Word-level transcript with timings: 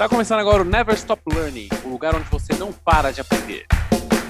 Está 0.00 0.08
começando 0.08 0.38
agora 0.40 0.62
o 0.62 0.64
Never 0.64 0.94
Stop 0.94 1.22
Learning, 1.30 1.68
o 1.84 1.90
lugar 1.90 2.14
onde 2.14 2.26
você 2.30 2.54
não 2.54 2.72
para 2.72 3.10
de 3.10 3.20
aprender. 3.20 3.66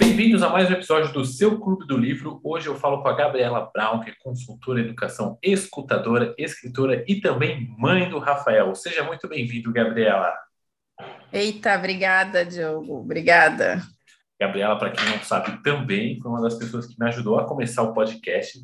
Bem-vindos 0.01 0.43
a 0.43 0.49
mais 0.49 0.69
um 0.69 0.73
episódio 0.73 1.13
do 1.13 1.25
seu 1.25 1.61
Clube 1.61 1.87
do 1.87 1.97
Livro. 1.97 2.41
Hoje 2.43 2.67
eu 2.67 2.75
falo 2.75 3.01
com 3.01 3.09
a 3.09 3.13
Gabriela 3.13 3.71
Brown, 3.73 4.01
que 4.01 4.11
é 4.11 4.15
consultora 4.19 4.81
em 4.81 4.87
educação, 4.87 5.39
escutadora, 5.41 6.35
escritora 6.37 7.05
e 7.07 7.21
também 7.21 7.73
mãe 7.79 8.11
do 8.11 8.19
Rafael. 8.19 8.75
Seja 8.75 9.05
muito 9.05 9.29
bem-vindo, 9.29 9.73
Gabriela. 9.73 10.35
Eita, 11.33 11.79
obrigada, 11.79 12.45
Diogo. 12.45 12.99
Obrigada. 12.99 13.81
Gabriela, 14.41 14.77
para 14.77 14.91
quem 14.91 15.09
não 15.09 15.23
sabe, 15.23 15.63
também 15.63 16.19
foi 16.21 16.33
uma 16.33 16.43
das 16.43 16.57
pessoas 16.57 16.85
que 16.85 16.97
me 16.99 17.07
ajudou 17.07 17.39
a 17.39 17.47
começar 17.47 17.85
o 17.85 17.95
podcast. 17.95 18.59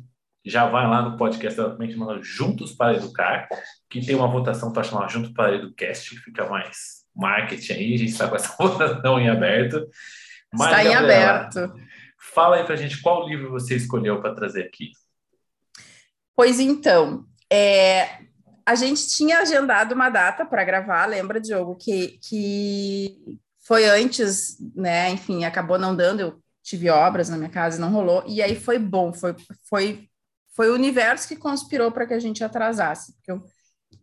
Já 0.45 0.65
vai 0.65 0.85
lá 0.85 1.01
no 1.01 1.15
podcast 1.15 1.55
também, 1.55 1.89
chamada 1.89 2.19
Juntos 2.21 2.73
para 2.73 2.95
Educar, 2.97 3.47
que 3.89 4.05
tem 4.05 4.13
uma 4.13 4.27
votação 4.27 4.73
para 4.73 4.83
chamar 4.83 5.07
Juntos 5.09 5.31
para 5.31 5.55
Educast, 5.55 6.09
que 6.09 6.17
fica 6.17 6.49
mais 6.49 6.96
marketing 7.17 7.73
aí, 7.73 7.93
a 7.93 7.97
gente 7.97 8.11
está 8.11 8.27
com 8.27 8.35
essa 8.35 8.55
votação 8.57 9.19
em 9.19 9.29
aberto. 9.29 9.87
Mas, 10.53 10.69
está 10.69 10.83
em 10.83 10.93
Gabriela, 10.93 11.31
aberto. 11.31 11.73
Fala 12.33 12.57
aí 12.57 12.63
para 12.63 12.75
a 12.75 12.77
gente 12.77 13.01
qual 13.01 13.27
livro 13.27 13.51
você 13.51 13.75
escolheu 13.75 14.21
para 14.21 14.33
trazer 14.33 14.63
aqui. 14.63 14.91
Pois 16.35 16.59
então, 16.59 17.25
é, 17.51 18.19
a 18.65 18.75
gente 18.75 19.07
tinha 19.07 19.39
agendado 19.39 19.95
uma 19.95 20.09
data 20.09 20.45
para 20.45 20.63
gravar, 20.63 21.05
lembra, 21.05 21.41
Diogo, 21.41 21.75
que, 21.75 22.19
que 22.21 23.39
foi 23.65 23.85
antes, 23.85 24.57
né? 24.75 25.09
Enfim, 25.09 25.45
acabou 25.45 25.79
não 25.79 25.95
dando, 25.95 26.19
eu 26.19 26.41
tive 26.61 26.89
obras 26.89 27.29
na 27.29 27.37
minha 27.37 27.49
casa 27.49 27.77
e 27.77 27.81
não 27.81 27.91
rolou, 27.91 28.23
e 28.27 28.41
aí 28.41 28.55
foi 28.59 28.77
bom, 28.77 29.13
foi, 29.13 29.35
foi, 29.69 30.09
foi 30.53 30.69
o 30.69 30.73
universo 30.73 31.27
que 31.27 31.35
conspirou 31.35 31.91
para 31.91 32.05
que 32.05 32.13
a 32.13 32.19
gente 32.19 32.43
atrasasse, 32.43 33.13
porque 33.15 33.31
eu 33.31 33.43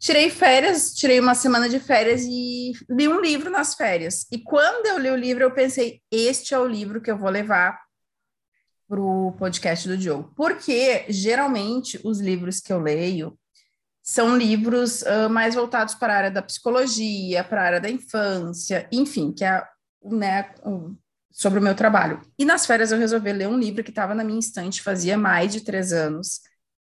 tirei 0.04 0.28
férias, 0.28 0.92
tirei 0.92 1.18
uma 1.18 1.34
semana 1.34 1.66
de 1.66 1.80
férias 1.80 2.22
e 2.24 2.72
li 2.90 3.08
um 3.08 3.22
livro 3.22 3.50
nas 3.50 3.74
férias. 3.74 4.26
E 4.30 4.38
quando 4.38 4.84
eu 4.84 4.98
li 4.98 5.08
o 5.08 5.16
livro, 5.16 5.42
eu 5.42 5.50
pensei: 5.50 6.02
este 6.10 6.52
é 6.52 6.58
o 6.58 6.66
livro 6.66 7.00
que 7.00 7.10
eu 7.10 7.16
vou 7.16 7.30
levar 7.30 7.80
para 8.86 9.00
o 9.00 9.32
podcast 9.32 9.88
do 9.88 9.96
Diogo. 9.96 10.30
Porque 10.36 11.06
geralmente 11.08 11.98
os 12.04 12.20
livros 12.20 12.60
que 12.60 12.70
eu 12.70 12.78
leio 12.78 13.38
são 14.02 14.36
livros 14.36 15.00
uh, 15.00 15.30
mais 15.30 15.54
voltados 15.54 15.94
para 15.94 16.12
a 16.12 16.16
área 16.18 16.30
da 16.30 16.42
psicologia, 16.42 17.42
para 17.42 17.62
a 17.62 17.64
área 17.64 17.80
da 17.80 17.88
infância, 17.88 18.86
enfim, 18.92 19.32
que 19.32 19.42
é 19.42 19.66
né, 20.04 20.52
um, 20.66 20.94
sobre 21.30 21.58
o 21.58 21.62
meu 21.62 21.74
trabalho. 21.74 22.20
E 22.38 22.44
nas 22.44 22.66
férias 22.66 22.92
eu 22.92 22.98
resolvi 22.98 23.32
ler 23.32 23.48
um 23.48 23.58
livro 23.58 23.82
que 23.82 23.88
estava 23.88 24.14
na 24.14 24.22
minha 24.22 24.38
estante 24.38 24.82
fazia 24.82 25.16
mais 25.16 25.50
de 25.50 25.62
três 25.62 25.94
anos 25.94 26.42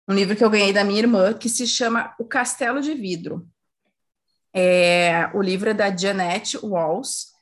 um 0.08 0.14
livro 0.14 0.36
que 0.36 0.45
eu 0.45 0.50
ganhei 0.50 0.72
da 0.72 0.84
minha 0.84 0.98
irmã, 0.98 1.33
que 1.33 1.48
se 1.48 1.67
chama 1.67 2.14
O 2.19 2.25
Castelo 2.25 2.81
de 2.81 2.95
Vidro. 2.95 3.47
É, 4.55 5.31
o 5.34 5.41
livro 5.41 5.70
é 5.70 5.75
da 5.75 5.95
Janet 5.95 6.58
Walls, 6.58 7.33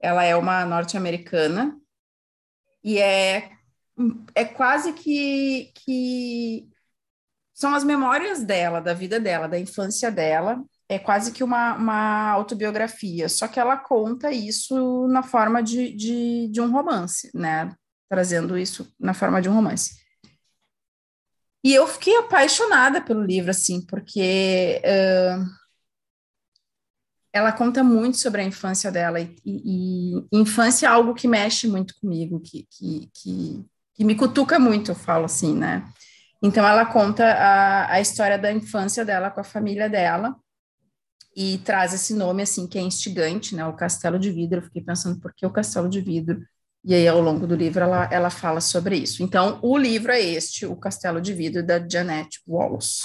ela 0.00 0.24
é 0.24 0.36
uma 0.36 0.64
norte-americana, 0.64 1.76
e 2.82 2.98
é, 2.98 3.50
é 4.34 4.44
quase 4.44 4.92
que, 4.92 5.72
que 5.74 6.68
são 7.52 7.74
as 7.74 7.84
memórias 7.84 8.42
dela, 8.42 8.80
da 8.80 8.94
vida 8.94 9.20
dela, 9.20 9.48
da 9.48 9.58
infância 9.58 10.10
dela, 10.10 10.62
é 10.88 10.98
quase 10.98 11.32
que 11.32 11.44
uma, 11.44 11.74
uma 11.74 12.30
autobiografia, 12.30 13.28
só 13.28 13.46
que 13.46 13.60
ela 13.60 13.76
conta 13.76 14.32
isso 14.32 15.06
na 15.08 15.22
forma 15.22 15.62
de, 15.62 15.94
de, 15.94 16.48
de 16.48 16.60
um 16.60 16.70
romance, 16.70 17.30
né? 17.34 17.72
Trazendo 18.08 18.58
isso 18.58 18.92
na 18.98 19.14
forma 19.14 19.40
de 19.40 19.48
um 19.48 19.54
romance. 19.54 19.99
E 21.62 21.74
eu 21.74 21.86
fiquei 21.86 22.16
apaixonada 22.16 23.00
pelo 23.02 23.22
livro, 23.22 23.50
assim, 23.50 23.84
porque 23.84 24.80
uh, 24.84 25.44
ela 27.32 27.52
conta 27.52 27.84
muito 27.84 28.16
sobre 28.16 28.40
a 28.40 28.44
infância 28.44 28.90
dela, 28.90 29.20
e, 29.20 29.36
e, 29.44 30.18
e, 30.32 30.40
infância 30.40 30.86
é 30.86 30.88
algo 30.88 31.14
que 31.14 31.28
mexe 31.28 31.68
muito 31.68 31.94
comigo, 32.00 32.40
que, 32.40 32.66
que, 32.70 33.10
que, 33.14 33.64
que, 33.94 34.04
me 34.04 34.14
cutuca 34.14 34.58
muito, 34.58 34.92
eu 34.92 34.94
falo 34.94 35.26
assim, 35.26 35.54
né? 35.54 35.86
Então, 36.42 36.66
ela 36.66 36.86
conta 36.86 37.24
a, 37.24 37.92
a 37.94 38.00
história 38.00 38.38
da 38.38 38.50
infância 38.50 39.04
dela 39.04 39.30
com 39.30 39.40
a 39.40 39.44
família 39.44 39.88
dela, 39.88 40.34
e 41.36 41.58
traz 41.58 41.94
esse 41.94 42.14
nome, 42.14 42.42
assim, 42.42 42.66
que 42.66 42.78
é 42.78 42.82
instigante, 42.82 43.54
né? 43.54 43.64
O 43.66 43.76
Castelo 43.76 44.18
de 44.18 44.30
Vidro. 44.30 44.58
Eu 44.58 44.62
fiquei 44.64 44.82
pensando, 44.82 45.20
por 45.20 45.32
que 45.34 45.46
o 45.46 45.50
Castelo 45.50 45.88
de 45.88 46.00
Vidro? 46.00 46.44
E 46.82 46.94
aí, 46.94 47.06
ao 47.06 47.20
longo 47.20 47.46
do 47.46 47.54
livro, 47.54 47.82
ela, 47.82 48.08
ela 48.10 48.30
fala 48.30 48.60
sobre 48.60 48.96
isso. 48.96 49.22
Então, 49.22 49.58
o 49.62 49.76
livro 49.76 50.12
é 50.12 50.20
este, 50.20 50.64
O 50.64 50.74
Castelo 50.74 51.20
de 51.20 51.34
Vidro, 51.34 51.64
da 51.64 51.78
Janet 51.86 52.40
Walls. 52.46 53.02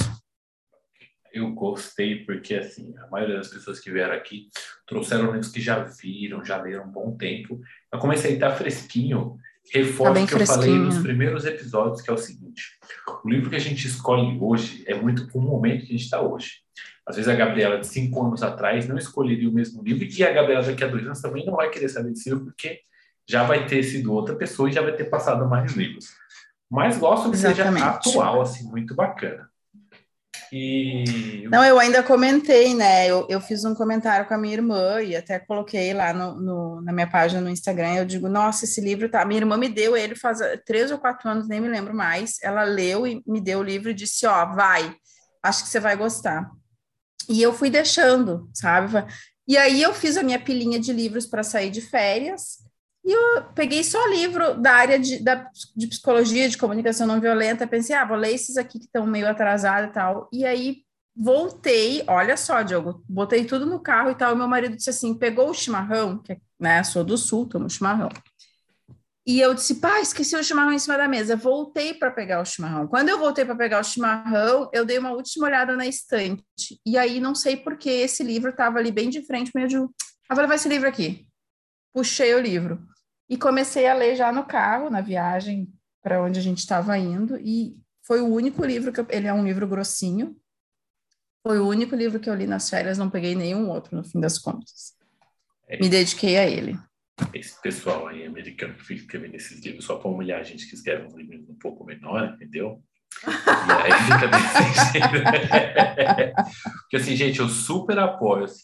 Eu 1.34 1.52
gostei 1.52 2.24
porque, 2.24 2.56
assim, 2.56 2.96
a 2.97 3.08
maioria 3.08 3.35
das 3.35 3.50
pessoas 3.50 3.81
que 3.81 3.91
vieram 3.91 4.14
aqui 4.14 4.47
trouxeram 4.88 5.25
livros 5.25 5.52
que 5.52 5.59
já 5.59 5.84
viram, 5.84 6.46
já 6.46 6.62
leram 6.62 6.85
um 6.85 6.91
bom 6.91 7.18
tempo. 7.18 7.59
Eu 7.91 8.00
comecei 8.00 8.31
a 8.31 8.34
estar 8.35 8.56
fresquinho, 8.56 9.35
reforço 9.74 10.22
tá 10.22 10.28
que 10.28 10.41
eu 10.41 10.47
falei 10.47 10.72
nos 10.72 10.97
primeiros 11.00 11.46
episódios, 11.46 12.02
que 12.02 12.09
é 12.09 12.14
o 12.14 12.18
seguinte. 12.18 12.80
O 13.25 13.30
livro 13.30 13.50
que 13.50 13.58
a 13.58 13.59
gente 13.59 13.85
escolhe 13.85 14.38
hoje 14.40 14.85
é 14.88 14.96
muito 14.96 15.28
com 15.28 15.40
o 15.40 15.41
momento 15.41 15.85
que 15.85 15.94
a 15.94 15.97
gente 15.97 16.06
está 16.06 16.22
hoje. 16.22 16.62
Às 17.06 17.18
vezes 17.18 17.30
a 17.30 17.35
Gabriela 17.35 17.80
de 17.80 17.88
cinco 17.88 18.25
anos 18.25 18.41
atrás 18.41 18.88
não 18.88 18.97
escolheria 18.97 19.50
o 19.50 19.53
mesmo 19.53 19.84
livro 19.84 20.06
e 20.06 20.24
a 20.24 20.31
Gabriela 20.31 20.64
daqui 20.64 20.84
a 20.85 20.88
dois 20.88 21.06
anos 21.06 21.22
também 21.22 21.46
não 21.46 21.56
vai 21.56 21.69
querer 21.69 21.90
saber 21.90 22.12
desse 22.12 22.30
livro 22.30 22.46
porque 22.46 22.80
já 23.28 23.44
vai 23.44 23.66
ter 23.66 23.84
sido 23.84 24.13
outra 24.13 24.36
pessoa 24.36 24.69
e 24.69 24.74
já 24.74 24.81
vai 24.81 24.96
ter 24.96 25.06
passado 25.06 25.47
mais 25.47 25.74
livros. 25.74 26.09
Mas 26.69 26.97
gosto 26.97 27.30
que 27.30 27.36
Exatamente. 27.36 27.80
seja 27.80 27.90
atual, 27.90 28.41
assim, 28.41 28.63
muito 28.69 28.96
bacana. 28.96 29.50
E... 30.52 31.47
Não, 31.50 31.64
eu 31.64 31.80
ainda 31.80 32.03
comentei, 32.03 32.74
né? 32.74 33.08
Eu, 33.08 33.25
eu 33.30 33.41
fiz 33.41 33.66
um 33.66 33.74
comentário 33.74 34.28
com 34.28 34.34
a 34.34 34.38
minha 34.38 34.53
irmã 34.53 35.02
e 35.02 35.16
até 35.16 35.40
coloquei 35.40 35.94
lá 35.94 36.14
no, 36.14 36.35
no, 36.40 36.81
na 36.81 36.91
minha 36.94 37.09
página 37.09 37.41
no 37.41 37.50
Instagram. 37.50 37.96
Eu 37.96 38.06
digo, 38.06 38.30
nossa, 38.30 38.66
esse 38.66 38.80
livro 38.80 39.09
tá. 39.09 39.25
Minha 39.25 39.41
irmã 39.41 39.58
me 39.58 39.69
deu 39.69 39.97
ele 39.97 40.16
faz 40.16 40.40
três 40.66 40.91
ou 40.91 40.97
quatro 40.97 41.30
anos, 41.30 41.47
nem 41.47 41.59
me 41.59 41.68
lembro 41.68 41.94
mais. 41.94 42.38
Ela 42.41 42.64
leu 42.64 43.08
e 43.08 43.24
me 43.25 43.41
deu 43.41 43.59
o 43.59 43.64
livro 43.64 43.90
e 43.90 43.94
disse: 43.94 44.25
Ó, 44.25 44.46
vai, 44.53 44.96
acho 45.44 45.64
que 45.64 45.69
você 45.69 45.80
vai 45.80 45.96
gostar. 45.96 46.50
E 47.28 47.41
eu 47.41 47.53
fui 47.53 47.69
deixando, 47.69 48.50
sabe? 48.53 49.03
E 49.47 49.58
aí 49.58 49.81
eu 49.81 49.94
fiz 49.94 50.16
a 50.18 50.24
minha 50.24 50.40
pilinha 50.40 50.80
de 50.80 50.94
livros 50.94 51.25
para 51.25 51.44
sair 51.44 51.69
de 51.69 51.81
férias. 51.81 52.65
E 53.06 53.12
eu 53.12 53.44
peguei 53.54 53.84
só 53.84 54.04
livro 54.08 54.56
da 54.56 54.74
área 54.74 54.98
de, 54.98 55.24
da, 55.24 55.48
de 55.76 55.86
psicologia, 55.86 56.50
de 56.50 56.58
comunicação 56.58 57.06
não 57.06 57.22
violenta, 57.22 57.68
pensei, 57.68 57.96
ah, 57.96 58.04
vou 58.04 58.18
ler 58.18 58.34
esses 58.34 58.58
aqui 58.58 58.80
que 58.80 58.86
estão 58.86 59.06
meio 59.06 59.30
atrasados 59.30 59.92
e 59.92 59.94
tal. 59.94 60.28
E 60.34 60.44
aí 60.44 60.78
voltei, 61.16 62.04
olha 62.08 62.36
só, 62.36 62.64
Diogo, 62.64 63.04
botei 63.08 63.46
tudo 63.46 63.66
no 63.66 63.80
carro 63.80 64.10
e 64.10 64.16
tal. 64.16 64.34
E 64.34 64.36
meu 64.36 64.48
marido 64.48 64.76
disse 64.76 64.90
assim: 64.90 65.14
pegou 65.14 65.52
o 65.52 65.54
chimarrão, 65.54 66.18
que 66.18 66.36
né, 66.60 66.84
sou 66.84 67.04
do 67.04 67.16
sul, 67.16 67.46
tomo 67.46 67.70
chimarrão. 67.70 68.10
E 69.28 69.40
eu 69.40 69.56
disse, 69.56 69.76
pá, 69.76 70.00
esqueci 70.00 70.36
o 70.36 70.44
chimarrão 70.44 70.72
em 70.72 70.80
cima 70.80 70.98
da 70.98 71.08
mesa. 71.08 71.36
Voltei 71.36 71.96
para 71.96 72.12
pegar 72.12 72.42
o 72.42 72.46
chimarrão. 72.46 72.88
Quando 72.88 73.10
eu 73.10 73.18
voltei 73.18 73.44
para 73.44 73.56
pegar 73.56 73.80
o 73.80 73.84
chimarrão, 73.84 74.70
eu 74.72 74.86
dei 74.86 75.00
uma 75.00 75.12
última 75.12 75.48
olhada 75.48 75.76
na 75.76 75.88
estante. 75.88 76.44
E 76.86 76.96
aí, 76.96 77.20
não 77.20 77.34
sei 77.34 77.58
porque 77.58 77.90
esse 77.90 78.24
livro 78.24 78.52
estava 78.52 78.78
ali 78.78 78.92
bem 78.92 79.10
de 79.10 79.26
frente, 79.26 79.52
meio 79.56 79.68
de. 79.68 79.78
Ah, 79.78 80.36
vou 80.36 80.42
levar 80.42 80.56
esse 80.56 80.70
livro 80.70 80.88
aqui. 80.88 81.28
Puxei 81.92 82.36
o 82.36 82.40
livro. 82.40 82.80
E 83.30 83.38
comecei 83.38 83.88
a 83.88 83.94
ler 83.94 84.16
já 84.16 84.31
no 84.31 84.46
carro, 84.46 84.90
na 84.90 85.02
viagem 85.02 85.72
para 86.02 86.22
onde 86.22 86.40
a 86.40 86.44
gente 86.44 86.59
estava 86.59 86.97
indo, 86.97 87.38
e 87.40 87.75
foi 88.06 88.22
o 88.22 88.28
único 88.28 88.63
livro 88.63 88.94
que 88.94 89.00
eu, 89.00 89.08
ele 89.09 89.28
é 89.28 89.34
um 89.34 89.44
livro 89.44 89.68
grossinho. 89.68 90.36
Foi 91.41 91.59
o 91.59 91.68
único 91.68 91.96
livro 91.96 92.19
que 92.19 92.30
eu 92.30 92.35
li 92.35 92.46
nas 92.46 92.69
férias, 92.69 92.97
não 92.97 93.09
peguei 93.09 93.35
nenhum 93.35 93.69
outro 93.69 93.96
no 93.96 94.03
fim 94.03 94.19
das 94.19 94.38
contas. 94.38 94.94
É. 95.68 95.80
Me 95.80 95.90
dediquei 95.90 96.38
a 96.38 96.46
ele. 96.46 96.78
Esse 97.34 97.59
pessoal 97.62 98.08
aí 98.08 98.25
americano 98.25 98.75
que 98.75 98.85
fica 98.85 99.02
escrevendo 99.02 99.35
esses 99.35 99.64
livros 99.64 99.85
só 99.85 99.96
para 99.96 100.12
humilhar 100.12 100.40
a 100.40 100.44
gente 100.44 100.68
que 100.68 100.75
escreve 100.75 101.08
um 101.08 101.18
livro 101.18 101.46
um 101.50 101.56
pouco 101.56 101.84
menor, 101.84 102.34
entendeu? 102.34 102.84
E 103.25 103.72
aí 103.72 103.91
fica 104.03 104.28
desse 104.30 104.91
jeito. 104.91 105.08
Porque 106.81 106.97
assim, 106.97 107.16
gente, 107.16 107.40
eu 107.40 107.47
super 107.47 107.97
apoio. 107.97 108.44
Assim, 108.44 108.64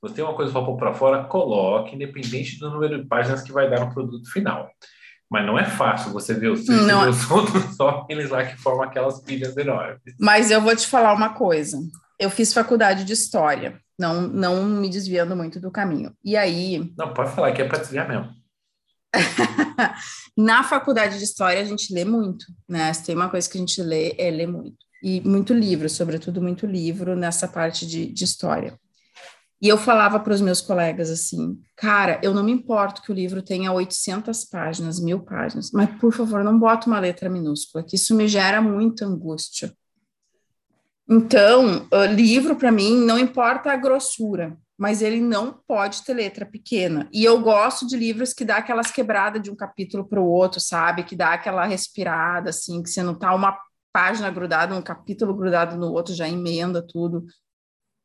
você 0.00 0.14
tem 0.14 0.24
uma 0.24 0.34
coisa 0.34 0.50
para 0.50 0.64
pôr 0.64 0.76
para 0.76 0.94
fora, 0.94 1.24
coloque, 1.24 1.94
independente 1.94 2.58
do 2.58 2.70
número 2.70 3.02
de 3.02 3.06
páginas 3.06 3.42
que 3.42 3.52
vai 3.52 3.68
dar 3.68 3.80
no 3.80 3.92
produto 3.92 4.30
final. 4.32 4.70
Mas 5.30 5.46
não 5.46 5.58
é 5.58 5.64
fácil 5.64 6.12
você 6.12 6.34
ver 6.34 6.50
os 6.50 6.64
seus 6.64 6.86
não. 6.86 7.08
os 7.08 7.28
outros, 7.30 7.76
só 7.76 7.90
aqueles 7.90 8.30
lá 8.30 8.44
que 8.44 8.56
formam 8.56 8.82
aquelas 8.82 9.20
pilhas 9.20 9.56
enormes. 9.56 10.00
Mas 10.18 10.50
eu 10.50 10.60
vou 10.60 10.74
te 10.74 10.86
falar 10.86 11.12
uma 11.12 11.34
coisa. 11.34 11.78
Eu 12.18 12.30
fiz 12.30 12.52
faculdade 12.52 13.04
de 13.04 13.12
História, 13.12 13.80
não, 13.98 14.22
não 14.22 14.64
me 14.64 14.88
desviando 14.88 15.36
muito 15.36 15.60
do 15.60 15.70
caminho. 15.70 16.12
E 16.24 16.36
aí... 16.36 16.92
Não, 16.96 17.14
pode 17.14 17.30
falar 17.32 17.52
que 17.52 17.62
é 17.62 17.68
para 17.68 17.78
desviar 17.78 18.08
mesmo. 18.08 18.30
Na 20.36 20.62
faculdade 20.62 21.18
de 21.18 21.24
História, 21.24 21.60
a 21.60 21.64
gente 21.64 21.92
lê 21.92 22.04
muito, 22.04 22.46
né? 22.68 22.92
Se 22.92 23.04
tem 23.04 23.14
uma 23.14 23.28
coisa 23.28 23.48
que 23.48 23.58
a 23.58 23.60
gente 23.60 23.82
lê, 23.82 24.14
é 24.18 24.30
ler 24.30 24.46
muito. 24.46 24.76
E 25.02 25.20
muito 25.20 25.54
livro, 25.54 25.88
sobretudo 25.88 26.42
muito 26.42 26.66
livro 26.66 27.16
nessa 27.16 27.46
parte 27.46 27.86
de, 27.86 28.06
de 28.06 28.24
História. 28.24 28.78
E 29.62 29.68
eu 29.68 29.76
falava 29.76 30.18
para 30.18 30.32
os 30.32 30.40
meus 30.40 30.60
colegas 30.60 31.10
assim, 31.10 31.60
cara, 31.76 32.18
eu 32.22 32.32
não 32.32 32.42
me 32.42 32.50
importo 32.50 33.02
que 33.02 33.12
o 33.12 33.14
livro 33.14 33.42
tenha 33.42 33.70
800 33.70 34.44
páginas, 34.46 34.98
mil 34.98 35.20
páginas, 35.20 35.70
mas 35.70 35.90
por 35.98 36.12
favor, 36.12 36.42
não 36.42 36.58
bota 36.58 36.86
uma 36.86 36.98
letra 36.98 37.28
minúscula, 37.28 37.84
que 37.84 37.96
isso 37.96 38.14
me 38.14 38.26
gera 38.26 38.62
muita 38.62 39.04
angústia. 39.04 39.74
Então, 41.06 41.86
livro 42.14 42.56
para 42.56 42.72
mim 42.72 42.96
não 43.04 43.18
importa 43.18 43.72
a 43.72 43.76
grossura, 43.76 44.56
mas 44.78 45.02
ele 45.02 45.20
não 45.20 45.52
pode 45.52 46.04
ter 46.04 46.14
letra 46.14 46.46
pequena. 46.46 47.06
E 47.12 47.22
eu 47.22 47.38
gosto 47.42 47.86
de 47.86 47.98
livros 47.98 48.32
que 48.32 48.46
dá 48.46 48.56
aquelas 48.56 48.90
quebradas 48.90 49.42
de 49.42 49.50
um 49.50 49.56
capítulo 49.56 50.08
para 50.08 50.20
o 50.20 50.26
outro, 50.26 50.58
sabe? 50.58 51.02
Que 51.02 51.14
dá 51.14 51.34
aquela 51.34 51.66
respirada, 51.66 52.48
assim, 52.48 52.82
que 52.82 52.88
você 52.88 53.02
não 53.02 53.14
tá 53.14 53.34
uma 53.34 53.58
página 53.92 54.30
grudada, 54.30 54.74
um 54.74 54.80
capítulo 54.80 55.34
grudado 55.34 55.76
no 55.76 55.92
outro, 55.92 56.14
já 56.14 56.26
emenda 56.26 56.80
tudo. 56.80 57.26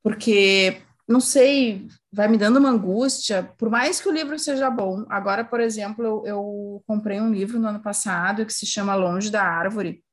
Porque, 0.04 0.82
não 1.08 1.20
sei, 1.20 1.88
vai 2.12 2.28
me 2.28 2.38
dando 2.38 2.58
uma 2.58 2.70
angústia, 2.70 3.44
por 3.58 3.70
mais 3.70 4.02
que 4.02 4.10
o 4.10 4.12
livro 4.12 4.38
seja 4.40 4.70
bom. 4.70 5.06
Agora, 5.10 5.44
por 5.44 5.60
exemplo, 5.60 6.04
eu, 6.04 6.24
eu 6.26 6.84
comprei 6.88 7.22
um 7.22 7.32
livro 7.32 7.60
no 7.60 7.68
ano 7.68 7.82
passado 7.82 8.46
que 8.46 8.54
se 8.54 8.66
chama 8.66 8.96
Longe 8.96 9.30
da 9.30 9.44
Árvore, 9.44 10.04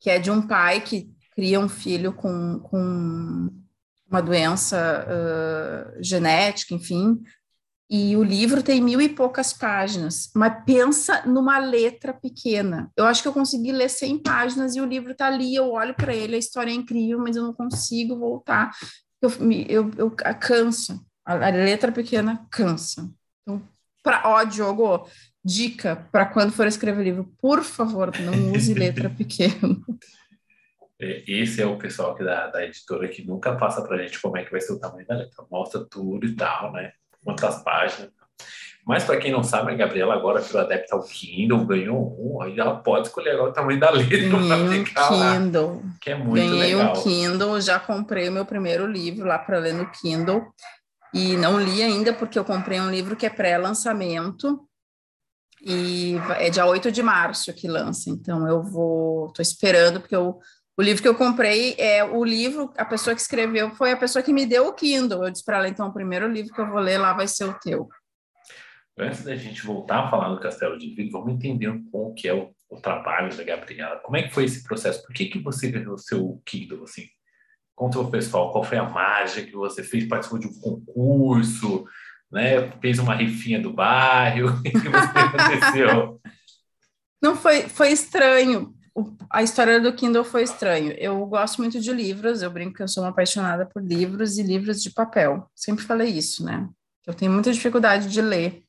que 0.00 0.10
é 0.10 0.18
de 0.18 0.30
um 0.30 0.46
pai 0.46 0.80
que 0.80 1.14
cria 1.34 1.60
um 1.60 1.68
filho 1.68 2.12
com, 2.12 2.58
com 2.60 3.48
uma 4.10 4.20
doença 4.20 5.06
uh, 5.06 6.02
genética, 6.02 6.74
enfim, 6.74 7.22
e 7.92 8.16
o 8.16 8.22
livro 8.22 8.62
tem 8.62 8.80
mil 8.80 9.00
e 9.00 9.08
poucas 9.08 9.52
páginas, 9.52 10.30
mas 10.32 10.64
pensa 10.64 11.26
numa 11.26 11.58
letra 11.58 12.12
pequena. 12.12 12.88
Eu 12.96 13.04
acho 13.04 13.20
que 13.20 13.26
eu 13.26 13.32
consegui 13.32 13.72
ler 13.72 13.88
100 13.88 14.22
páginas 14.22 14.76
e 14.76 14.80
o 14.80 14.86
livro 14.86 15.10
está 15.10 15.26
ali, 15.26 15.56
eu 15.56 15.72
olho 15.72 15.92
para 15.94 16.14
ele, 16.14 16.36
a 16.36 16.38
história 16.38 16.70
é 16.70 16.74
incrível, 16.74 17.18
mas 17.18 17.34
eu 17.34 17.42
não 17.42 17.52
consigo 17.52 18.16
voltar. 18.16 18.70
Eu, 19.20 19.30
eu, 19.68 19.90
eu 19.96 20.10
canso. 20.10 21.04
A, 21.24 21.34
a 21.34 21.50
letra 21.50 21.92
pequena 21.92 22.46
cansa. 22.50 23.10
Então, 23.42 23.62
para 24.02 24.22
ó, 24.24 24.42
Diogo, 24.44 25.08
dica 25.44 25.96
para 26.10 26.26
quando 26.26 26.52
for 26.52 26.66
escrever 26.66 27.02
livro, 27.02 27.32
por 27.40 27.62
favor, 27.62 28.12
não 28.20 28.52
use 28.52 28.74
letra 28.74 29.08
pequena. 29.10 29.76
É, 31.00 31.24
esse 31.26 31.62
é 31.62 31.66
o 31.66 31.78
pessoal 31.78 32.14
que 32.14 32.22
da, 32.22 32.48
da 32.48 32.64
editora 32.64 33.08
que 33.08 33.24
nunca 33.24 33.56
passa 33.56 33.82
para 33.82 33.96
a 33.96 34.02
gente 34.02 34.20
como 34.20 34.36
é 34.36 34.44
que 34.44 34.50
vai 34.50 34.60
ser 34.60 34.72
o 34.72 34.78
tamanho 34.78 35.06
da 35.06 35.16
letra. 35.16 35.44
Mostra 35.50 35.84
tudo 35.84 36.26
e 36.26 36.36
tal, 36.36 36.72
né? 36.72 36.92
Quantas 37.24 37.62
páginas. 37.62 38.10
Mas 38.86 39.04
para 39.04 39.18
quem 39.18 39.30
não 39.30 39.42
sabe, 39.42 39.72
a 39.72 39.74
Gabriela 39.74 40.14
agora 40.14 40.40
virou 40.40 40.62
adepta 40.62 40.96
ao 40.96 41.02
Kindle, 41.02 41.66
ganhou 41.66 42.16
um, 42.18 42.42
aí 42.42 42.58
ela 42.58 42.76
pode 42.76 43.08
escolher 43.08 43.32
agora 43.32 43.50
o 43.50 43.52
tamanho 43.52 43.78
da 43.78 43.90
letra 43.90 44.28
para 44.30 44.84
ficar 44.84 45.08
Kindle. 45.08 45.74
lá. 45.74 45.96
Que 46.00 46.10
é 46.10 46.14
muito 46.16 46.34
Ganhei 46.34 46.74
legal. 46.74 46.96
um 46.96 47.02
Kindle, 47.02 47.60
já 47.60 47.78
comprei 47.78 48.28
o 48.28 48.32
meu 48.32 48.44
primeiro 48.44 48.86
livro 48.86 49.26
lá 49.26 49.38
para 49.38 49.58
ler 49.58 49.74
no 49.74 49.90
Kindle. 49.90 50.46
E 51.12 51.36
não 51.36 51.60
li 51.60 51.82
ainda 51.82 52.12
porque 52.12 52.38
eu 52.38 52.44
comprei 52.44 52.80
um 52.80 52.90
livro 52.90 53.16
que 53.16 53.26
é 53.26 53.30
pré-lançamento 53.30 54.64
e 55.62 56.16
é 56.38 56.48
dia 56.48 56.64
8 56.64 56.90
de 56.90 57.02
março 57.02 57.52
que 57.52 57.68
lança. 57.68 58.08
Então 58.08 58.48
eu 58.48 58.62
vou, 58.62 59.32
tô 59.32 59.42
esperando 59.42 60.00
porque 60.00 60.16
eu 60.16 60.38
o 60.80 60.82
livro 60.82 61.02
que 61.02 61.08
eu 61.08 61.14
comprei 61.14 61.74
é 61.76 62.02
o 62.02 62.24
livro, 62.24 62.72
a 62.74 62.86
pessoa 62.86 63.14
que 63.14 63.20
escreveu 63.20 63.70
foi 63.72 63.92
a 63.92 63.96
pessoa 63.98 64.22
que 64.22 64.32
me 64.32 64.46
deu 64.46 64.68
o 64.68 64.72
Kindle. 64.72 65.24
Eu 65.24 65.30
disse 65.30 65.44
para 65.44 65.58
ela, 65.58 65.68
então, 65.68 65.86
o 65.86 65.92
primeiro 65.92 66.26
livro 66.26 66.54
que 66.54 66.58
eu 66.58 66.70
vou 66.70 66.80
ler 66.80 66.96
lá 66.96 67.12
vai 67.12 67.28
ser 67.28 67.44
o 67.44 67.52
teu. 67.52 67.86
Antes 69.00 69.24
da 69.24 69.34
gente 69.34 69.62
voltar 69.62 70.04
a 70.04 70.10
falar 70.10 70.28
do 70.28 70.40
Castelo 70.40 70.78
de 70.78 70.94
Vidro, 70.94 71.12
vamos 71.12 71.32
entender 71.32 71.68
um 71.68 71.82
pouco 71.84 72.10
o 72.10 72.14
que 72.14 72.28
é 72.28 72.34
o, 72.34 72.50
o, 72.68 72.80
trabalho 72.80 73.34
da 73.36 73.42
Gabriela. 73.42 73.96
Como 74.00 74.16
é 74.16 74.22
que 74.22 74.34
foi 74.34 74.44
esse 74.44 74.62
processo? 74.62 75.02
Por 75.02 75.14
que, 75.14 75.26
que 75.26 75.38
você 75.38 75.70
ganhou 75.70 75.94
o 75.94 75.98
seu 75.98 76.40
Kindle, 76.44 76.84
assim? 76.84 77.06
Conta 77.74 77.98
o 77.98 78.10
pessoal, 78.10 78.52
qual 78.52 78.62
foi 78.62 78.76
a 78.76 78.88
mágica 78.88 79.46
que 79.46 79.56
você 79.56 79.82
fez? 79.82 80.06
Participou 80.06 80.38
de 80.38 80.46
um 80.46 80.60
concurso, 80.60 81.86
né? 82.30 82.70
Fez 82.80 82.98
uma 82.98 83.14
rifinha 83.14 83.60
do 83.60 83.72
bairro? 83.72 84.50
O 84.60 84.62
que, 84.62 84.86
aconteceu? 84.86 86.20
Não, 87.22 87.34
foi, 87.36 87.62
foi 87.68 87.92
estranho, 87.92 88.74
a 89.30 89.42
história 89.42 89.80
do 89.80 89.92
Kindle 89.92 90.24
foi 90.24 90.42
estranho. 90.42 90.92
Eu 90.92 91.24
gosto 91.26 91.58
muito 91.58 91.80
de 91.80 91.92
livros, 91.92 92.42
eu 92.42 92.50
brinco 92.50 92.74
que 92.74 92.82
eu 92.82 92.88
sou 92.88 93.02
uma 93.04 93.10
apaixonada 93.10 93.66
por 93.66 93.82
livros 93.82 94.38
e 94.38 94.42
livros 94.42 94.82
de 94.82 94.90
papel. 94.90 95.48
Sempre 95.54 95.84
falei 95.84 96.08
isso, 96.08 96.44
né? 96.44 96.68
Eu 97.06 97.14
tenho 97.14 97.32
muita 97.32 97.52
dificuldade 97.52 98.08
de 98.08 98.20
ler. 98.20 98.64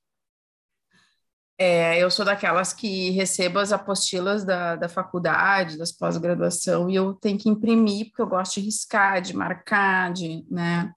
É, 1.58 2.02
eu 2.02 2.10
sou 2.10 2.26
daquelas 2.26 2.74
que 2.74 3.12
recebo 3.12 3.60
as 3.60 3.72
apostilas 3.72 4.44
da, 4.44 4.76
da 4.76 4.90
faculdade, 4.90 5.78
das 5.78 5.92
pós-graduação, 5.92 6.90
e 6.90 6.96
eu 6.96 7.14
tenho 7.14 7.38
que 7.38 7.50
imprimir, 7.50 8.08
porque 8.08 8.22
eu 8.22 8.28
gosto 8.28 8.56
de 8.56 8.62
riscar, 8.62 9.22
de 9.22 9.36
marcar, 9.36 10.12
de, 10.12 10.44
né? 10.50 10.92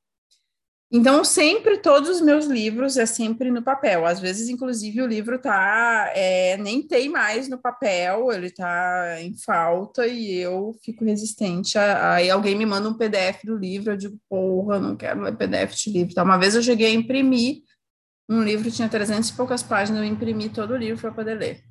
Então, 0.97 1.25
sempre, 1.25 1.79
todos 1.79 2.09
os 2.09 2.21
meus 2.21 2.47
livros 2.47 2.97
é 2.97 3.05
sempre 3.05 3.51
no 3.51 3.65
papel. 3.65 4.07
Às 4.07 4.21
vezes, 4.21 4.49
inclusive, 4.49 5.03
o 5.03 5.07
livro 5.09 5.41
tá, 5.41 6.13
é, 6.15 6.57
nem 6.57 6.87
tem 6.87 7.09
mais 7.09 7.49
no 7.49 7.59
papel, 7.59 8.31
ele 8.31 8.49
tá 8.49 9.21
em 9.21 9.37
falta 9.37 10.07
e 10.07 10.37
eu 10.37 10.73
fico 10.85 11.05
resistente. 11.05 11.77
Aí 11.77 12.31
alguém 12.31 12.55
me 12.55 12.65
manda 12.65 12.89
um 12.89 12.97
PDF 12.97 13.45
do 13.45 13.57
livro, 13.57 13.93
eu 13.93 13.97
digo, 13.97 14.17
porra, 14.29 14.79
não 14.79 14.95
quero 14.95 15.23
ler 15.23 15.37
PDF 15.37 15.75
de 15.75 15.91
livro. 15.91 16.15
Tá, 16.15 16.23
uma 16.23 16.39
vez 16.39 16.55
eu 16.55 16.63
cheguei 16.63 16.87
a 16.87 16.95
imprimir 16.95 17.63
um 18.29 18.43
livro, 18.43 18.71
tinha 18.71 18.89
300 18.89 19.31
e 19.31 19.37
poucas 19.37 19.63
páginas, 19.63 20.03
eu 20.03 20.09
imprimi 20.09 20.49
todo 20.49 20.73
o 20.73 20.77
livro 20.77 21.01
para 21.01 21.13
poder 21.13 21.35
ler. 21.35 21.65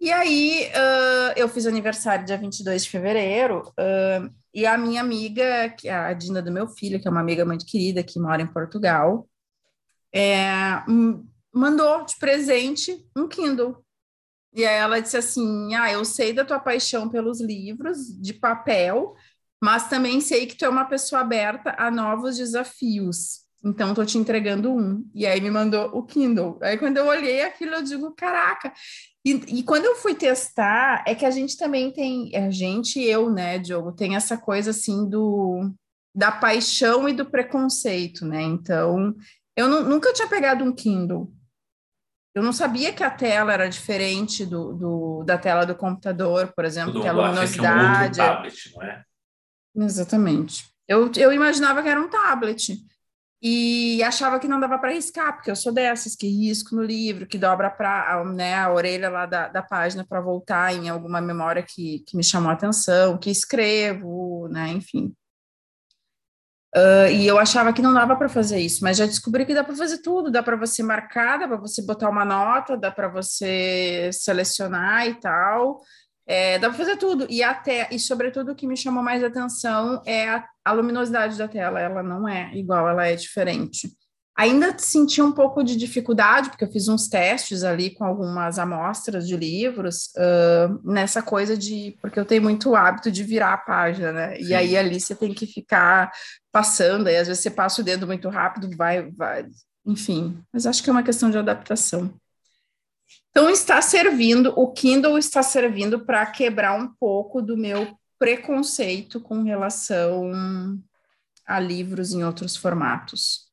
E 0.00 0.12
aí, 0.12 0.70
uh, 0.70 1.32
eu 1.36 1.48
fiz 1.48 1.66
aniversário 1.66 2.24
dia 2.24 2.38
22 2.38 2.84
de 2.84 2.90
fevereiro, 2.90 3.68
uh, 3.70 4.32
e 4.54 4.64
a 4.64 4.78
minha 4.78 5.00
amiga, 5.00 5.70
que 5.70 5.88
é 5.88 5.94
a 5.94 6.12
Dina 6.12 6.40
do 6.40 6.52
meu 6.52 6.68
filho, 6.68 7.00
que 7.00 7.08
é 7.08 7.10
uma 7.10 7.20
amiga 7.20 7.44
muito 7.44 7.66
querida, 7.66 8.02
que 8.02 8.18
mora 8.20 8.40
em 8.40 8.46
Portugal, 8.46 9.28
é, 10.14 10.84
mandou 11.52 12.04
de 12.04 12.16
presente 12.18 13.06
um 13.16 13.28
Kindle. 13.28 13.84
E 14.52 14.64
aí 14.64 14.76
ela 14.76 15.00
disse 15.00 15.16
assim: 15.16 15.74
Ah, 15.74 15.92
eu 15.92 16.04
sei 16.04 16.32
da 16.32 16.44
tua 16.44 16.58
paixão 16.58 17.08
pelos 17.08 17.40
livros 17.40 17.98
de 18.20 18.32
papel, 18.32 19.14
mas 19.62 19.88
também 19.88 20.20
sei 20.20 20.46
que 20.46 20.56
tu 20.56 20.64
é 20.64 20.68
uma 20.68 20.86
pessoa 20.86 21.20
aberta 21.20 21.74
a 21.78 21.90
novos 21.90 22.36
desafios. 22.36 23.47
Então, 23.64 23.90
estou 23.90 24.06
te 24.06 24.18
entregando 24.18 24.72
um. 24.72 25.04
E 25.14 25.26
aí 25.26 25.40
me 25.40 25.50
mandou 25.50 25.90
o 25.92 26.04
Kindle. 26.04 26.58
Aí, 26.62 26.78
quando 26.78 26.96
eu 26.96 27.06
olhei 27.06 27.42
aquilo, 27.42 27.74
eu 27.74 27.82
digo: 27.82 28.12
caraca, 28.12 28.72
e, 29.24 29.58
e, 29.58 29.62
quando 29.62 29.84
eu 29.84 29.96
fui 29.96 30.14
testar, 30.14 31.02
é 31.06 31.14
que 31.14 31.26
a 31.26 31.30
gente 31.30 31.56
também 31.56 31.90
tem, 31.90 32.34
a 32.36 32.50
gente 32.50 33.00
e 33.00 33.04
eu, 33.04 33.30
né, 33.30 33.58
Diogo, 33.58 33.92
tem 33.92 34.16
essa 34.16 34.38
coisa 34.38 34.70
assim 34.70 35.08
do 35.08 35.72
da 36.14 36.32
paixão 36.32 37.08
e 37.08 37.12
do 37.12 37.26
preconceito, 37.26 38.24
né? 38.24 38.42
Então, 38.42 39.14
eu 39.56 39.68
não, 39.68 39.84
nunca 39.84 40.12
tinha 40.12 40.26
pegado 40.26 40.64
um 40.64 40.72
Kindle. 40.72 41.32
Eu 42.34 42.42
não 42.42 42.52
sabia 42.52 42.92
que 42.92 43.02
a 43.02 43.10
tela 43.10 43.52
era 43.52 43.68
diferente 43.68 44.46
do, 44.46 44.72
do 44.72 45.24
da 45.24 45.36
tela 45.36 45.66
do 45.66 45.74
computador, 45.74 46.52
por 46.54 46.64
exemplo, 46.64 46.92
Todo 46.92 47.02
que 47.02 47.08
a 47.08 47.12
luminosidade. 47.12 48.20
É 48.20 48.24
um 48.24 48.26
tablet, 48.26 48.72
não 48.74 48.82
é? 48.82 49.04
Exatamente. 49.76 50.64
Eu, 50.86 51.10
eu 51.16 51.32
imaginava 51.32 51.82
que 51.82 51.88
era 51.88 52.00
um 52.00 52.08
tablet 52.08 52.78
e 53.40 54.02
achava 54.02 54.40
que 54.40 54.48
não 54.48 54.58
dava 54.58 54.78
para 54.78 54.92
riscar, 54.92 55.34
porque 55.34 55.50
eu 55.50 55.56
sou 55.56 55.72
dessas 55.72 56.16
que 56.16 56.26
risco 56.26 56.74
no 56.74 56.82
livro, 56.82 57.26
que 57.26 57.38
dobra 57.38 57.70
para 57.70 58.24
né, 58.24 58.56
a 58.56 58.72
orelha 58.72 59.08
lá 59.08 59.26
da, 59.26 59.48
da 59.48 59.62
página 59.62 60.04
para 60.04 60.20
voltar 60.20 60.74
em 60.74 60.88
alguma 60.88 61.20
memória 61.20 61.62
que, 61.62 62.00
que 62.00 62.16
me 62.16 62.24
chamou 62.24 62.50
a 62.50 62.54
atenção, 62.54 63.16
que 63.16 63.30
escrevo, 63.30 64.48
né, 64.48 64.68
enfim. 64.70 65.14
Uh, 66.76 67.08
e 67.12 67.26
eu 67.26 67.38
achava 67.38 67.72
que 67.72 67.80
não 67.80 67.94
dava 67.94 68.14
para 68.14 68.28
fazer 68.28 68.58
isso, 68.58 68.84
mas 68.84 68.96
já 68.96 69.06
descobri 69.06 69.46
que 69.46 69.54
dá 69.54 69.64
para 69.64 69.74
fazer 69.74 69.98
tudo, 69.98 70.30
dá 70.30 70.42
para 70.42 70.56
você 70.56 70.82
marcar, 70.82 71.38
dá 71.38 71.48
para 71.48 71.56
você 71.56 71.80
botar 71.82 72.10
uma 72.10 72.24
nota, 72.24 72.76
dá 72.76 72.90
para 72.90 73.08
você 73.08 74.10
selecionar 74.12 75.06
e 75.06 75.14
tal. 75.14 75.80
É, 76.30 76.58
dá 76.58 76.68
para 76.68 76.76
fazer 76.76 76.96
tudo. 76.96 77.26
E 77.30 77.42
até, 77.42 77.88
e 77.90 77.98
sobretudo 77.98 78.52
o 78.52 78.54
que 78.54 78.66
me 78.66 78.76
chamou 78.76 79.02
mais 79.02 79.24
atenção 79.24 80.02
é 80.04 80.28
a, 80.28 80.44
a, 80.62 80.72
luminosidade 80.72 81.38
da 81.38 81.48
tela. 81.48 81.80
Ela 81.80 82.02
não 82.02 82.28
é 82.28 82.54
igual, 82.54 82.86
ela 82.86 83.06
é 83.06 83.16
diferente. 83.16 83.90
Ainda 84.36 84.78
senti 84.78 85.22
um 85.22 85.32
pouco 85.32 85.64
de 85.64 85.74
dificuldade, 85.74 86.50
porque 86.50 86.64
eu 86.64 86.70
fiz 86.70 86.86
uns 86.86 87.08
testes 87.08 87.64
ali 87.64 87.90
com 87.90 88.04
algumas 88.04 88.58
amostras 88.58 89.26
de 89.26 89.36
livros, 89.36 90.12
uh, 90.16 90.92
nessa 90.92 91.22
coisa 91.22 91.56
de. 91.56 91.96
Porque 92.00 92.20
eu 92.20 92.26
tenho 92.26 92.42
muito 92.42 92.76
hábito 92.76 93.10
de 93.10 93.24
virar 93.24 93.54
a 93.54 93.58
página, 93.58 94.12
né? 94.12 94.36
Sim. 94.36 94.44
E 94.44 94.54
aí 94.54 94.76
ali 94.76 95.00
você 95.00 95.14
tem 95.14 95.32
que 95.32 95.46
ficar 95.46 96.12
passando, 96.52 97.08
aí 97.08 97.16
às 97.16 97.26
vezes 97.26 97.42
você 97.42 97.50
passa 97.50 97.80
o 97.80 97.84
dedo 97.84 98.06
muito 98.06 98.28
rápido, 98.28 98.70
vai, 98.76 99.10
vai. 99.10 99.46
Enfim, 99.84 100.38
mas 100.52 100.66
acho 100.66 100.84
que 100.84 100.90
é 100.90 100.92
uma 100.92 101.02
questão 101.02 101.30
de 101.30 101.38
adaptação. 101.38 102.14
Então, 103.30 103.50
está 103.50 103.80
servindo, 103.80 104.52
o 104.56 104.72
Kindle 104.72 105.18
está 105.18 105.42
servindo 105.42 106.04
para 106.04 106.26
quebrar 106.26 106.74
um 106.74 106.92
pouco 106.98 107.40
do 107.40 107.56
meu 107.56 107.96
preconceito 108.18 109.20
com 109.20 109.42
relação 109.42 110.32
a 111.46 111.60
livros 111.60 112.12
em 112.12 112.24
outros 112.24 112.56
formatos. 112.56 113.48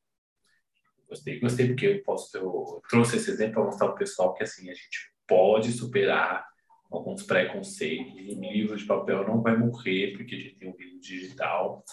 Gostei, 1.08 1.38
gostei 1.38 1.68
porque 1.68 1.86
eu 1.86 2.02
posso, 2.02 2.36
eu 2.36 2.82
trouxe 2.90 3.16
esse 3.16 3.30
exemplo 3.30 3.54
para 3.54 3.64
mostrar 3.64 3.86
para 3.86 3.94
o 3.94 3.98
pessoal 3.98 4.34
que 4.34 4.42
assim 4.42 4.68
a 4.68 4.74
gente 4.74 5.12
pode 5.26 5.70
superar 5.72 6.44
alguns 6.90 7.22
preconceitos. 7.22 8.12
O 8.12 8.40
livro 8.40 8.76
de 8.76 8.84
papel 8.84 9.26
não 9.26 9.40
vai 9.40 9.56
morrer 9.56 10.16
porque 10.16 10.34
a 10.34 10.38
gente 10.38 10.56
tem 10.56 10.68
um 10.68 10.76
livro 10.76 11.00
digital. 11.00 11.84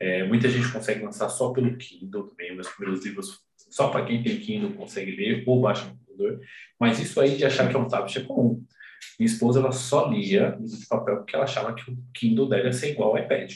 É, 0.00 0.24
muita 0.24 0.48
gente 0.48 0.70
consegue 0.72 1.04
lançar 1.04 1.28
só 1.28 1.52
pelo 1.52 1.76
Kindle 1.76 2.28
também. 2.28 2.54
Meus 2.54 2.68
primeiros 2.68 3.04
livros, 3.04 3.40
só 3.70 3.88
para 3.88 4.04
quem 4.04 4.22
tem 4.22 4.40
Kindle 4.40 4.74
consegue 4.74 5.12
ler 5.12 5.44
ou 5.46 5.60
baixa 5.60 5.90
computador. 6.16 6.40
Mas 6.80 6.98
isso 6.98 7.20
aí 7.20 7.36
de 7.36 7.44
achar 7.44 7.68
que 7.68 7.76
é 7.76 7.78
um 7.78 7.88
tablet 7.88 8.18
é 8.18 8.22
comum. 8.22 8.62
Minha 9.18 9.30
esposa 9.30 9.60
ela 9.60 9.72
só 9.72 10.08
lia 10.08 10.56
livro 10.60 10.78
de 10.78 10.86
papel 10.86 11.16
porque 11.16 11.34
ela 11.34 11.44
achava 11.44 11.74
que 11.74 11.90
o 11.90 11.98
Kindle 12.14 12.48
dela 12.48 12.64
ia 12.64 12.72
ser 12.72 12.92
igual 12.92 13.10
ao 13.10 13.18
iPad. 13.18 13.52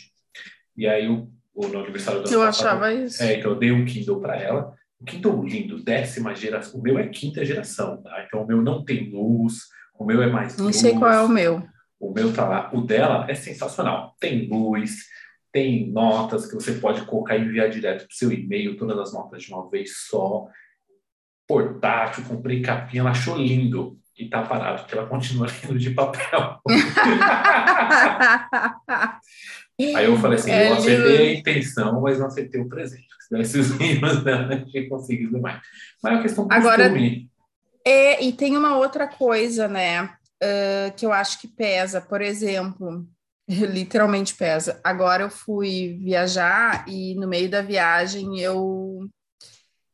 E 0.76 0.87
aí 0.87 1.09
o 1.09 1.31
ou 1.52 1.69
no 1.69 1.81
aniversário 1.81 2.23
do 2.23 2.33
Eu 2.33 2.43
achava 2.43 2.93
isso. 2.93 3.23
É, 3.23 3.45
eu 3.45 3.57
dei 3.57 3.73
um 3.73 3.85
Kindle 3.85 4.21
para 4.21 4.40
ela. 4.40 4.75
O 5.00 5.05
Kindle 5.05 5.45
lindo, 5.45 5.83
décima 5.83 6.35
geração. 6.35 6.79
O 6.79 6.83
meu 6.83 6.99
é 6.99 7.09
quinta 7.09 7.45
geração, 7.45 8.00
tá? 8.02 8.25
Então 8.25 8.43
o 8.43 8.47
meu 8.47 8.62
não 8.62 8.85
tem 8.85 9.11
luz, 9.11 9.64
o 9.99 10.05
meu 10.05 10.23
é 10.23 10.26
mais. 10.26 10.57
Não 10.57 10.67
luz, 10.67 10.76
sei 10.76 10.95
qual 10.95 11.11
é 11.11 11.21
o 11.21 11.29
meu. 11.29 11.67
O 11.99 12.12
meu 12.12 12.33
tá 12.33 12.49
lá. 12.49 12.71
O 12.73 12.81
dela 12.81 13.26
é 13.29 13.35
sensacional. 13.35 14.14
Tem 14.21 14.47
luz, 14.47 15.07
tem 15.52 15.90
notas 15.90 16.47
que 16.47 16.55
você 16.55 16.73
pode 16.75 17.02
colocar 17.02 17.37
e 17.37 17.43
enviar 17.43 17.69
direto 17.69 18.07
para 18.07 18.12
o 18.12 18.17
seu 18.17 18.33
e-mail, 18.33 18.76
todas 18.76 18.99
as 18.99 19.12
notas 19.12 19.43
de 19.43 19.52
uma 19.52 19.69
vez 19.69 20.07
só. 20.07 20.47
Portátil, 21.50 22.23
comprei 22.28 22.62
capinha, 22.62 23.00
ela 23.00 23.11
achou 23.11 23.37
lindo. 23.37 23.99
E 24.16 24.28
tá 24.28 24.42
parado, 24.42 24.83
porque 24.83 24.97
ela 24.97 25.09
continua 25.09 25.49
lendo 25.64 25.76
de 25.76 25.90
papel. 25.90 26.61
Aí 29.97 30.04
eu 30.04 30.16
falei 30.19 30.38
assim, 30.38 30.52
é 30.52 30.71
eu 30.71 30.75
acertei 30.75 31.19
a 31.19 31.35
intenção, 31.35 32.00
mas 32.00 32.21
não 32.21 32.26
acertei 32.26 32.61
o 32.61 32.69
presente. 32.69 33.09
Se 33.21 33.37
desse 33.37 33.59
os 33.59 33.71
livros 33.71 34.23
dela, 34.23 34.47
a 34.47 34.59
gente 34.59 34.88
conseguido 34.88 35.40
mais. 35.40 35.61
Mas 36.00 36.12
é 36.12 36.16
uma 36.16 36.23
questão 36.23 36.47
de 36.47 36.54
Agora, 36.54 36.85
costume. 36.85 37.28
É, 37.85 38.23
e 38.23 38.33
tem 38.33 38.57
uma 38.57 38.76
outra 38.76 39.09
coisa, 39.09 39.66
né, 39.66 40.04
uh, 40.04 40.92
que 40.97 41.04
eu 41.04 41.12
acho 41.12 41.40
que 41.40 41.49
pesa. 41.49 42.00
Por 42.00 42.21
exemplo, 42.21 43.04
literalmente 43.49 44.37
pesa. 44.37 44.80
Agora 44.85 45.25
eu 45.25 45.30
fui 45.30 45.99
viajar 46.00 46.85
e 46.87 47.16
no 47.16 47.26
meio 47.26 47.50
da 47.50 47.61
viagem 47.61 48.38
eu 48.38 49.11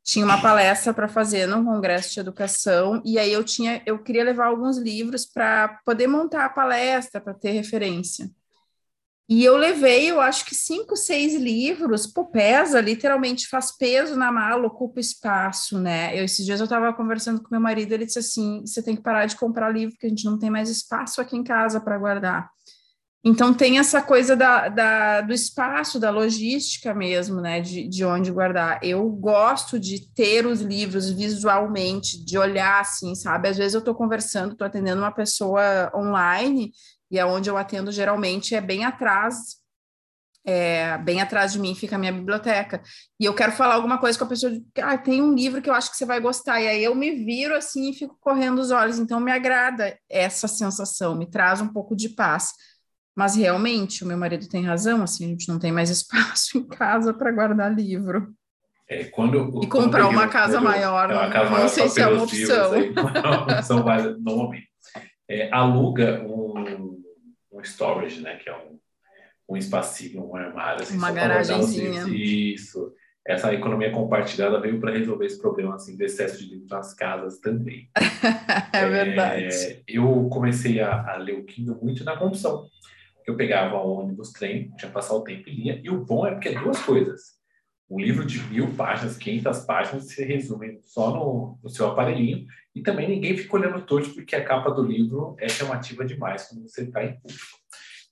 tinha 0.06 0.25
uma 0.25 0.40
palestra 0.40 0.94
para 0.94 1.08
fazer 1.08 1.46
num 1.46 1.64
congresso 1.64 2.14
de 2.14 2.20
educação 2.20 3.02
e 3.04 3.18
aí 3.18 3.32
eu 3.32 3.42
tinha 3.42 3.82
eu 3.84 3.98
queria 3.98 4.22
levar 4.22 4.46
alguns 4.46 4.78
livros 4.78 5.26
para 5.26 5.80
poder 5.84 6.06
montar 6.06 6.44
a 6.44 6.48
palestra 6.48 7.20
para 7.20 7.34
ter 7.34 7.50
referência. 7.50 8.30
E 9.28 9.44
eu 9.44 9.56
levei, 9.56 10.08
eu 10.08 10.20
acho 10.20 10.44
que 10.44 10.54
cinco, 10.54 10.96
seis 10.96 11.34
livros, 11.34 12.06
pô, 12.06 12.25
pesa, 12.26 12.80
literalmente 12.80 13.48
faz 13.48 13.76
peso 13.76 14.14
na 14.16 14.30
mala, 14.30 14.68
ocupa 14.68 15.00
espaço, 15.00 15.80
né? 15.80 16.16
Eu, 16.16 16.25
esses 16.25 16.46
dias 16.46 16.60
eu 16.60 16.64
estava 16.64 16.92
conversando 16.92 17.42
com 17.42 17.48
meu 17.50 17.60
marido, 17.60 17.90
ele 17.92 18.06
disse 18.06 18.20
assim: 18.20 18.60
você 18.64 18.80
tem 18.80 18.94
que 18.94 19.02
parar 19.02 19.26
de 19.26 19.34
comprar 19.34 19.68
livro, 19.70 19.94
porque 19.94 20.06
a 20.06 20.08
gente 20.08 20.25
não 20.25 20.38
tem 20.38 20.48
mais 20.48 20.70
espaço 20.70 21.20
aqui 21.20 21.36
em 21.36 21.42
casa 21.42 21.80
para 21.80 21.98
guardar. 21.98 22.48
Então 23.28 23.52
tem 23.52 23.80
essa 23.80 24.00
coisa 24.00 24.37
da, 24.37 24.68
da, 24.68 25.21
do 25.21 25.33
espaço, 25.33 25.99
da 25.99 26.11
logística 26.11 26.95
mesmo, 26.95 27.40
né? 27.40 27.61
De, 27.61 27.88
de 27.88 28.04
onde 28.04 28.30
guardar. 28.30 28.78
Eu 28.85 29.04
gosto 29.11 29.80
de 29.80 30.09
ter 30.14 30.47
os 30.47 30.61
livros 30.61 31.11
visualmente, 31.11 32.25
de 32.25 32.38
olhar 32.38 32.80
assim, 32.80 33.16
sabe? 33.16 33.49
Às 33.49 33.56
vezes 33.56 33.75
eu 33.75 33.80
estou 33.80 33.97
conversando, 33.97 34.52
estou 34.52 34.64
atendendo 34.64 35.02
uma 35.02 35.11
pessoa 35.11 35.90
online, 35.92 36.71
e 37.11 37.18
é 37.18 37.26
onde 37.26 37.50
eu 37.50 37.56
atendo 37.56 37.90
geralmente 37.90 38.54
é 38.54 38.61
bem 38.61 38.85
atrás, 38.85 39.56
é, 40.47 40.97
bem 40.99 41.21
atrás 41.21 41.52
de 41.52 41.59
mim 41.59 41.75
fica 41.75 41.97
a 41.97 41.99
minha 41.99 42.12
biblioteca. 42.12 42.80
E 43.18 43.25
eu 43.25 43.35
quero 43.35 43.50
falar 43.50 43.75
alguma 43.75 43.99
coisa 43.99 44.16
com 44.16 44.25
a 44.25 44.28
pessoa, 44.28 44.52
ah, 44.80 44.97
tem 44.97 45.21
um 45.21 45.35
livro 45.35 45.61
que 45.61 45.68
eu 45.68 45.75
acho 45.75 45.90
que 45.90 45.97
você 45.97 46.06
vai 46.06 46.21
gostar, 46.21 46.61
e 46.61 46.68
aí 46.68 46.85
eu 46.85 46.95
me 46.95 47.11
viro 47.25 47.56
assim 47.56 47.90
e 47.90 47.92
fico 47.92 48.16
correndo 48.21 48.61
os 48.61 48.71
olhos. 48.71 49.00
Então 49.00 49.18
me 49.18 49.33
agrada 49.33 49.99
essa 50.09 50.47
sensação, 50.47 51.18
me 51.18 51.28
traz 51.28 51.61
um 51.61 51.73
pouco 51.73 51.97
de 51.97 52.11
paz 52.11 52.52
mas 53.16 53.35
realmente, 53.35 54.04
o 54.04 54.06
meu 54.06 54.18
marido 54.18 54.46
tem 54.46 54.62
razão, 54.62 55.02
assim, 55.02 55.25
a 55.25 55.28
gente 55.28 55.49
não 55.49 55.58
tem 55.58 55.73
mais 55.73 55.88
espaço 55.90 56.58
em 56.58 56.66
casa 56.68 57.14
para 57.14 57.32
guardar 57.32 57.75
livro. 57.75 58.35
É, 58.88 59.04
quando, 59.04 59.62
e 59.64 59.66
comprar 59.66 60.04
quando 60.04 60.14
uma 60.14 60.28
casa 60.28 60.61
maior, 60.61 61.11
é 61.11 61.14
uma 61.14 61.30
casa 61.30 61.44
não, 61.46 61.52
maior 61.52 61.68
sei 61.68 61.88
se 61.88 62.00
é 62.00 62.06
uma 62.06 62.23
opção. 62.23 62.73
Aí, 62.73 62.92
são 63.64 63.82
várias, 63.82 64.23
normalmente. 64.23 64.68
É, 65.28 65.50
aluga 65.50 66.23
um, 66.23 67.02
um 67.50 67.61
storage, 67.62 68.20
né, 68.20 68.37
que 68.37 68.49
é 68.49 68.54
um, 68.54 68.78
um 69.49 69.56
espacinho, 69.56 70.25
um 70.25 70.37
armário. 70.37 70.82
Assim, 70.82 70.96
uma 70.96 71.11
garagenzinha. 71.11 72.04
Isso. 72.06 72.92
Essa 73.26 73.52
economia 73.52 73.90
compartilhada 73.90 74.61
veio 74.61 74.78
para 74.78 74.92
resolver 74.92 75.26
esse 75.26 75.40
problema 75.40 75.75
assim, 75.75 75.96
do 75.96 76.04
excesso 76.04 76.38
de 76.38 76.50
livros 76.50 76.70
nas 76.70 76.94
casas 76.94 77.40
também. 77.40 77.90
é 78.73 78.88
verdade. 78.88 79.44
É, 79.46 79.82
eu 79.88 80.28
comecei 80.30 80.80
a, 80.80 81.12
a 81.12 81.16
ler 81.16 81.40
o 81.40 81.44
Kindle 81.44 81.76
muito 81.82 82.04
na 82.04 82.16
condução 82.16 82.68
eu 83.26 83.37
pegava 83.37 83.76
o 83.76 84.00
ônibus, 84.00 84.30
trem, 84.30 84.71
tinha 84.76 84.90
passar 84.90 85.14
o 85.14 85.23
tempo 85.23 85.49
e 85.49 85.54
lia. 85.54 85.80
E 85.83 85.90
o 85.90 86.04
bom 86.04 86.26
é 86.26 86.30
porque 86.30 86.50
é 86.50 86.61
duas 86.61 86.80
coisas. 86.80 87.37
Um 87.90 88.00
livro 88.00 88.25
de 88.25 88.40
mil 88.45 88.73
páginas, 88.75 89.16
500 89.16 89.59
páginas, 89.61 90.09
se 90.09 90.25
resume 90.25 90.80
só 90.85 91.11
no, 91.11 91.59
no, 91.62 91.68
seu 91.68 91.88
aparelhinho. 91.88 92.47
E 92.75 92.83
também 92.83 93.09
ninguém 93.09 93.37
fica 93.37 93.56
olhando 93.56 93.85
torto, 93.85 94.11
porque 94.14 94.37
a 94.37 94.45
capa 94.45 94.71
do 94.71 94.83
livro 94.83 95.37
é 95.38 95.49
chamativa 95.49 96.04
demais 96.04 96.45
quando 96.49 96.68
você 96.68 96.83
está 96.83 97.04
em 97.04 97.14
público. 97.14 97.59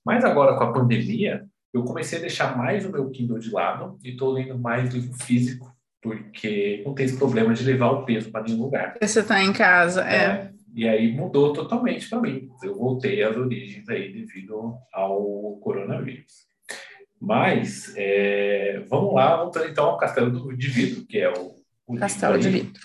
Mas 0.05 0.23
agora, 0.23 0.57
com 0.57 0.63
a 0.63 0.73
pandemia, 0.73 1.45
eu 1.73 1.83
comecei 1.83 2.19
a 2.19 2.21
deixar 2.21 2.57
mais 2.57 2.85
o 2.85 2.91
meu 2.91 3.09
Kindle 3.09 3.39
de 3.39 3.51
lado 3.51 3.97
e 4.03 4.11
estou 4.11 4.31
lendo 4.31 4.57
mais 4.57 4.93
livro 4.93 5.13
físico, 5.13 5.73
porque 6.01 6.81
não 6.85 6.93
tem 6.93 7.05
esse 7.05 7.17
problema 7.17 7.53
de 7.53 7.63
levar 7.63 7.91
o 7.91 8.05
peso 8.05 8.31
para 8.31 8.43
nenhum 8.43 8.63
lugar. 8.63 8.95
Você 9.01 9.19
está 9.19 9.43
em 9.43 9.51
casa, 9.51 10.07
é. 10.07 10.15
é. 10.15 10.54
E 10.75 10.85
aí 10.89 11.09
mudou 11.13 11.53
totalmente 11.53 12.09
para 12.09 12.19
mim. 12.19 12.49
Eu 12.61 12.75
voltei 12.75 13.23
às 13.23 13.37
origens 13.37 13.87
aí 13.87 14.11
devido 14.11 14.77
ao 14.91 15.55
coronavírus. 15.61 16.45
Mas 17.19 17.93
é, 17.95 18.83
vamos 18.89 19.13
lá, 19.13 19.37
vamos 19.37 19.55
então 19.55 19.85
ao 19.85 19.97
Castelo 19.97 20.55
de 20.55 20.67
Vidro, 20.67 21.05
que 21.05 21.17
é 21.17 21.31
o, 21.31 21.55
o 21.87 21.95
Castelo 21.95 22.37
de 22.37 22.49
Vidro. 22.49 22.81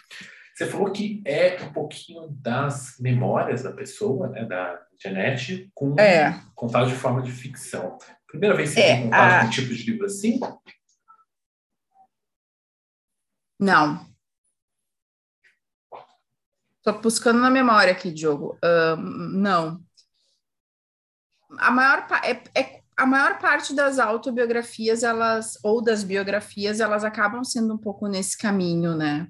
Você 0.54 0.66
falou 0.66 0.92
que 0.92 1.20
é 1.24 1.60
um 1.64 1.72
pouquinho 1.72 2.28
das 2.28 2.94
memórias 3.00 3.64
da 3.64 3.72
pessoa, 3.72 4.28
né, 4.28 4.44
da 4.44 4.80
Janete, 5.02 5.68
com 5.74 5.98
é. 5.98 6.40
contado 6.54 6.88
de 6.88 6.94
forma 6.94 7.22
de 7.22 7.32
ficção. 7.32 7.98
Primeira 8.28 8.54
vez 8.54 8.72
que 8.72 8.80
você 8.80 8.86
é, 8.86 9.08
a... 9.12 9.44
um 9.46 9.50
tipo 9.50 9.74
de 9.74 9.90
livro 9.90 10.06
assim? 10.06 10.38
Não, 13.58 14.09
Estou 16.80 17.00
buscando 17.00 17.38
na 17.40 17.50
memória 17.50 17.92
aqui, 17.92 18.10
Diogo. 18.10 18.58
Não. 19.32 19.80
A 21.58 21.70
maior, 21.70 22.06
é, 22.24 22.60
é, 22.60 22.80
a 22.96 23.04
maior 23.04 23.38
parte 23.38 23.74
das 23.74 23.98
autobiografias, 23.98 25.02
elas, 25.02 25.58
ou 25.62 25.82
das 25.82 26.02
biografias, 26.02 26.80
elas 26.80 27.04
acabam 27.04 27.44
sendo 27.44 27.74
um 27.74 27.78
pouco 27.78 28.06
nesse 28.06 28.36
caminho, 28.36 28.94
né? 28.94 29.28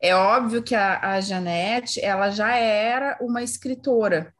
É 0.00 0.14
óbvio 0.14 0.62
que 0.62 0.74
a, 0.74 1.12
a 1.12 1.20
Janete, 1.20 2.00
ela 2.00 2.30
já 2.30 2.54
era 2.54 3.18
uma 3.20 3.42
escritora, 3.42 4.34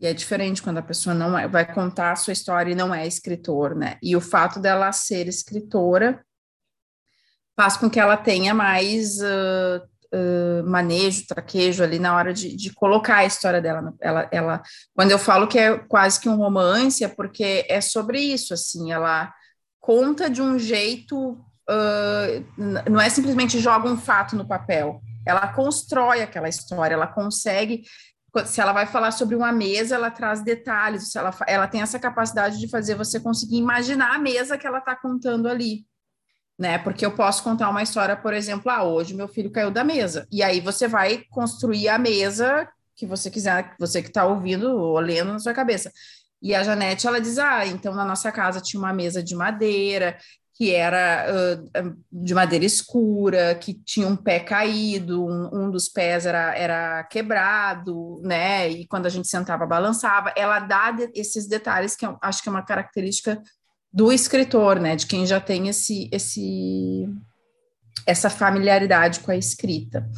e 0.00 0.06
é 0.06 0.12
diferente 0.12 0.62
quando 0.62 0.78
a 0.78 0.82
pessoa 0.82 1.14
não 1.14 1.36
é, 1.36 1.48
vai 1.48 1.72
contar 1.72 2.12
a 2.12 2.16
sua 2.16 2.32
história 2.32 2.70
e 2.70 2.74
não 2.74 2.94
é 2.94 3.06
escritor, 3.06 3.74
né? 3.74 3.98
E 4.02 4.14
o 4.14 4.20
fato 4.20 4.60
dela 4.60 4.92
ser 4.92 5.26
escritora 5.26 6.24
faz 7.56 7.76
com 7.76 7.90
que 7.90 7.98
ela 7.98 8.16
tenha 8.16 8.54
mais 8.54 9.18
uh, 9.20 9.82
uh, 10.12 10.68
manejo, 10.68 11.26
traquejo 11.26 11.82
ali 11.82 11.98
na 11.98 12.16
hora 12.16 12.32
de, 12.32 12.54
de, 12.56 12.72
colocar 12.72 13.16
a 13.16 13.24
história 13.24 13.60
dela. 13.60 13.94
Ela, 14.00 14.28
ela, 14.30 14.62
quando 14.94 15.10
eu 15.10 15.18
falo 15.18 15.46
que 15.46 15.58
é 15.58 15.78
quase 15.78 16.20
que 16.20 16.28
um 16.28 16.36
romance, 16.36 17.04
é 17.04 17.08
porque 17.08 17.64
é 17.68 17.80
sobre 17.80 18.20
isso, 18.20 18.54
assim, 18.54 18.92
ela 18.92 19.32
conta 19.80 20.28
de 20.28 20.42
um 20.42 20.58
jeito, 20.58 21.32
uh, 21.32 22.90
não 22.90 23.00
é 23.00 23.08
simplesmente 23.08 23.58
joga 23.58 23.88
um 23.88 23.96
fato 23.96 24.36
no 24.36 24.46
papel, 24.46 25.00
ela 25.26 25.48
constrói 25.48 26.22
aquela 26.22 26.48
história, 26.48 26.94
ela 26.94 27.06
consegue 27.06 27.82
se 28.44 28.60
ela 28.60 28.72
vai 28.72 28.86
falar 28.86 29.10
sobre 29.10 29.34
uma 29.34 29.50
mesa, 29.50 29.94
ela 29.94 30.10
traz 30.10 30.42
detalhes, 30.42 31.16
ela, 31.16 31.34
ela 31.46 31.66
tem 31.66 31.80
essa 31.80 31.98
capacidade 31.98 32.58
de 32.58 32.68
fazer 32.68 32.94
você 32.94 33.18
conseguir 33.18 33.56
imaginar 33.56 34.14
a 34.14 34.18
mesa 34.18 34.58
que 34.58 34.66
ela 34.66 34.78
está 34.78 34.94
contando 34.94 35.48
ali 35.48 35.86
né? 36.58 36.78
Porque 36.78 37.06
eu 37.06 37.12
posso 37.12 37.42
contar 37.42 37.68
uma 37.70 37.82
história, 37.82 38.16
por 38.16 38.34
exemplo, 38.34 38.70
ah, 38.70 38.82
hoje 38.82 39.14
meu 39.14 39.28
filho 39.28 39.50
caiu 39.50 39.70
da 39.70 39.84
mesa. 39.84 40.26
E 40.30 40.42
aí 40.42 40.60
você 40.60 40.88
vai 40.88 41.22
construir 41.30 41.88
a 41.88 41.98
mesa 41.98 42.68
que 42.96 43.06
você 43.06 43.30
quiser, 43.30 43.74
você 43.78 44.02
que 44.02 44.08
está 44.08 44.26
ouvindo 44.26 44.76
ou 44.76 44.98
lendo 44.98 45.32
na 45.32 45.38
sua 45.38 45.54
cabeça. 45.54 45.92
E 46.42 46.54
a 46.54 46.62
Janete, 46.62 47.06
ela 47.06 47.20
diz, 47.20 47.38
ah, 47.38 47.66
então 47.66 47.94
na 47.94 48.04
nossa 48.04 48.32
casa 48.32 48.60
tinha 48.60 48.80
uma 48.80 48.92
mesa 48.92 49.22
de 49.22 49.36
madeira, 49.36 50.18
que 50.58 50.74
era 50.74 51.26
uh, 51.30 51.96
de 52.10 52.34
madeira 52.34 52.64
escura, 52.64 53.54
que 53.54 53.74
tinha 53.74 54.08
um 54.08 54.16
pé 54.16 54.40
caído, 54.40 55.24
um, 55.24 55.50
um, 55.52 55.70
dos 55.70 55.88
pés 55.88 56.26
era, 56.26 56.52
era 56.56 57.04
quebrado, 57.04 58.20
né? 58.24 58.68
E 58.68 58.84
quando 58.88 59.06
a 59.06 59.08
gente 59.08 59.28
sentava, 59.28 59.64
balançava. 59.64 60.32
Ela 60.36 60.58
dá 60.58 60.90
de, 60.90 61.12
esses 61.14 61.46
detalhes 61.46 61.94
que 61.94 62.04
eu 62.04 62.18
acho 62.20 62.42
que 62.42 62.48
é 62.48 62.52
uma 62.52 62.64
característica 62.64 63.40
do 63.92 64.12
escritor, 64.12 64.78
né, 64.78 64.96
de 64.96 65.06
quem 65.06 65.26
já 65.26 65.40
tem 65.40 65.68
esse, 65.68 66.08
esse, 66.12 67.08
essa 68.06 68.30
familiaridade 68.30 69.20
com 69.20 69.30
a 69.30 69.36
escrita. 69.36 70.08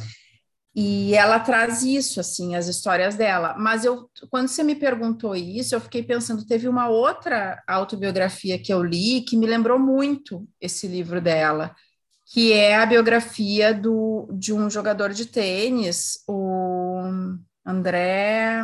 E 0.73 1.13
ela 1.15 1.39
traz 1.39 1.83
isso, 1.83 2.19
assim, 2.19 2.55
as 2.55 2.67
histórias 2.67 3.15
dela. 3.15 3.55
Mas 3.57 3.83
eu, 3.83 4.09
quando 4.29 4.47
você 4.47 4.63
me 4.63 4.73
perguntou 4.73 5.35
isso, 5.35 5.75
eu 5.75 5.81
fiquei 5.81 6.01
pensando, 6.01 6.45
teve 6.45 6.67
uma 6.67 6.87
outra 6.87 7.61
autobiografia 7.67 8.57
que 8.57 8.73
eu 8.73 8.81
li 8.81 9.21
que 9.21 9.35
me 9.35 9.45
lembrou 9.45 9.77
muito 9.77 10.47
esse 10.61 10.87
livro 10.87 11.19
dela, 11.19 11.75
que 12.25 12.53
é 12.53 12.77
a 12.77 12.85
biografia 12.85 13.73
do, 13.73 14.29
de 14.31 14.53
um 14.53 14.69
jogador 14.69 15.11
de 15.11 15.25
tênis, 15.25 16.23
o 16.25 17.01
André. 17.65 18.63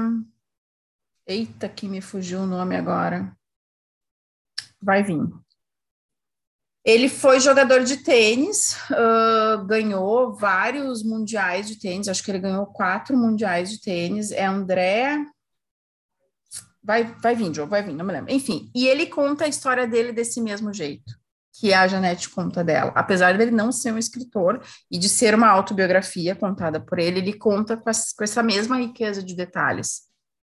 Eita, 1.27 1.67
que 1.67 1.89
me 1.89 1.99
fugiu 1.99 2.39
o 2.39 2.47
nome 2.47 2.77
agora 2.77 3.36
vai 4.81 5.03
vir. 5.03 5.21
Ele 6.83 7.09
foi 7.09 7.39
jogador 7.39 7.83
de 7.83 7.97
tênis, 7.97 8.77
uh, 8.91 9.65
ganhou 9.65 10.33
vários 10.33 11.03
mundiais 11.03 11.67
de 11.67 11.77
tênis, 11.77 12.07
acho 12.07 12.23
que 12.23 12.31
ele 12.31 12.39
ganhou 12.39 12.65
quatro 12.65 13.17
mundiais 13.17 13.69
de 13.69 13.81
tênis. 13.81 14.31
É 14.31 14.45
André. 14.45 15.17
Vai, 16.81 17.03
vai 17.21 17.35
vir, 17.35 17.53
Joe, 17.53 17.67
vai 17.67 17.83
vir, 17.83 17.93
não 17.93 18.05
me 18.05 18.13
lembro. 18.13 18.31
Enfim, 18.31 18.71
e 18.73 18.87
ele 18.87 19.07
conta 19.07 19.43
a 19.43 19.49
história 19.49 19.85
dele 19.85 20.13
desse 20.13 20.39
mesmo 20.39 20.73
jeito 20.73 21.13
que 21.59 21.73
a 21.73 21.87
Janete 21.87 22.29
conta 22.29 22.63
dela. 22.63 22.91
Apesar 22.95 23.37
dele 23.37 23.51
não 23.51 23.71
ser 23.71 23.91
um 23.91 23.97
escritor 23.97 24.63
e 24.89 24.97
de 24.97 25.09
ser 25.09 25.33
uma 25.33 25.49
autobiografia 25.49 26.35
contada 26.35 26.79
por 26.79 26.99
ele, 26.99 27.19
ele 27.19 27.33
conta 27.33 27.75
com, 27.75 27.89
essa 27.89 28.43
mesma 28.43 28.77
riqueza 28.77 29.23
de 29.23 29.35
detalhes. 29.35 30.06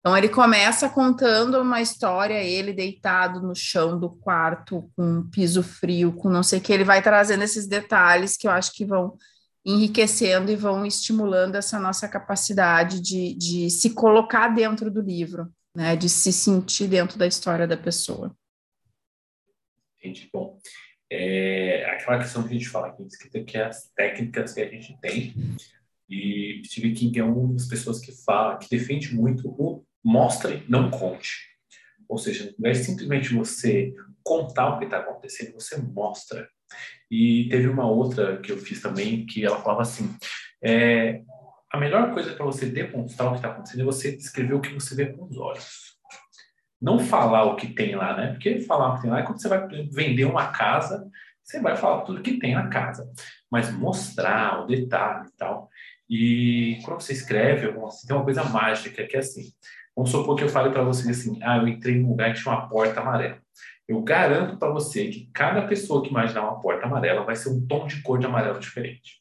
Então, 0.00 0.16
ele 0.16 0.30
começa 0.30 0.88
contando 0.88 1.60
uma 1.60 1.82
história, 1.82 2.42
ele 2.42 2.72
deitado 2.72 3.42
no 3.42 3.54
chão 3.54 4.00
do 4.00 4.08
quarto, 4.08 4.90
com 4.96 5.04
um 5.04 5.30
piso 5.30 5.62
frio, 5.62 6.12
com 6.12 6.30
não 6.30 6.42
sei 6.42 6.58
o 6.58 6.62
que, 6.62 6.72
ele 6.72 6.84
vai 6.84 7.02
trazendo 7.02 7.44
esses 7.44 7.66
detalhes 7.66 8.34
que 8.34 8.46
eu 8.46 8.50
acho 8.50 8.72
que 8.72 8.84
vão 8.84 9.18
enriquecendo 9.64 10.50
e 10.50 10.56
vão 10.56 10.86
estimulando 10.86 11.56
essa 11.56 11.78
nossa 11.78 12.08
capacidade 12.08 12.98
de, 13.00 13.34
de 13.34 13.68
se 13.68 13.90
colocar 13.90 14.48
dentro 14.48 14.90
do 14.90 15.02
livro, 15.02 15.52
né, 15.76 15.94
de 15.94 16.08
se 16.08 16.32
sentir 16.32 16.88
dentro 16.88 17.18
da 17.18 17.26
história 17.26 17.66
da 17.66 17.76
pessoa. 17.76 18.34
Entendi. 19.98 20.30
Bom, 20.32 20.58
é 21.10 21.84
aquela 21.90 22.18
questão 22.20 22.42
que 22.42 22.48
a 22.48 22.52
gente 22.54 22.68
fala 22.68 22.86
aqui, 22.86 23.02
escrita, 23.02 23.44
que 23.44 23.58
é 23.58 23.66
as 23.66 23.90
técnicas 23.94 24.54
que 24.54 24.62
a 24.62 24.70
gente 24.70 24.98
tem. 24.98 25.34
E 26.08 26.62
Steve 26.64 26.94
King 26.94 27.18
é 27.18 27.24
uma 27.24 27.52
das 27.52 27.66
pessoas 27.66 28.00
que 28.00 28.12
fala, 28.24 28.56
que 28.56 28.68
defende 28.70 29.14
muito 29.14 29.54
o 29.58 29.84
mostre, 30.04 30.64
não 30.68 30.90
conte. 30.90 31.48
Ou 32.08 32.18
seja, 32.18 32.54
não 32.58 32.70
é 32.70 32.74
simplesmente 32.74 33.34
você 33.34 33.94
contar 34.22 34.74
o 34.74 34.78
que 34.78 34.84
está 34.84 34.98
acontecendo, 34.98 35.54
você 35.54 35.76
mostra. 35.76 36.48
E 37.10 37.48
teve 37.50 37.68
uma 37.68 37.88
outra 37.88 38.38
que 38.38 38.52
eu 38.52 38.58
fiz 38.58 38.80
também, 38.80 39.26
que 39.26 39.44
ela 39.44 39.60
falava 39.60 39.82
assim: 39.82 40.14
é, 40.62 41.22
a 41.72 41.78
melhor 41.78 42.12
coisa 42.12 42.34
para 42.34 42.44
você 42.44 42.66
demonstrar 42.66 43.28
o 43.28 43.32
que 43.32 43.38
está 43.38 43.50
acontecendo 43.50 43.82
é 43.82 43.84
você 43.84 44.16
descrever 44.16 44.54
o 44.54 44.60
que 44.60 44.72
você 44.74 44.94
vê 44.94 45.06
com 45.06 45.24
os 45.24 45.36
olhos 45.36 45.90
não 46.80 46.98
falar 46.98 47.44
o 47.44 47.56
que 47.56 47.68
tem 47.68 47.94
lá, 47.94 48.16
né? 48.16 48.28
Porque 48.28 48.60
falar 48.60 48.90
o 48.90 48.96
que 48.96 49.02
tem 49.02 49.10
lá 49.10 49.20
é 49.20 49.22
quando 49.22 49.40
você 49.40 49.48
vai 49.48 49.66
vender 49.92 50.24
uma 50.24 50.50
casa, 50.50 51.06
você 51.42 51.60
vai 51.60 51.76
falar 51.76 52.02
tudo 52.02 52.22
que 52.22 52.38
tem 52.38 52.54
na 52.54 52.68
casa, 52.68 53.10
mas 53.50 53.70
mostrar 53.72 54.62
o 54.62 54.66
detalhe 54.66 55.28
e 55.28 55.36
tal. 55.36 55.68
E 56.08 56.80
quando 56.84 57.00
você 57.00 57.12
escreve, 57.12 57.68
tem 57.68 58.16
uma 58.16 58.24
coisa 58.24 58.44
mágica 58.44 59.06
que 59.06 59.16
é 59.16 59.20
assim. 59.20 59.52
Vamos 60.00 60.12
supor 60.12 60.34
que 60.34 60.44
eu 60.44 60.48
fale 60.48 60.70
para 60.70 60.82
você 60.82 61.10
assim: 61.10 61.38
ah, 61.42 61.58
eu 61.58 61.68
entrei 61.68 62.00
num 62.00 62.08
lugar 62.08 62.32
que 62.32 62.40
tinha 62.40 62.54
uma 62.54 62.66
porta 62.66 63.00
amarela. 63.00 63.36
Eu 63.86 64.00
garanto 64.00 64.56
para 64.56 64.70
você 64.70 65.08
que 65.08 65.28
cada 65.30 65.66
pessoa 65.66 66.02
que 66.02 66.08
imaginar 66.08 66.40
uma 66.40 66.58
porta 66.58 66.86
amarela 66.86 67.22
vai 67.22 67.36
ser 67.36 67.50
um 67.50 67.66
tom 67.66 67.86
de 67.86 68.00
cor 68.00 68.18
de 68.18 68.24
amarelo 68.24 68.58
diferente. 68.58 69.20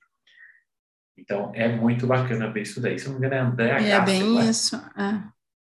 Então, 1.18 1.52
é 1.54 1.68
muito 1.68 2.08
bacana 2.08 2.50
ver 2.50 2.62
isso 2.62 2.80
daí. 2.80 2.98
Se 2.98 3.10
não 3.10 3.20
me 3.20 3.28
engano, 3.28 3.36
é 3.36 3.40
André 3.40 3.72
Agassi. 3.72 3.92
É 3.92 4.00
bem 4.00 4.50
isso. 4.50 4.78
É. 4.98 5.22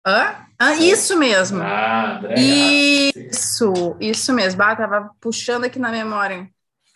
Hã? 0.08 0.46
Ah, 0.60 0.76
isso 0.76 1.18
mesmo. 1.18 1.60
Ah, 1.64 2.18
André 2.20 2.36
Isso, 2.38 3.98
isso 4.00 4.32
mesmo. 4.32 4.62
Ah, 4.62 4.76
tava 4.76 5.10
puxando 5.20 5.64
aqui 5.64 5.80
na 5.80 5.92
memória. 5.92 6.48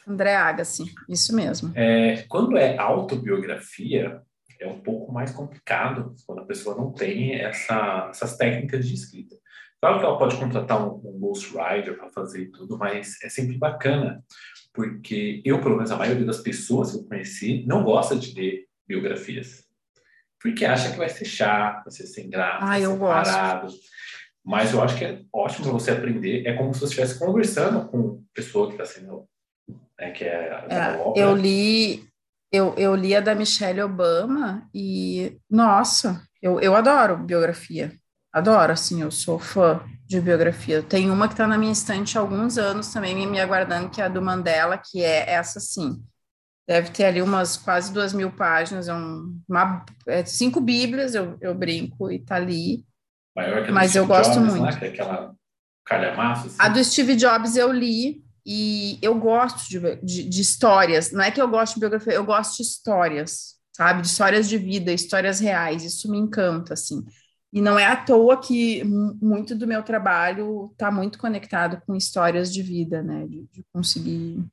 André 0.08 0.36
Agassi, 0.36 0.94
isso 1.10 1.36
mesmo. 1.36 1.72
É, 1.76 2.26
quando 2.30 2.58
é 2.60 2.78
autobiografia, 2.78 4.22
é 4.60 4.68
um 4.68 4.80
pouco 4.80 5.12
mais 5.12 5.32
complicado 5.32 6.16
quando 6.26 6.40
a 6.40 6.46
pessoa 6.46 6.76
não 6.76 6.92
tem 6.92 7.36
essa, 7.36 8.08
essas 8.10 8.38
técnicas 8.38 8.88
de 8.88 8.94
escrita. 8.94 9.36
Claro 9.80 10.00
que 10.00 10.06
ela 10.06 10.18
pode 10.18 10.38
contratar 10.38 10.82
um, 10.82 10.96
um 11.04 11.20
ghostwriter 11.20 11.98
para 11.98 12.10
fazer 12.10 12.52
tudo, 12.52 12.78
mas 12.78 13.22
é 13.22 13.30
sempre 13.30 13.58
bacana, 13.58 14.24
porque 14.74 15.42
eu, 15.44 15.60
pelo 15.60 15.76
menos 15.76 15.92
a 15.92 15.98
maioria 15.98 16.26
das 16.26 16.40
pessoas 16.40 16.92
que 16.92 16.98
eu 16.98 17.04
conheci, 17.04 17.66
não 17.68 17.84
gosta 17.84 18.16
de 18.16 18.34
ler 18.34 18.66
biografias 18.88 19.64
porque 20.44 20.66
acha 20.66 20.92
que 20.92 20.98
vai 20.98 21.08
ser 21.08 21.24
chato, 21.24 21.86
vai 21.86 21.92
ser 21.92 22.06
sem 22.06 22.30
graça, 22.30 22.70
ah, 22.70 22.78
eu 22.78 23.00
parado. 23.00 23.68
Gosto. 23.68 23.80
Mas 24.44 24.74
eu 24.74 24.84
acho 24.84 24.98
que 24.98 25.06
é 25.06 25.22
ótimo 25.32 25.64
para 25.64 25.72
você 25.72 25.92
aprender. 25.92 26.46
É 26.46 26.52
como 26.52 26.74
se 26.74 26.82
você 26.82 26.88
estivesse 26.88 27.18
conversando 27.18 27.88
com 27.88 28.22
pessoa 28.34 28.68
que 28.68 28.74
está 28.74 28.86
sendo, 28.86 29.26
né, 29.98 30.12
que 30.12 30.26
é, 30.26 30.66
é 30.70 31.14
Eu 31.16 31.34
li, 31.34 32.04
eu, 32.54 32.74
eu 32.78 32.96
li 32.96 33.16
a 33.16 33.20
da 33.20 33.36
Michelle 33.36 33.82
Obama 33.82 34.70
e 34.74 35.38
nossa, 35.50 36.22
eu, 36.42 36.60
eu 36.62 36.76
adoro 36.76 37.18
biografia. 37.18 37.92
Adoro, 38.32 38.72
assim, 38.72 39.02
eu 39.02 39.12
sou 39.12 39.38
fã 39.38 39.82
de 40.06 40.22
biografia. 40.22 40.82
Tem 40.82 41.12
uma 41.12 41.28
que 41.28 41.34
está 41.34 41.46
na 41.46 41.58
minha 41.58 41.72
estante 41.72 42.18
há 42.18 42.22
alguns 42.22 42.58
anos 42.58 42.92
também, 42.92 43.28
me 43.28 43.40
aguardando, 43.40 43.90
que 43.90 44.02
é 44.02 44.06
a 44.06 44.08
do 44.08 44.22
Mandela, 44.22 44.78
que 44.78 45.04
é 45.04 45.30
essa 45.30 45.60
sim 45.60 46.02
deve 46.68 46.92
ter 46.92 47.06
ali 47.06 47.22
umas 47.22 47.58
quase 47.58 47.92
duas 47.94 48.14
mil 48.14 48.32
páginas, 48.32 48.88
é, 48.88 48.94
um, 48.94 49.40
uma, 49.48 49.86
é 50.08 50.24
cinco 50.26 50.62
bíblias, 50.62 51.14
eu, 51.14 51.38
eu 51.42 51.54
brinco, 51.54 52.12
e 52.12 52.20
tá 52.20 52.36
ali. 52.36 52.86
Maior 53.36 53.64
que 53.64 53.70
a 53.70 53.74
mas 53.74 53.96
eu 53.96 54.04
Steve 54.04 54.18
gosto 54.18 54.34
Jobs, 54.34 54.54
muito. 54.54 54.64
Né? 54.64 54.80
Que 54.80 54.86
é 54.86 54.88
aquela 54.90 55.36
calhamaço. 55.86 56.48
Assim. 56.48 56.58
A 56.60 56.70
do 56.70 56.84
Steve 56.84 57.16
Jobs 57.16 57.56
eu 57.56 57.72
li, 57.72 58.23
e 58.46 59.00
eu 59.02 59.18
gosto 59.18 59.70
de, 59.70 59.80
de, 60.04 60.30
de, 60.30 60.42
histórias, 60.42 61.12
não 61.12 61.24
é 61.24 61.32
que 61.32 61.42
eu 61.42 61.48
gosto 61.48 61.76
de 61.76 61.80
biografia, 61.80 62.14
eu 62.14 62.26
gosto 62.26 62.58
de 62.58 62.64
histórias, 62.64 63.56
sabe? 63.72 64.02
De 64.02 64.08
histórias 64.08 64.50
de 64.50 64.58
vida, 64.58 64.92
histórias 64.92 65.40
reais, 65.40 65.84
isso 65.84 66.12
me 66.12 66.18
encanta, 66.18 66.74
assim. 66.74 67.04
E 67.54 67.62
não 67.62 67.78
é 67.78 67.86
à 67.86 67.96
toa 67.96 68.36
que 68.42 68.84
muito 68.84 69.56
do 69.56 69.68
meu 69.68 69.84
trabalho 69.84 70.72
está 70.74 70.92
muito 70.92 71.20
conectado 71.20 71.82
com 71.86 71.96
histórias 71.96 72.52
de 72.52 72.62
vida, 72.62 73.02
né? 73.02 73.26
De, 73.28 73.48
de 73.52 73.66
conseguir 73.72 74.44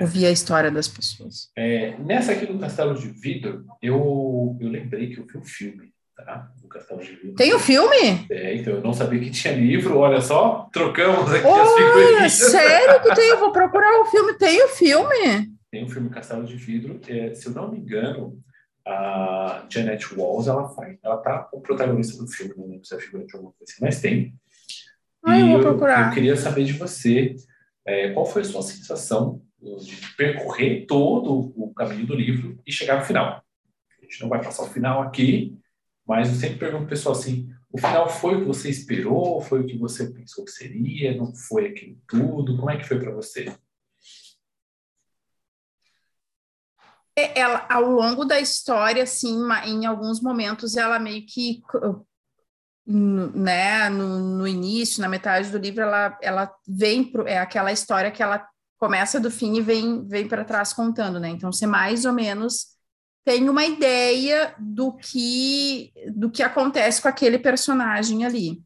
ouvir 0.00 0.26
a 0.26 0.30
história 0.30 0.70
das 0.70 0.88
pessoas. 0.88 1.50
É, 1.56 1.96
nessa 1.98 2.32
aqui 2.32 2.46
do 2.46 2.58
Castelo 2.58 2.94
de 2.94 3.08
Vidro, 3.08 3.64
eu, 3.80 4.56
eu 4.60 4.68
lembrei 4.68 5.14
que 5.14 5.20
eu 5.20 5.26
vi 5.26 5.38
um 5.38 5.44
filme, 5.44 5.92
tá? 6.24 6.50
Do 6.60 6.68
Castelo 6.68 7.00
de 7.00 7.12
Vidro. 7.12 7.34
Tem 7.34 7.52
o 7.52 7.56
um 7.56 7.60
filme? 7.60 8.26
É, 8.30 8.54
então 8.56 8.74
eu 8.74 8.80
não 8.82 8.92
sabia 8.92 9.20
que 9.20 9.30
tinha 9.30 9.54
livro, 9.54 9.98
olha 9.98 10.20
só, 10.20 10.68
trocamos 10.72 11.32
aqui 11.32 11.46
olha, 11.46 11.62
as 11.62 11.74
figurinhas. 11.74 12.32
Sério 12.32 13.02
que 13.02 13.14
tem? 13.14 13.28
Eu 13.28 13.38
vou 13.38 13.52
procurar 13.52 14.00
o 14.00 14.04
filme. 14.06 14.34
Tem 14.34 14.62
o 14.64 14.68
filme? 14.68 15.52
Tem 15.70 15.84
o 15.84 15.88
filme 15.88 16.10
Castelo 16.10 16.44
de 16.44 16.56
Vidro. 16.56 17.00
É, 17.08 17.34
se 17.34 17.46
eu 17.46 17.52
não 17.52 17.70
me 17.70 17.78
engano, 17.78 18.38
a 18.86 19.66
Janet 19.68 20.14
Walls, 20.14 20.48
ela 20.48 20.68
faz, 20.70 20.98
ela 21.02 21.18
tá 21.18 21.48
o 21.52 21.60
protagonista 21.60 22.22
do 22.22 22.30
filme, 22.30 22.54
não 22.56 22.68
lembro 22.68 22.86
se 22.86 22.94
é 22.94 22.98
figura 22.98 23.24
de 23.24 23.34
alguma 23.34 23.52
coisa 23.52 23.72
assim, 23.72 23.84
mas 23.84 24.00
tem. 24.00 24.34
Ah, 25.24 25.38
eu 25.38 25.48
vou 25.48 25.60
procurar. 25.60 26.00
Eu, 26.00 26.08
eu 26.08 26.14
queria 26.14 26.36
saber 26.36 26.64
de 26.64 26.72
você, 26.72 27.34
é, 27.86 28.10
qual 28.10 28.24
foi 28.24 28.42
a 28.42 28.44
sua 28.44 28.62
sensação 28.62 29.42
de 29.60 29.96
percorrer 30.16 30.86
todo 30.86 31.52
o 31.56 31.72
caminho 31.74 32.06
do 32.06 32.14
livro 32.14 32.58
e 32.66 32.72
chegar 32.72 32.98
no 32.98 33.04
final. 33.04 33.42
A 34.00 34.04
gente 34.04 34.22
não 34.22 34.28
vai 34.28 34.42
passar 34.42 34.62
o 34.62 34.68
final 34.68 35.02
aqui, 35.02 35.58
mas 36.08 36.30
eu 36.30 36.34
sempre 36.34 36.58
pergunto 36.58 36.84
para 36.84 36.86
o 36.86 36.88
pessoal 36.88 37.14
assim: 37.14 37.52
o 37.70 37.78
final 37.78 38.08
foi 38.08 38.36
o 38.36 38.40
que 38.40 38.46
você 38.46 38.70
esperou? 38.70 39.42
Foi 39.42 39.60
o 39.60 39.66
que 39.66 39.76
você 39.76 40.08
pensou 40.10 40.44
que 40.44 40.50
seria? 40.50 41.14
Não 41.14 41.34
foi 41.34 41.66
aquilo 41.66 41.98
tudo? 42.08 42.56
Como 42.56 42.70
é 42.70 42.78
que 42.78 42.88
foi 42.88 42.98
para 42.98 43.12
você? 43.12 43.54
É, 47.14 47.38
ela, 47.38 47.66
ao 47.68 47.82
longo 47.82 48.24
da 48.24 48.40
história, 48.40 49.02
assim, 49.02 49.36
em 49.66 49.84
alguns 49.84 50.22
momentos, 50.22 50.76
ela 50.76 50.98
meio 50.98 51.26
que 51.26 51.60
né, 52.86 53.90
no, 53.90 54.18
no, 54.38 54.48
início, 54.48 55.02
na 55.02 55.08
metade 55.08 55.50
do 55.50 55.58
livro, 55.58 55.82
ela, 55.82 56.18
ela 56.22 56.54
vem 56.66 57.04
pro, 57.04 57.28
é 57.28 57.36
aquela 57.36 57.70
história 57.70 58.10
que 58.10 58.22
ela 58.22 58.48
começa 58.78 59.20
do 59.20 59.30
fim 59.30 59.56
e 59.56 59.60
vem, 59.60 60.06
vem 60.06 60.26
para 60.26 60.44
trás 60.44 60.72
contando, 60.72 61.20
né? 61.20 61.28
Então, 61.28 61.52
você 61.52 61.66
mais 61.66 62.06
ou 62.06 62.14
menos 62.14 62.77
tem 63.24 63.48
uma 63.48 63.64
ideia 63.64 64.54
do 64.58 64.92
que, 64.92 65.92
do 66.14 66.30
que 66.30 66.42
acontece 66.42 67.02
com 67.02 67.08
aquele 67.08 67.38
personagem 67.38 68.24
ali. 68.24 68.62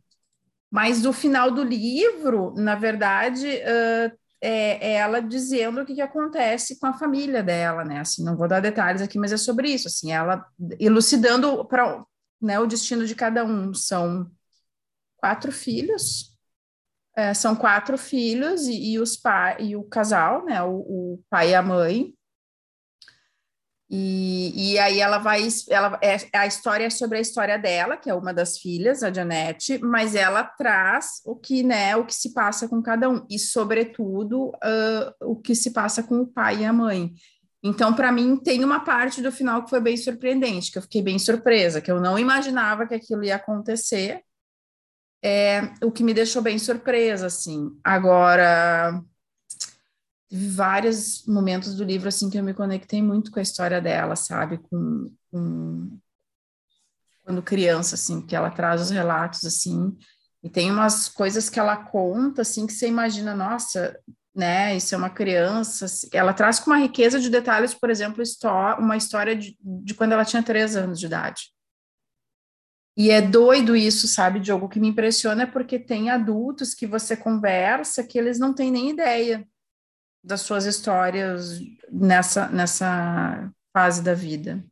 Mas 0.70 1.02
do 1.02 1.12
final 1.12 1.50
do 1.50 1.62
livro, 1.62 2.54
na 2.56 2.74
verdade, 2.74 3.46
uh, 3.46 4.18
é, 4.40 4.88
é, 4.88 4.92
ela 4.94 5.20
dizendo 5.20 5.80
o 5.80 5.86
que, 5.86 5.94
que 5.94 6.00
acontece 6.00 6.80
com 6.80 6.86
a 6.86 6.92
família 6.92 7.42
dela, 7.42 7.84
né? 7.84 8.00
Assim, 8.00 8.24
não 8.24 8.36
vou 8.36 8.48
dar 8.48 8.60
detalhes 8.60 9.00
aqui, 9.00 9.16
mas 9.18 9.32
é 9.32 9.36
sobre 9.36 9.68
isso. 9.70 9.86
Assim, 9.86 10.12
ela 10.12 10.44
elucidando 10.80 11.64
para 11.66 12.04
né, 12.40 12.58
o 12.58 12.66
destino 12.66 13.06
de 13.06 13.14
cada 13.14 13.44
um. 13.44 13.72
São 13.72 14.28
quatro 15.16 15.52
filhos, 15.52 16.36
é, 17.16 17.32
são 17.34 17.54
quatro 17.54 17.96
filhos 17.96 18.66
e, 18.66 18.94
e, 18.94 18.98
os 18.98 19.16
pai, 19.16 19.56
e 19.60 19.76
o 19.76 19.84
casal, 19.84 20.44
né? 20.44 20.60
O, 20.62 20.74
o 21.14 21.24
pai 21.30 21.50
e 21.50 21.54
a 21.54 21.62
mãe. 21.62 22.12
E, 23.94 24.72
e 24.72 24.78
aí 24.78 25.00
ela 25.00 25.18
vai. 25.18 25.46
Ela, 25.68 25.98
é, 26.00 26.16
a 26.32 26.46
história 26.46 26.86
é 26.86 26.90
sobre 26.90 27.18
a 27.18 27.20
história 27.20 27.58
dela, 27.58 27.94
que 27.94 28.08
é 28.08 28.14
uma 28.14 28.32
das 28.32 28.56
filhas, 28.56 29.02
a 29.02 29.12
Janete, 29.12 29.78
mas 29.84 30.14
ela 30.14 30.42
traz 30.42 31.20
o 31.26 31.36
que, 31.36 31.62
né, 31.62 31.94
o 31.94 32.06
que 32.06 32.14
se 32.14 32.32
passa 32.32 32.66
com 32.66 32.82
cada 32.82 33.10
um, 33.10 33.26
e, 33.28 33.38
sobretudo, 33.38 34.48
uh, 34.48 35.12
o 35.20 35.36
que 35.36 35.54
se 35.54 35.72
passa 35.72 36.02
com 36.02 36.20
o 36.20 36.26
pai 36.26 36.62
e 36.62 36.64
a 36.64 36.72
mãe. 36.72 37.12
Então, 37.62 37.92
para 37.92 38.10
mim, 38.10 38.38
tem 38.38 38.64
uma 38.64 38.80
parte 38.80 39.20
do 39.20 39.30
final 39.30 39.62
que 39.62 39.68
foi 39.68 39.80
bem 39.80 39.96
surpreendente, 39.98 40.72
que 40.72 40.78
eu 40.78 40.82
fiquei 40.82 41.02
bem 41.02 41.18
surpresa, 41.18 41.82
que 41.82 41.90
eu 41.92 42.00
não 42.00 42.18
imaginava 42.18 42.86
que 42.86 42.94
aquilo 42.94 43.22
ia 43.22 43.36
acontecer 43.36 44.22
é 45.24 45.70
o 45.84 45.92
que 45.92 46.02
me 46.02 46.12
deixou 46.12 46.42
bem 46.42 46.58
surpresa, 46.58 47.26
assim. 47.26 47.70
Agora, 47.84 49.00
vários 50.34 51.26
momentos 51.26 51.74
do 51.74 51.84
livro 51.84 52.08
assim 52.08 52.30
que 52.30 52.38
eu 52.38 52.42
me 52.42 52.54
conectei 52.54 53.02
muito 53.02 53.30
com 53.30 53.38
a 53.38 53.42
história 53.42 53.82
dela, 53.82 54.16
sabe? 54.16 54.56
Com, 54.56 55.12
com 55.30 55.98
quando 57.22 57.42
criança, 57.42 57.94
assim, 57.94 58.22
que 58.22 58.34
ela 58.34 58.50
traz 58.50 58.80
os 58.80 58.90
relatos 58.90 59.44
assim, 59.44 59.96
e 60.42 60.48
tem 60.48 60.70
umas 60.70 61.08
coisas 61.08 61.50
que 61.50 61.60
ela 61.60 61.76
conta 61.76 62.42
assim 62.42 62.66
que 62.66 62.72
você 62.72 62.88
imagina, 62.88 63.34
nossa, 63.34 63.96
né? 64.34 64.74
Isso 64.74 64.94
é 64.94 64.98
uma 64.98 65.10
criança. 65.10 65.86
Ela 66.12 66.32
traz 66.32 66.58
com 66.58 66.70
uma 66.70 66.78
riqueza 66.78 67.20
de 67.20 67.28
detalhes, 67.28 67.74
por 67.74 67.90
exemplo, 67.90 68.24
uma 68.78 68.96
história 68.96 69.36
de, 69.36 69.56
de 69.60 69.94
quando 69.94 70.12
ela 70.12 70.24
tinha 70.24 70.42
três 70.42 70.74
anos 70.74 70.98
de 70.98 71.06
idade. 71.06 71.52
E 72.96 73.10
é 73.10 73.20
doido 73.20 73.76
isso, 73.76 74.08
sabe, 74.08 74.40
Diogo? 74.40 74.66
O 74.66 74.68
que 74.68 74.80
me 74.80 74.88
impressiona 74.88 75.44
é 75.44 75.46
porque 75.46 75.78
tem 75.78 76.10
adultos 76.10 76.74
que 76.74 76.86
você 76.86 77.16
conversa 77.16 78.02
que 78.04 78.18
eles 78.18 78.38
não 78.38 78.52
têm 78.52 78.70
nem 78.70 78.90
ideia 78.90 79.46
das 80.22 80.42
suas 80.42 80.64
histórias 80.64 81.60
nessa, 81.90 82.48
nessa 82.48 83.50
fase 83.72 84.02
da 84.02 84.14
vida. 84.14 84.64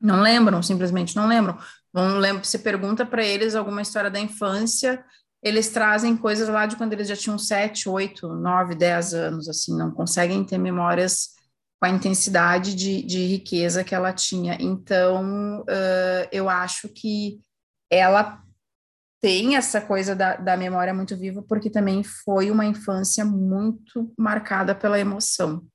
Não 0.00 0.20
lembram, 0.20 0.62
simplesmente 0.62 1.16
não 1.16 1.26
lembram. 1.26 1.58
Não 1.92 2.18
lembro, 2.18 2.44
você 2.44 2.58
pergunta 2.58 3.04
para 3.04 3.24
eles 3.24 3.54
alguma 3.54 3.82
história 3.82 4.10
da 4.10 4.20
infância, 4.20 5.04
eles 5.42 5.68
trazem 5.68 6.16
coisas 6.16 6.48
lá 6.48 6.66
de 6.66 6.76
quando 6.76 6.92
eles 6.92 7.08
já 7.08 7.16
tinham 7.16 7.38
7, 7.38 7.88
8, 7.88 8.28
9, 8.28 8.74
10 8.74 9.14
anos, 9.14 9.48
assim, 9.48 9.76
não 9.76 9.90
conseguem 9.90 10.44
ter 10.44 10.58
memórias 10.58 11.30
com 11.80 11.86
a 11.86 11.90
intensidade 11.90 12.74
de, 12.74 13.02
de 13.02 13.26
riqueza 13.26 13.84
que 13.84 13.94
ela 13.94 14.12
tinha. 14.12 14.56
Então, 14.60 15.60
uh, 15.60 16.28
eu 16.32 16.48
acho 16.48 16.88
que 16.88 17.40
ela 17.90 18.42
tem 19.20 19.56
essa 19.56 19.80
coisa 19.80 20.14
da, 20.14 20.36
da 20.36 20.56
memória 20.56 20.94
muito 20.94 21.16
viva, 21.16 21.42
porque 21.42 21.68
também 21.68 22.02
foi 22.04 22.50
uma 22.50 22.64
infância 22.64 23.24
muito 23.24 24.12
marcada 24.16 24.74
pela 24.74 24.98
emoção, 24.98 25.66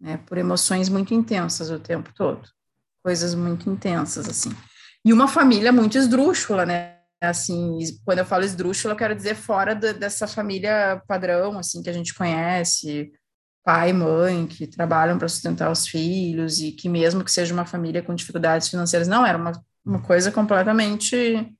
né? 0.00 0.16
Por 0.26 0.38
emoções 0.38 0.88
muito 0.88 1.12
intensas 1.12 1.70
o 1.70 1.78
tempo 1.78 2.12
todo, 2.14 2.48
coisas 3.04 3.34
muito 3.34 3.68
intensas, 3.68 4.28
assim. 4.28 4.50
E 5.04 5.12
uma 5.12 5.28
família 5.28 5.72
muito 5.72 5.98
esdrúxula, 5.98 6.64
né? 6.64 6.98
Assim, 7.22 7.78
quando 8.04 8.18
eu 8.18 8.26
falo 8.26 8.44
esdrúxula, 8.44 8.94
eu 8.94 8.98
quero 8.98 9.14
dizer 9.14 9.36
fora 9.36 9.74
dessa 9.74 10.26
família 10.26 11.00
padrão, 11.06 11.58
assim, 11.58 11.82
que 11.82 11.90
a 11.90 11.92
gente 11.92 12.14
conhece, 12.14 13.12
pai 13.64 13.90
e 13.90 13.92
mãe 13.92 14.46
que 14.46 14.66
trabalham 14.66 15.18
para 15.18 15.28
sustentar 15.28 15.70
os 15.70 15.86
filhos 15.86 16.60
e 16.60 16.72
que 16.72 16.88
mesmo 16.88 17.22
que 17.22 17.30
seja 17.30 17.54
uma 17.54 17.64
família 17.64 18.02
com 18.02 18.14
dificuldades 18.14 18.68
financeiras, 18.68 19.06
não, 19.06 19.24
era 19.24 19.38
uma, 19.38 19.52
uma 19.84 20.02
coisa 20.02 20.32
completamente 20.32 21.54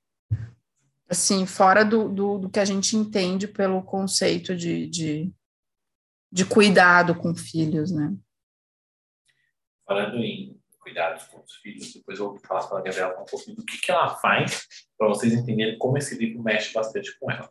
assim, 1.09 1.45
fora 1.45 1.83
do, 1.83 2.09
do, 2.09 2.37
do, 2.39 2.49
que 2.49 2.59
a 2.59 2.65
gente 2.65 2.95
entende 2.95 3.47
pelo 3.47 3.83
conceito 3.83 4.55
de, 4.55 4.87
de, 4.87 5.33
de 6.31 6.45
cuidado 6.45 7.15
com 7.15 7.35
filhos, 7.35 7.91
né? 7.91 8.15
Falando 9.85 10.17
em 10.17 10.57
cuidados 10.79 11.23
com 11.25 11.41
os 11.41 11.55
filhos, 11.55 11.93
depois 11.93 12.19
eu 12.19 12.29
vou 12.29 12.39
falar 12.39 12.67
para 12.67 12.79
a 12.79 12.81
Gabriela 12.81 13.21
um 13.21 13.25
pouquinho 13.25 13.55
do 13.55 13.65
que, 13.65 13.79
que 13.79 13.91
ela 13.91 14.15
faz, 14.15 14.67
para 14.97 15.07
vocês 15.07 15.33
entenderem 15.33 15.77
como 15.77 15.97
esse 15.97 16.15
livro 16.15 16.43
mexe 16.43 16.73
bastante 16.73 17.17
com 17.19 17.31
ela. 17.31 17.49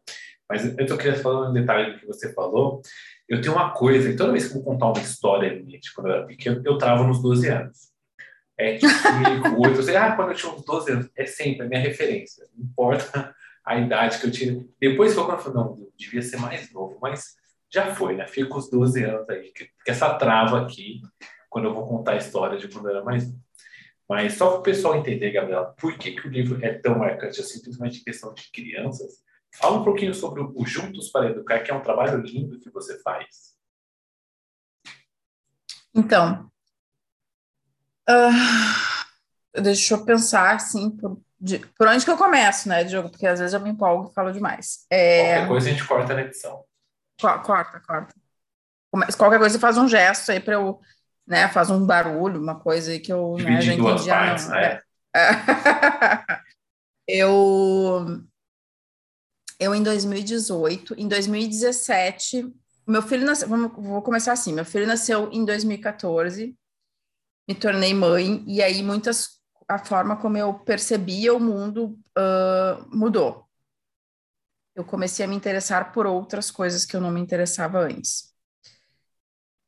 Mas 0.49 0.67
eu 0.67 0.85
estou 0.85 0.99
querendo 0.99 1.23
falar 1.23 1.49
um 1.49 1.53
detalhe 1.53 1.93
do 1.93 2.01
que 2.01 2.07
você 2.07 2.33
falou. 2.35 2.83
Eu 3.27 3.41
tenho 3.41 3.55
uma 3.55 3.73
coisa, 3.73 4.11
e 4.11 4.17
toda 4.17 4.33
vez 4.33 4.47
que 4.47 4.51
eu 4.51 4.63
vou 4.63 4.73
contar 4.73 4.87
uma 4.89 5.01
história 5.01 5.63
minha, 5.63 5.81
de 5.81 5.93
quando 5.95 6.09
eu 6.09 6.13
era 6.15 6.27
pequeno, 6.27 6.61
eu 6.65 6.77
travo 6.77 7.05
nos 7.05 7.23
12 7.23 7.49
anos. 7.49 7.79
É 8.59 8.77
tipo, 8.77 8.93
8, 9.65 9.77
eu 9.77 9.83
sei, 9.83 9.97
ah, 9.97 10.15
quando 10.15 10.31
eu 10.31 10.37
tinha 10.37 10.53
uns 10.53 10.65
12 10.65 10.93
anos, 10.93 11.11
é 11.17 11.25
sempre 11.25 11.65
a 11.65 11.69
minha 11.69 11.81
referência. 11.81 12.47
Não 12.55 12.67
importa 12.67 13.35
a 13.65 13.79
idade 13.79 14.19
que 14.19 14.27
eu 14.27 14.31
tinha. 14.31 14.67
Depois 14.81 15.15
que 15.15 15.21
eu 15.21 15.27
falei, 15.27 15.55
não, 15.55 15.79
eu 15.79 15.93
devia 15.97 16.23
ser 16.23 16.39
mais 16.39 16.73
novo, 16.73 16.99
mas 17.01 17.37
já 17.73 17.95
foi, 17.95 18.17
né? 18.17 18.27
Fica 18.27 18.57
os 18.57 18.69
12 18.69 19.05
anos 19.05 19.29
aí, 19.29 19.53
que, 19.53 19.65
que 19.65 19.91
essa 19.91 20.15
trava 20.15 20.61
aqui, 20.61 21.01
quando 21.49 21.67
eu 21.67 21.75
vou 21.75 21.87
contar 21.87 22.13
a 22.13 22.17
história 22.17 22.59
de 22.59 22.69
quando 22.69 22.89
eu 22.89 22.97
era 22.97 23.05
mais 23.05 23.27
novo. 23.27 23.43
Mas 24.09 24.35
só 24.35 24.51
para 24.51 24.59
o 24.59 24.63
pessoal 24.63 24.97
entender, 24.97 25.33
Gabriela, 25.33 25.75
por 25.79 25.97
que, 25.97 26.13
que 26.13 26.27
o 26.27 26.31
livro 26.31 26.63
é 26.63 26.75
tão 26.75 26.99
marcante 26.99 27.41
principalmente 27.41 28.01
em 28.01 28.05
questão 28.05 28.35
de 28.35 28.51
crianças, 28.51 29.23
fala 29.55 29.79
um 29.79 29.85
pouquinho 29.85 30.13
sobre 30.13 30.43
o 30.43 30.67
Juntos 30.67 31.11
para 31.11 31.31
Educar, 31.31 31.61
que 31.61 31.71
é 31.71 31.75
um 31.75 31.83
trabalho 31.83 32.21
lindo 32.21 32.59
que 32.59 32.71
você 32.71 33.01
faz. 33.01 33.57
Então, 35.95 36.51
uh, 38.09 39.61
deixa 39.63 39.95
eu 39.95 40.05
pensar, 40.05 40.57
assim, 40.57 40.91
por 40.91 41.21
de, 41.43 41.59
por 41.77 41.89
onde 41.89 42.05
que 42.05 42.11
eu 42.11 42.17
começo, 42.17 42.69
né, 42.69 42.85
Diogo? 42.85 43.11
Porque 43.11 43.27
às 43.27 43.41
vezes 43.41 43.53
eu 43.53 43.59
me 43.59 43.71
empolgo 43.71 44.09
e 44.09 44.15
falo 44.15 44.33
demais. 44.33 44.87
É... 44.89 45.33
Qualquer 45.33 45.49
coisa 45.49 45.69
a 45.69 45.73
gente 45.73 45.85
corta 45.85 46.15
na 46.15 46.23
edição. 46.23 46.65
Corta, 47.21 47.81
corta. 47.81 48.15
Qualquer 49.19 49.41
coisa 49.41 49.59
faz 49.59 49.77
um 49.77 49.89
gesto 49.89 50.31
aí 50.31 50.39
para 50.39 50.55
eu, 50.55 50.81
né, 51.27 51.49
faz 51.49 51.69
um 51.69 51.85
barulho, 51.85 52.41
uma 52.41 52.61
coisa 52.61 52.93
aí 52.93 53.01
que 53.01 53.13
eu 53.13 53.37
né, 53.39 53.61
já 53.61 53.75
entendi. 53.75 54.09
Partes, 54.09 54.47
não, 54.47 54.55
né? 54.55 54.81
É. 55.17 55.23
eu, 57.09 58.23
eu 59.59 59.75
em 59.75 59.83
2018, 59.83 60.95
em 60.97 61.09
2017, 61.09 62.55
meu 62.87 63.03
filho 63.03 63.27
nasceu, 63.27 63.49
vou 63.49 64.03
começar 64.03 64.33
assim, 64.33 64.53
meu 64.53 64.65
filho 64.65 64.87
nasceu 64.87 65.29
em 65.33 65.45
2014, 65.45 66.55
me 67.49 67.55
tornei 67.57 67.93
mãe, 67.93 68.45
e 68.47 68.63
aí 68.63 68.81
muitas 68.81 69.42
a 69.75 69.79
forma 69.79 70.17
como 70.17 70.37
eu 70.37 70.55
percebia 70.55 71.35
o 71.35 71.41
mundo 71.41 71.99
uh, 72.17 72.97
mudou. 72.97 73.47
Eu 74.75 74.85
comecei 74.85 75.25
a 75.25 75.29
me 75.29 75.37
interessar 75.37 75.93
por 75.93 76.07
outras 76.07 76.51
coisas 76.51 76.85
que 76.85 76.97
eu 76.97 77.01
não 77.01 77.11
me 77.11 77.21
interessava 77.21 77.79
antes. 77.81 78.33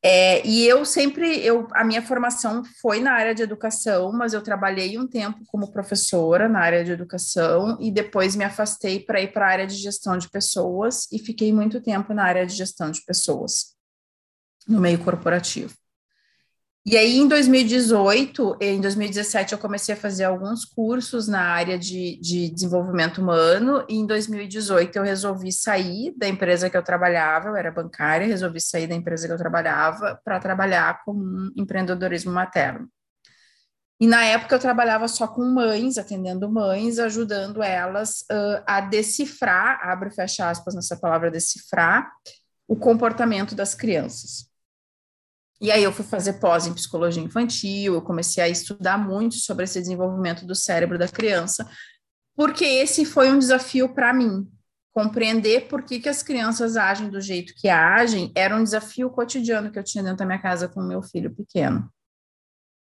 É, 0.07 0.47
e 0.47 0.67
eu 0.67 0.85
sempre, 0.85 1.43
eu, 1.43 1.67
a 1.73 1.83
minha 1.83 2.03
formação 2.03 2.62
foi 2.83 3.01
na 3.01 3.12
área 3.12 3.35
de 3.35 3.43
educação, 3.43 4.12
mas 4.12 4.35
eu 4.35 4.43
trabalhei 4.43 4.99
um 4.99 5.09
tempo 5.09 5.43
como 5.47 5.73
professora 5.73 6.47
na 6.47 6.61
área 6.61 6.85
de 6.85 6.93
educação 6.93 7.79
e 7.81 7.90
depois 7.90 8.37
me 8.37 8.45
afastei 8.45 9.01
para 9.01 9.23
ir 9.23 9.33
para 9.33 9.47
a 9.47 9.51
área 9.51 9.67
de 9.67 9.75
gestão 9.77 10.19
de 10.19 10.29
pessoas 10.29 11.11
e 11.11 11.19
fiquei 11.19 11.55
muito 11.55 11.81
tempo 11.81 12.12
na 12.12 12.23
área 12.23 12.45
de 12.45 12.55
gestão 12.55 12.90
de 12.90 13.03
pessoas, 13.03 13.75
no 14.69 14.79
meio 14.79 15.03
corporativo. 15.03 15.75
E 16.87 16.99
aí, 16.99 17.16
em 17.16 17.27
2018, 17.27 18.59
em 18.61 18.79
2017, 18.79 19.55
eu 19.55 19.59
comecei 19.59 19.94
a 19.94 19.97
fazer 19.97 20.25
alguns 20.25 20.66
cursos 20.66 21.27
na 21.27 21.40
área 21.40 21.79
de, 21.79 22.20
de 22.20 22.51
desenvolvimento 22.51 23.23
humano, 23.23 23.83
e 23.88 23.94
em 23.94 24.07
2018 24.07 24.94
eu 24.97 25.03
resolvi 25.03 25.51
sair 25.51 26.12
da 26.14 26.29
empresa 26.29 26.68
que 26.68 26.77
eu 26.77 26.83
trabalhava, 26.83 27.49
eu 27.49 27.57
era 27.57 27.70
bancária, 27.70 28.27
resolvi 28.27 28.61
sair 28.61 28.87
da 28.87 28.94
empresa 28.94 29.27
que 29.27 29.33
eu 29.33 29.38
trabalhava 29.38 30.20
para 30.23 30.38
trabalhar 30.38 31.03
com 31.07 31.51
empreendedorismo 31.57 32.31
materno. 32.31 32.87
E 33.99 34.07
na 34.07 34.23
época 34.25 34.55
eu 34.55 34.61
trabalhava 34.61 35.09
só 35.09 35.27
com 35.27 35.42
mães, 35.42 35.97
atendendo 35.97 36.51
mães, 36.53 36.99
ajudando 36.99 37.62
elas 37.62 38.27
uh, 38.31 38.62
a 38.66 38.83
decifrar, 38.83 39.81
abre 39.83 40.11
e 40.11 40.14
fecha 40.14 40.51
aspas 40.51 40.75
nessa 40.75 40.99
palavra 40.99 41.31
decifrar, 41.31 42.12
o 42.68 42.77
comportamento 42.77 43.55
das 43.55 43.75
crianças. 43.75 44.53
E 45.61 45.71
aí 45.71 45.83
eu 45.83 45.93
fui 45.93 46.05
fazer 46.05 46.35
pós 46.35 46.67
em 46.67 46.75
psicologia 46.75 47.23
infantil, 47.23 47.95
eu 47.95 48.03
comecei 48.03 48.43
a 48.43 48.49
estudar 48.49 48.99
muito 48.99 49.37
sobre 49.37 49.64
esse 49.64 49.81
desenvolvimento 49.81 50.45
do 50.45 50.55
cérebro 50.55 50.99
da 50.99 51.09
criança, 51.09 51.69
porque 52.37 52.64
esse 52.64 53.05
foi 53.05 53.31
um 53.31 53.38
desafio 53.38 53.95
para 53.95 54.12
mim. 54.12 54.49
Compreender 54.93 55.67
por 55.69 55.83
que, 55.83 55.99
que 55.99 56.09
as 56.09 56.23
crianças 56.23 56.77
agem 56.77 57.09
do 57.09 57.21
jeito 57.21 57.55
que 57.57 57.69
agem 57.69 58.33
era 58.35 58.55
um 58.55 58.62
desafio 58.62 59.11
cotidiano 59.11 59.71
que 59.71 59.79
eu 59.79 59.85
tinha 59.85 60.05
dentro 60.05 60.19
da 60.19 60.27
minha 60.27 60.40
casa 60.40 60.69
com 60.69 60.81
o 60.81 60.87
meu 60.87 61.03
filho 61.03 61.35
pequeno. 61.35 61.88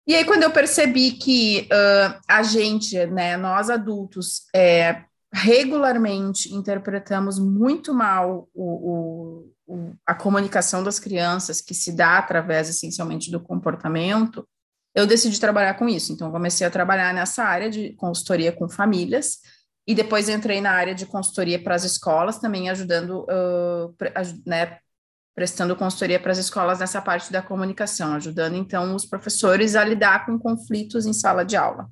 E 0.06 0.14
aí, 0.14 0.24
quando 0.24 0.44
eu 0.44 0.52
percebi 0.52 1.12
que 1.12 1.68
uh, 1.72 2.20
a 2.28 2.42
gente, 2.44 3.04
né, 3.06 3.36
nós 3.36 3.68
adultos, 3.68 4.42
é, 4.54 5.04
regularmente 5.32 6.54
interpretamos 6.54 7.40
muito 7.40 7.92
mal 7.92 8.48
o, 8.54 9.52
o, 9.66 9.94
a 10.06 10.14
comunicação 10.14 10.82
das 10.82 10.98
crianças, 10.98 11.60
que 11.60 11.74
se 11.74 11.92
dá 11.92 12.18
através 12.18 12.68
essencialmente 12.68 13.30
do 13.30 13.40
comportamento, 13.40 14.46
eu 14.94 15.06
decidi 15.06 15.38
trabalhar 15.38 15.74
com 15.74 15.88
isso. 15.88 16.12
Então, 16.12 16.30
comecei 16.30 16.66
a 16.66 16.70
trabalhar 16.70 17.12
nessa 17.12 17.44
área 17.44 17.68
de 17.68 17.92
consultoria 17.94 18.52
com 18.52 18.68
famílias, 18.68 19.38
e 19.86 19.94
depois 19.94 20.28
entrei 20.28 20.60
na 20.60 20.72
área 20.72 20.94
de 20.94 21.06
consultoria 21.06 21.62
para 21.62 21.74
as 21.74 21.84
escolas, 21.84 22.38
também 22.38 22.68
ajudando, 22.68 23.24
uh, 23.24 23.94
né, 24.44 24.78
prestando 25.34 25.76
consultoria 25.76 26.18
para 26.18 26.32
as 26.32 26.38
escolas 26.38 26.80
nessa 26.80 27.00
parte 27.00 27.30
da 27.30 27.40
comunicação, 27.40 28.14
ajudando 28.14 28.56
então 28.56 28.94
os 28.94 29.06
professores 29.06 29.76
a 29.76 29.84
lidar 29.84 30.26
com 30.26 30.38
conflitos 30.38 31.06
em 31.06 31.12
sala 31.12 31.44
de 31.44 31.56
aula. 31.56 31.88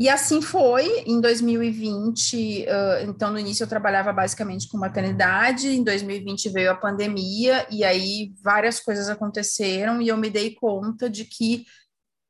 E 0.00 0.08
assim 0.08 0.40
foi, 0.40 1.00
em 1.06 1.20
2020, 1.20 2.66
uh, 2.66 3.10
então 3.10 3.32
no 3.32 3.38
início 3.38 3.64
eu 3.64 3.68
trabalhava 3.68 4.12
basicamente 4.12 4.68
com 4.68 4.78
maternidade, 4.78 5.70
em 5.70 5.82
2020 5.82 6.50
veio 6.50 6.70
a 6.70 6.76
pandemia, 6.76 7.66
e 7.68 7.82
aí 7.82 8.32
várias 8.40 8.78
coisas 8.78 9.08
aconteceram, 9.08 10.00
e 10.00 10.06
eu 10.06 10.16
me 10.16 10.30
dei 10.30 10.54
conta 10.54 11.10
de 11.10 11.24
que 11.24 11.66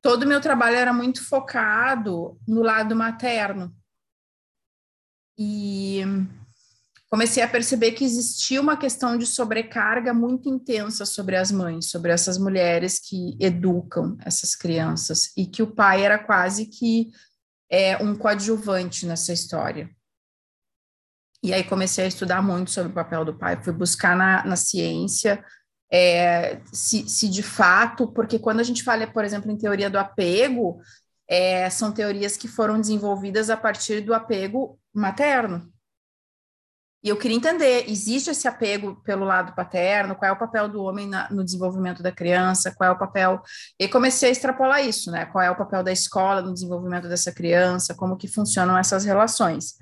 todo 0.00 0.22
o 0.22 0.26
meu 0.26 0.40
trabalho 0.40 0.76
era 0.76 0.94
muito 0.94 1.22
focado 1.22 2.38
no 2.48 2.62
lado 2.62 2.96
materno. 2.96 3.70
E 5.36 6.00
comecei 7.10 7.42
a 7.42 7.48
perceber 7.48 7.92
que 7.92 8.04
existia 8.04 8.62
uma 8.62 8.78
questão 8.78 9.18
de 9.18 9.26
sobrecarga 9.26 10.14
muito 10.14 10.48
intensa 10.48 11.04
sobre 11.04 11.36
as 11.36 11.52
mães, 11.52 11.90
sobre 11.90 12.12
essas 12.12 12.38
mulheres 12.38 12.98
que 12.98 13.36
educam 13.38 14.16
essas 14.24 14.56
crianças, 14.56 15.32
e 15.36 15.46
que 15.46 15.62
o 15.62 15.74
pai 15.74 16.02
era 16.02 16.18
quase 16.18 16.64
que 16.64 17.10
é, 17.70 17.96
um 17.98 18.16
coadjuvante 18.16 19.06
nessa 19.06 19.32
história. 19.32 19.90
E 21.42 21.52
aí 21.54 21.62
comecei 21.62 22.04
a 22.04 22.08
estudar 22.08 22.42
muito 22.42 22.70
sobre 22.70 22.90
o 22.90 22.94
papel 22.94 23.24
do 23.24 23.38
pai, 23.38 23.62
fui 23.62 23.72
buscar 23.72 24.16
na, 24.16 24.44
na 24.44 24.56
ciência 24.56 25.44
é, 25.90 26.60
se, 26.72 27.08
se 27.08 27.28
de 27.28 27.42
fato, 27.42 28.08
porque 28.08 28.38
quando 28.38 28.60
a 28.60 28.62
gente 28.62 28.82
fala, 28.82 29.06
por 29.06 29.24
exemplo, 29.24 29.50
em 29.50 29.56
teoria 29.56 29.88
do 29.88 29.98
apego, 29.98 30.80
é, 31.26 31.68
são 31.70 31.92
teorias 31.92 32.36
que 32.36 32.48
foram 32.48 32.80
desenvolvidas 32.80 33.50
a 33.50 33.56
partir 33.56 34.00
do 34.00 34.14
apego 34.14 34.78
materno. 34.92 35.72
E 37.02 37.08
eu 37.08 37.16
queria 37.16 37.36
entender, 37.36 37.88
existe 37.88 38.30
esse 38.30 38.48
apego 38.48 38.96
pelo 39.04 39.24
lado 39.24 39.54
paterno? 39.54 40.16
Qual 40.16 40.28
é 40.28 40.32
o 40.32 40.38
papel 40.38 40.68
do 40.68 40.82
homem 40.82 41.06
na, 41.06 41.30
no 41.30 41.44
desenvolvimento 41.44 42.02
da 42.02 42.10
criança? 42.10 42.74
Qual 42.74 42.90
é 42.90 42.92
o 42.92 42.98
papel... 42.98 43.40
E 43.78 43.86
comecei 43.86 44.28
a 44.28 44.32
extrapolar 44.32 44.84
isso, 44.84 45.10
né? 45.10 45.24
Qual 45.26 45.42
é 45.42 45.48
o 45.48 45.56
papel 45.56 45.84
da 45.84 45.92
escola 45.92 46.42
no 46.42 46.52
desenvolvimento 46.52 47.08
dessa 47.08 47.30
criança? 47.30 47.94
Como 47.94 48.16
que 48.16 48.26
funcionam 48.26 48.76
essas 48.76 49.04
relações? 49.04 49.74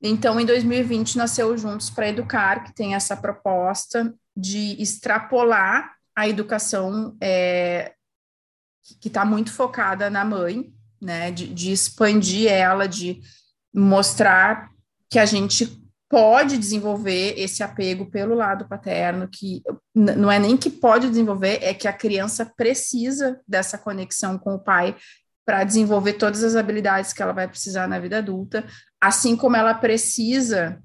Então, 0.00 0.38
em 0.38 0.46
2020, 0.46 1.18
nasceu 1.18 1.56
Juntos 1.58 1.90
para 1.90 2.08
Educar, 2.08 2.62
que 2.62 2.74
tem 2.74 2.94
essa 2.94 3.16
proposta 3.16 4.14
de 4.36 4.80
extrapolar 4.80 5.92
a 6.14 6.28
educação 6.28 7.16
é, 7.20 7.94
que 9.00 9.08
está 9.08 9.24
muito 9.24 9.52
focada 9.52 10.08
na 10.08 10.24
mãe, 10.24 10.72
né? 11.02 11.32
De, 11.32 11.52
de 11.52 11.72
expandir 11.72 12.48
ela, 12.48 12.86
de 12.86 13.20
mostrar 13.74 14.70
que 15.10 15.18
a 15.18 15.26
gente 15.26 15.83
pode 16.14 16.56
desenvolver 16.56 17.34
esse 17.36 17.60
apego 17.60 18.06
pelo 18.06 18.36
lado 18.36 18.68
paterno, 18.68 19.26
que 19.26 19.64
não 19.92 20.30
é 20.30 20.38
nem 20.38 20.56
que 20.56 20.70
pode 20.70 21.08
desenvolver, 21.08 21.58
é 21.60 21.74
que 21.74 21.88
a 21.88 21.92
criança 21.92 22.46
precisa 22.56 23.40
dessa 23.48 23.76
conexão 23.76 24.38
com 24.38 24.54
o 24.54 24.60
pai 24.60 24.94
para 25.44 25.64
desenvolver 25.64 26.12
todas 26.12 26.44
as 26.44 26.54
habilidades 26.54 27.12
que 27.12 27.20
ela 27.20 27.32
vai 27.32 27.48
precisar 27.48 27.88
na 27.88 27.98
vida 27.98 28.18
adulta, 28.18 28.64
assim 29.00 29.36
como 29.36 29.56
ela 29.56 29.74
precisa 29.74 30.80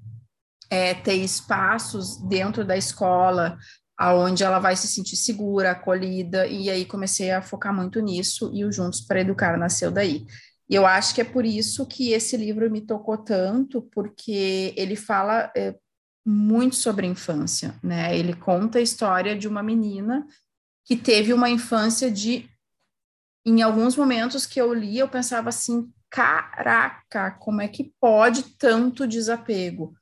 é, 0.68 0.94
ter 0.94 1.14
espaços 1.14 2.16
dentro 2.28 2.64
da 2.64 2.76
escola 2.76 3.56
aonde 3.96 4.42
ela 4.42 4.58
vai 4.58 4.74
se 4.74 4.88
sentir 4.88 5.14
segura, 5.14 5.70
acolhida, 5.70 6.44
e 6.44 6.68
aí 6.68 6.84
comecei 6.84 7.30
a 7.30 7.40
focar 7.40 7.72
muito 7.72 8.00
nisso, 8.00 8.50
e 8.52 8.64
o 8.64 8.72
Juntos 8.72 9.00
para 9.00 9.20
Educar 9.20 9.56
nasceu 9.56 9.92
daí. 9.92 10.26
E 10.70 10.74
eu 10.76 10.86
acho 10.86 11.12
que 11.16 11.20
é 11.20 11.24
por 11.24 11.44
isso 11.44 11.84
que 11.84 12.12
esse 12.12 12.36
livro 12.36 12.70
me 12.70 12.80
tocou 12.80 13.18
tanto, 13.18 13.82
porque 13.82 14.72
ele 14.76 14.94
fala 14.94 15.50
é, 15.56 15.74
muito 16.24 16.76
sobre 16.76 17.08
infância, 17.08 17.74
né? 17.82 18.16
Ele 18.16 18.34
conta 18.34 18.78
a 18.78 18.82
história 18.82 19.36
de 19.36 19.48
uma 19.48 19.64
menina 19.64 20.24
que 20.84 20.96
teve 20.96 21.32
uma 21.32 21.50
infância 21.50 22.08
de. 22.08 22.48
Em 23.44 23.62
alguns 23.62 23.96
momentos 23.96 24.46
que 24.46 24.60
eu 24.60 24.72
li, 24.72 24.96
eu 24.96 25.08
pensava 25.08 25.48
assim: 25.48 25.92
caraca, 26.08 27.32
como 27.32 27.60
é 27.60 27.66
que 27.66 27.92
pode 28.00 28.56
tanto 28.56 29.08
desapego, 29.08 29.92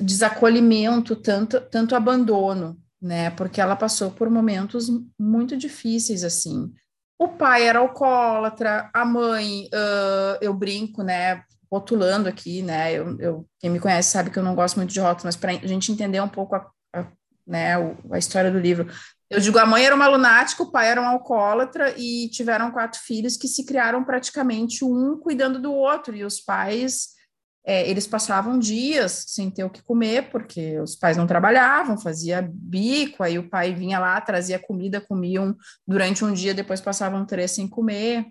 desacolhimento, 0.00 1.14
tanto, 1.14 1.60
tanto 1.60 1.94
abandono, 1.94 2.76
né? 3.00 3.30
Porque 3.30 3.60
ela 3.60 3.76
passou 3.76 4.10
por 4.10 4.28
momentos 4.28 4.88
muito 5.16 5.56
difíceis, 5.56 6.24
assim. 6.24 6.74
O 7.20 7.28
pai 7.28 7.68
era 7.68 7.80
alcoólatra, 7.80 8.88
a 8.94 9.04
mãe, 9.04 9.66
uh, 9.66 10.38
eu 10.40 10.54
brinco, 10.54 11.02
né? 11.02 11.44
Rotulando 11.70 12.30
aqui, 12.30 12.62
né? 12.62 12.94
Eu, 12.94 13.20
eu, 13.20 13.46
quem 13.58 13.68
me 13.68 13.78
conhece 13.78 14.10
sabe 14.10 14.30
que 14.30 14.38
eu 14.38 14.42
não 14.42 14.54
gosto 14.54 14.76
muito 14.76 14.90
de 14.90 15.00
rótulos, 15.00 15.24
mas 15.24 15.36
para 15.36 15.52
a 15.52 15.66
gente 15.66 15.92
entender 15.92 16.18
um 16.22 16.28
pouco 16.30 16.56
a, 16.56 16.66
a, 16.94 17.04
né, 17.46 17.74
a 18.10 18.16
história 18.16 18.50
do 18.50 18.58
livro. 18.58 18.90
Eu 19.28 19.38
digo, 19.38 19.58
a 19.58 19.66
mãe 19.66 19.84
era 19.84 19.94
uma 19.94 20.08
lunática, 20.08 20.62
o 20.62 20.72
pai 20.72 20.88
era 20.88 20.98
um 20.98 21.06
alcoólatra 21.06 21.94
e 21.94 22.30
tiveram 22.30 22.70
quatro 22.70 22.98
filhos 22.98 23.36
que 23.36 23.46
se 23.46 23.66
criaram 23.66 24.02
praticamente 24.02 24.82
um 24.82 25.20
cuidando 25.20 25.60
do 25.60 25.74
outro, 25.74 26.16
e 26.16 26.24
os 26.24 26.40
pais 26.40 27.19
é, 27.64 27.88
eles 27.88 28.06
passavam 28.06 28.58
dias 28.58 29.26
sem 29.28 29.50
ter 29.50 29.64
o 29.64 29.70
que 29.70 29.82
comer, 29.82 30.30
porque 30.30 30.80
os 30.80 30.96
pais 30.96 31.16
não 31.16 31.26
trabalhavam, 31.26 31.98
fazia 31.98 32.48
bico, 32.52 33.22
aí 33.22 33.38
o 33.38 33.48
pai 33.48 33.74
vinha 33.74 33.98
lá, 33.98 34.20
trazia 34.20 34.58
comida, 34.58 35.00
comiam 35.00 35.54
durante 35.86 36.24
um 36.24 36.32
dia, 36.32 36.54
depois 36.54 36.80
passavam 36.80 37.26
três 37.26 37.50
sem 37.50 37.68
comer. 37.68 38.26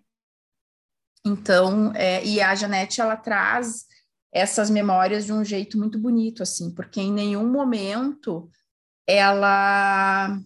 Então, 1.25 1.93
é, 1.95 2.25
e 2.25 2.41
a 2.41 2.55
Janete, 2.55 3.01
ela 3.01 3.15
traz 3.15 3.85
essas 4.31 4.69
memórias 4.69 5.25
de 5.25 5.33
um 5.33 5.43
jeito 5.43 5.77
muito 5.77 5.99
bonito, 5.99 6.41
assim, 6.43 6.73
porque 6.73 7.01
em 7.01 7.11
nenhum 7.11 7.47
momento 7.49 8.49
ela 9.07 10.39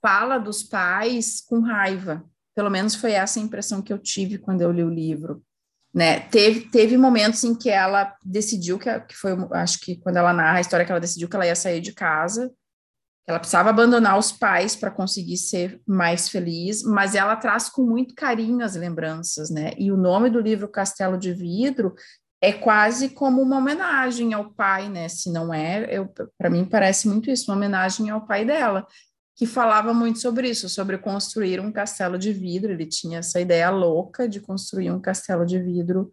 fala 0.00 0.38
dos 0.38 0.62
pais 0.62 1.40
com 1.40 1.60
raiva. 1.60 2.24
Pelo 2.54 2.70
menos 2.70 2.94
foi 2.94 3.12
essa 3.12 3.38
a 3.38 3.42
impressão 3.42 3.82
que 3.82 3.92
eu 3.92 3.98
tive 3.98 4.38
quando 4.38 4.62
eu 4.62 4.72
li 4.72 4.82
o 4.82 4.90
livro. 4.90 5.44
Né? 5.96 6.20
Teve, 6.20 6.68
teve 6.68 6.98
momentos 6.98 7.42
em 7.42 7.54
que 7.54 7.70
ela 7.70 8.14
decidiu, 8.22 8.78
que, 8.78 9.00
que 9.00 9.16
foi, 9.16 9.32
acho 9.52 9.80
que 9.80 9.96
quando 9.96 10.18
ela 10.18 10.30
narra 10.30 10.58
a 10.58 10.60
história, 10.60 10.84
que 10.84 10.92
ela 10.92 11.00
decidiu 11.00 11.26
que 11.26 11.34
ela 11.34 11.46
ia 11.46 11.56
sair 11.56 11.80
de 11.80 11.94
casa, 11.94 12.48
que 13.24 13.30
ela 13.30 13.38
precisava 13.38 13.70
abandonar 13.70 14.18
os 14.18 14.30
pais 14.30 14.76
para 14.76 14.90
conseguir 14.90 15.38
ser 15.38 15.80
mais 15.86 16.28
feliz, 16.28 16.82
mas 16.82 17.14
ela 17.14 17.34
traz 17.34 17.70
com 17.70 17.82
muito 17.82 18.14
carinho 18.14 18.62
as 18.62 18.76
lembranças, 18.76 19.48
né? 19.48 19.72
E 19.78 19.90
o 19.90 19.96
nome 19.96 20.28
do 20.28 20.38
livro 20.38 20.68
Castelo 20.68 21.16
de 21.16 21.32
Vidro 21.32 21.94
é 22.42 22.52
quase 22.52 23.08
como 23.08 23.40
uma 23.40 23.56
homenagem 23.56 24.34
ao 24.34 24.52
pai, 24.52 24.90
né? 24.90 25.08
Se 25.08 25.32
não 25.32 25.52
é, 25.52 25.86
para 26.36 26.50
mim 26.50 26.66
parece 26.66 27.08
muito 27.08 27.30
isso, 27.30 27.50
uma 27.50 27.56
homenagem 27.56 28.10
ao 28.10 28.26
pai 28.26 28.44
dela 28.44 28.86
que 29.36 29.46
falava 29.46 29.92
muito 29.92 30.18
sobre 30.18 30.48
isso, 30.48 30.66
sobre 30.68 30.96
construir 30.96 31.60
um 31.60 31.70
castelo 31.70 32.18
de 32.18 32.32
vidro. 32.32 32.72
Ele 32.72 32.86
tinha 32.86 33.18
essa 33.18 33.38
ideia 33.38 33.68
louca 33.68 34.26
de 34.26 34.40
construir 34.40 34.90
um 34.90 35.00
castelo 35.00 35.44
de 35.44 35.60
vidro 35.62 36.12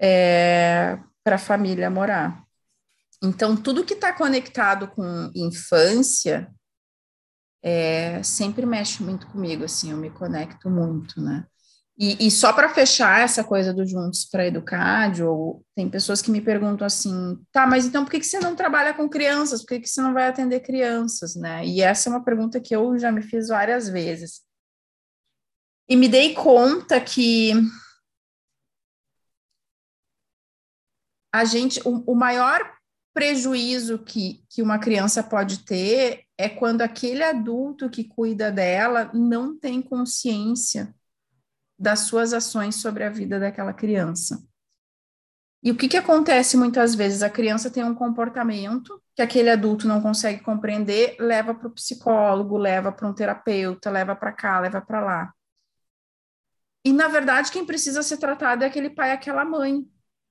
é, 0.00 0.98
para 1.22 1.36
a 1.36 1.38
família 1.38 1.90
morar. 1.90 2.42
Então, 3.22 3.54
tudo 3.54 3.84
que 3.84 3.94
está 3.94 4.12
conectado 4.12 4.88
com 4.88 5.30
infância 5.34 6.50
é, 7.62 8.22
sempre 8.22 8.64
mexe 8.64 9.02
muito 9.02 9.26
comigo, 9.26 9.64
assim, 9.64 9.90
eu 9.90 9.96
me 9.96 10.08
conecto 10.08 10.70
muito, 10.70 11.20
né? 11.20 11.46
E, 12.00 12.28
e 12.28 12.30
só 12.30 12.52
para 12.52 12.68
fechar 12.68 13.22
essa 13.22 13.42
coisa 13.42 13.74
do 13.74 13.84
Juntos 13.84 14.24
para 14.24 14.46
Educar, 14.46 15.10
tem 15.74 15.90
pessoas 15.90 16.22
que 16.22 16.30
me 16.30 16.40
perguntam 16.40 16.86
assim, 16.86 17.36
tá, 17.50 17.66
mas 17.66 17.86
então 17.86 18.04
por 18.04 18.12
que, 18.12 18.20
que 18.20 18.26
você 18.26 18.38
não 18.38 18.54
trabalha 18.54 18.94
com 18.94 19.08
crianças? 19.08 19.62
Por 19.62 19.70
que, 19.70 19.80
que 19.80 19.88
você 19.88 20.00
não 20.00 20.14
vai 20.14 20.28
atender 20.28 20.60
crianças, 20.60 21.34
né? 21.34 21.66
E 21.66 21.82
essa 21.82 22.08
é 22.08 22.12
uma 22.12 22.24
pergunta 22.24 22.60
que 22.60 22.74
eu 22.74 22.96
já 22.96 23.10
me 23.10 23.20
fiz 23.20 23.48
várias 23.48 23.88
vezes. 23.88 24.42
E 25.88 25.96
me 25.96 26.06
dei 26.06 26.34
conta 26.34 27.00
que 27.00 27.52
a 31.34 31.44
gente, 31.44 31.80
o, 31.84 32.12
o 32.12 32.14
maior 32.14 32.60
prejuízo 33.12 33.98
que, 33.98 34.44
que 34.48 34.62
uma 34.62 34.78
criança 34.78 35.20
pode 35.20 35.64
ter 35.64 36.22
é 36.38 36.48
quando 36.48 36.82
aquele 36.82 37.24
adulto 37.24 37.90
que 37.90 38.04
cuida 38.04 38.52
dela 38.52 39.10
não 39.12 39.58
tem 39.58 39.82
consciência 39.82 40.94
das 41.78 42.00
suas 42.00 42.32
ações 42.32 42.76
sobre 42.76 43.04
a 43.04 43.10
vida 43.10 43.38
daquela 43.38 43.72
criança. 43.72 44.42
E 45.62 45.70
o 45.70 45.76
que, 45.76 45.88
que 45.88 45.96
acontece 45.96 46.56
muitas 46.56 46.94
vezes? 46.94 47.22
A 47.22 47.30
criança 47.30 47.70
tem 47.70 47.84
um 47.84 47.94
comportamento 47.94 49.02
que 49.14 49.22
aquele 49.22 49.50
adulto 49.50 49.88
não 49.88 50.00
consegue 50.00 50.40
compreender, 50.42 51.16
leva 51.18 51.54
para 51.54 51.68
o 51.68 51.72
psicólogo, 51.72 52.56
leva 52.56 52.92
para 52.92 53.08
um 53.08 53.12
terapeuta, 53.12 53.90
leva 53.90 54.14
para 54.14 54.32
cá, 54.32 54.60
leva 54.60 54.80
para 54.80 55.00
lá. 55.00 55.34
E, 56.84 56.92
na 56.92 57.08
verdade, 57.08 57.50
quem 57.50 57.66
precisa 57.66 58.02
ser 58.02 58.18
tratado 58.18 58.62
é 58.62 58.68
aquele 58.68 58.88
pai 58.88 59.10
e 59.10 59.12
aquela 59.12 59.44
mãe, 59.44 59.84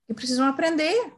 que 0.07 0.13
precisam 0.13 0.47
aprender 0.47 1.13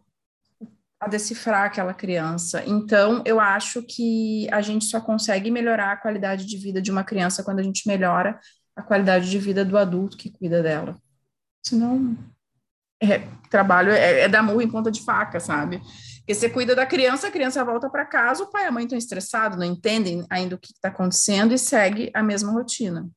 a 1.00 1.08
decifrar 1.08 1.66
aquela 1.66 1.94
criança. 1.94 2.64
Então, 2.66 3.24
eu 3.26 3.40
acho 3.40 3.84
que 3.84 4.50
a 4.52 4.62
gente 4.62 4.86
só 4.86 5.00
consegue 5.00 5.50
melhorar 5.50 5.94
a 5.94 5.98
qualidade 5.98 6.46
de 6.46 6.58
vida 6.58 6.82
de 6.82 6.92
uma 6.92 7.04
criança 7.04 7.44
quando 7.44 7.60
a 7.60 7.64
gente 7.64 7.88
melhora 7.88 8.40
a 8.80 8.82
qualidade 8.82 9.30
de 9.30 9.38
vida 9.38 9.66
do 9.66 9.78
adulto 9.78 10.18
que 10.18 10.30
cuida 10.30 10.64
dela. 10.64 10.98
Senão, 11.62 12.18
é, 13.02 13.20
trabalho 13.50 13.92
é, 13.92 14.22
é 14.22 14.28
dar 14.30 14.42
murro 14.42 14.62
em 14.62 14.70
ponta 14.70 14.90
de 14.90 15.04
faca, 15.04 15.40
sabe? 15.40 15.82
Porque 16.20 16.34
você 16.34 16.50
cuida 16.50 16.74
da 16.74 16.86
criança, 16.86 17.28
a 17.28 17.32
criança 17.32 17.64
volta 17.66 17.90
para 17.90 18.06
casa, 18.06 18.44
o 18.44 18.48
pai 18.48 18.64
e 18.64 18.68
a 18.68 18.72
mãe 18.72 18.84
estão 18.84 18.98
estressados, 18.98 19.58
não 19.58 19.66
entendem 19.66 20.26
ainda 20.30 20.56
o 20.56 20.60
que 20.60 20.72
está 20.72 20.88
acontecendo 20.88 21.54
e 21.54 21.58
segue 21.58 22.10
a 22.14 22.24
mesma 22.24 22.52
rotina. 22.54 23.10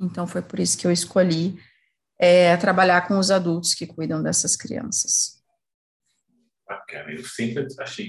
Então, 0.00 0.26
foi 0.26 0.42
por 0.42 0.58
isso 0.58 0.76
que 0.76 0.86
eu 0.86 0.90
escolhi 0.90 1.58
é, 2.18 2.56
trabalhar 2.56 3.06
com 3.06 3.18
os 3.18 3.30
adultos 3.30 3.74
que 3.74 3.86
cuidam 3.86 4.22
dessas 4.22 4.56
crianças. 4.56 5.38
Bacana, 6.66 7.12
eu 7.12 7.24
sempre 7.24 7.66
achei 7.78 8.08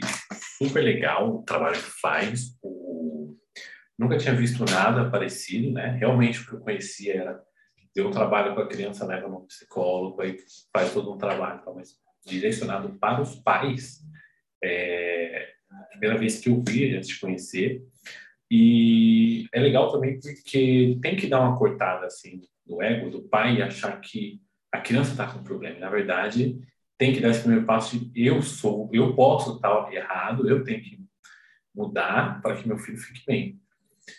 super 0.57 0.81
legal 0.81 1.35
o 1.35 1.43
trabalho 1.43 1.77
que 1.77 1.91
faz, 2.01 2.57
o 2.61 2.98
Nunca 3.99 4.17
tinha 4.17 4.33
visto 4.33 4.63
nada 4.63 5.09
parecido, 5.09 5.73
né? 5.73 5.97
Realmente 5.99 6.39
o 6.39 6.47
que 6.47 6.53
eu 6.53 6.59
conhecia 6.61 7.15
era 7.15 7.43
ter 7.93 8.01
um 8.01 8.11
trabalho 8.11 8.55
com 8.55 8.61
a 8.61 8.67
criança, 8.67 9.05
leva 9.05 9.27
no 9.27 9.45
psicólogo, 9.45 10.21
aí 10.21 10.37
faz 10.73 10.93
todo 10.93 11.13
um 11.13 11.17
trabalho, 11.17 11.59
então, 11.61 11.75
mas 11.75 11.95
direcionado 12.25 12.97
para 12.97 13.21
os 13.21 13.35
pais. 13.35 13.99
É, 14.63 15.49
a 15.69 15.83
primeira 15.91 16.17
vez 16.17 16.39
que 16.39 16.49
eu 16.49 16.63
vi, 16.65 16.95
antes 16.95 17.09
de 17.09 17.19
conhecer. 17.19 17.83
E 18.49 19.47
é 19.53 19.59
legal 19.59 19.91
também 19.91 20.17
porque 20.17 20.97
tem 21.01 21.17
que 21.17 21.27
dar 21.27 21.41
uma 21.41 21.57
cortada 21.57 22.05
assim 22.05 22.41
no 22.65 22.81
ego 22.81 23.09
do 23.09 23.23
pai 23.23 23.57
e 23.57 23.61
achar 23.61 23.99
que 23.99 24.41
a 24.71 24.79
criança 24.79 25.11
está 25.11 25.27
com 25.27 25.43
problema. 25.43 25.77
Na 25.77 25.89
verdade, 25.89 26.57
tem 26.97 27.13
que 27.13 27.19
dar 27.19 27.29
esse 27.29 27.41
primeiro 27.41 27.65
passo 27.65 27.99
de 27.99 28.25
eu 28.25 28.41
sou, 28.41 28.89
eu 28.93 29.13
posso 29.13 29.55
estar 29.55 29.91
errado, 29.93 30.49
eu 30.49 30.63
tenho 30.63 30.81
que 30.81 30.99
mudar 31.75 32.41
para 32.41 32.55
que 32.55 32.67
meu 32.67 32.77
filho 32.77 32.97
fique 32.97 33.23
bem. 33.27 33.59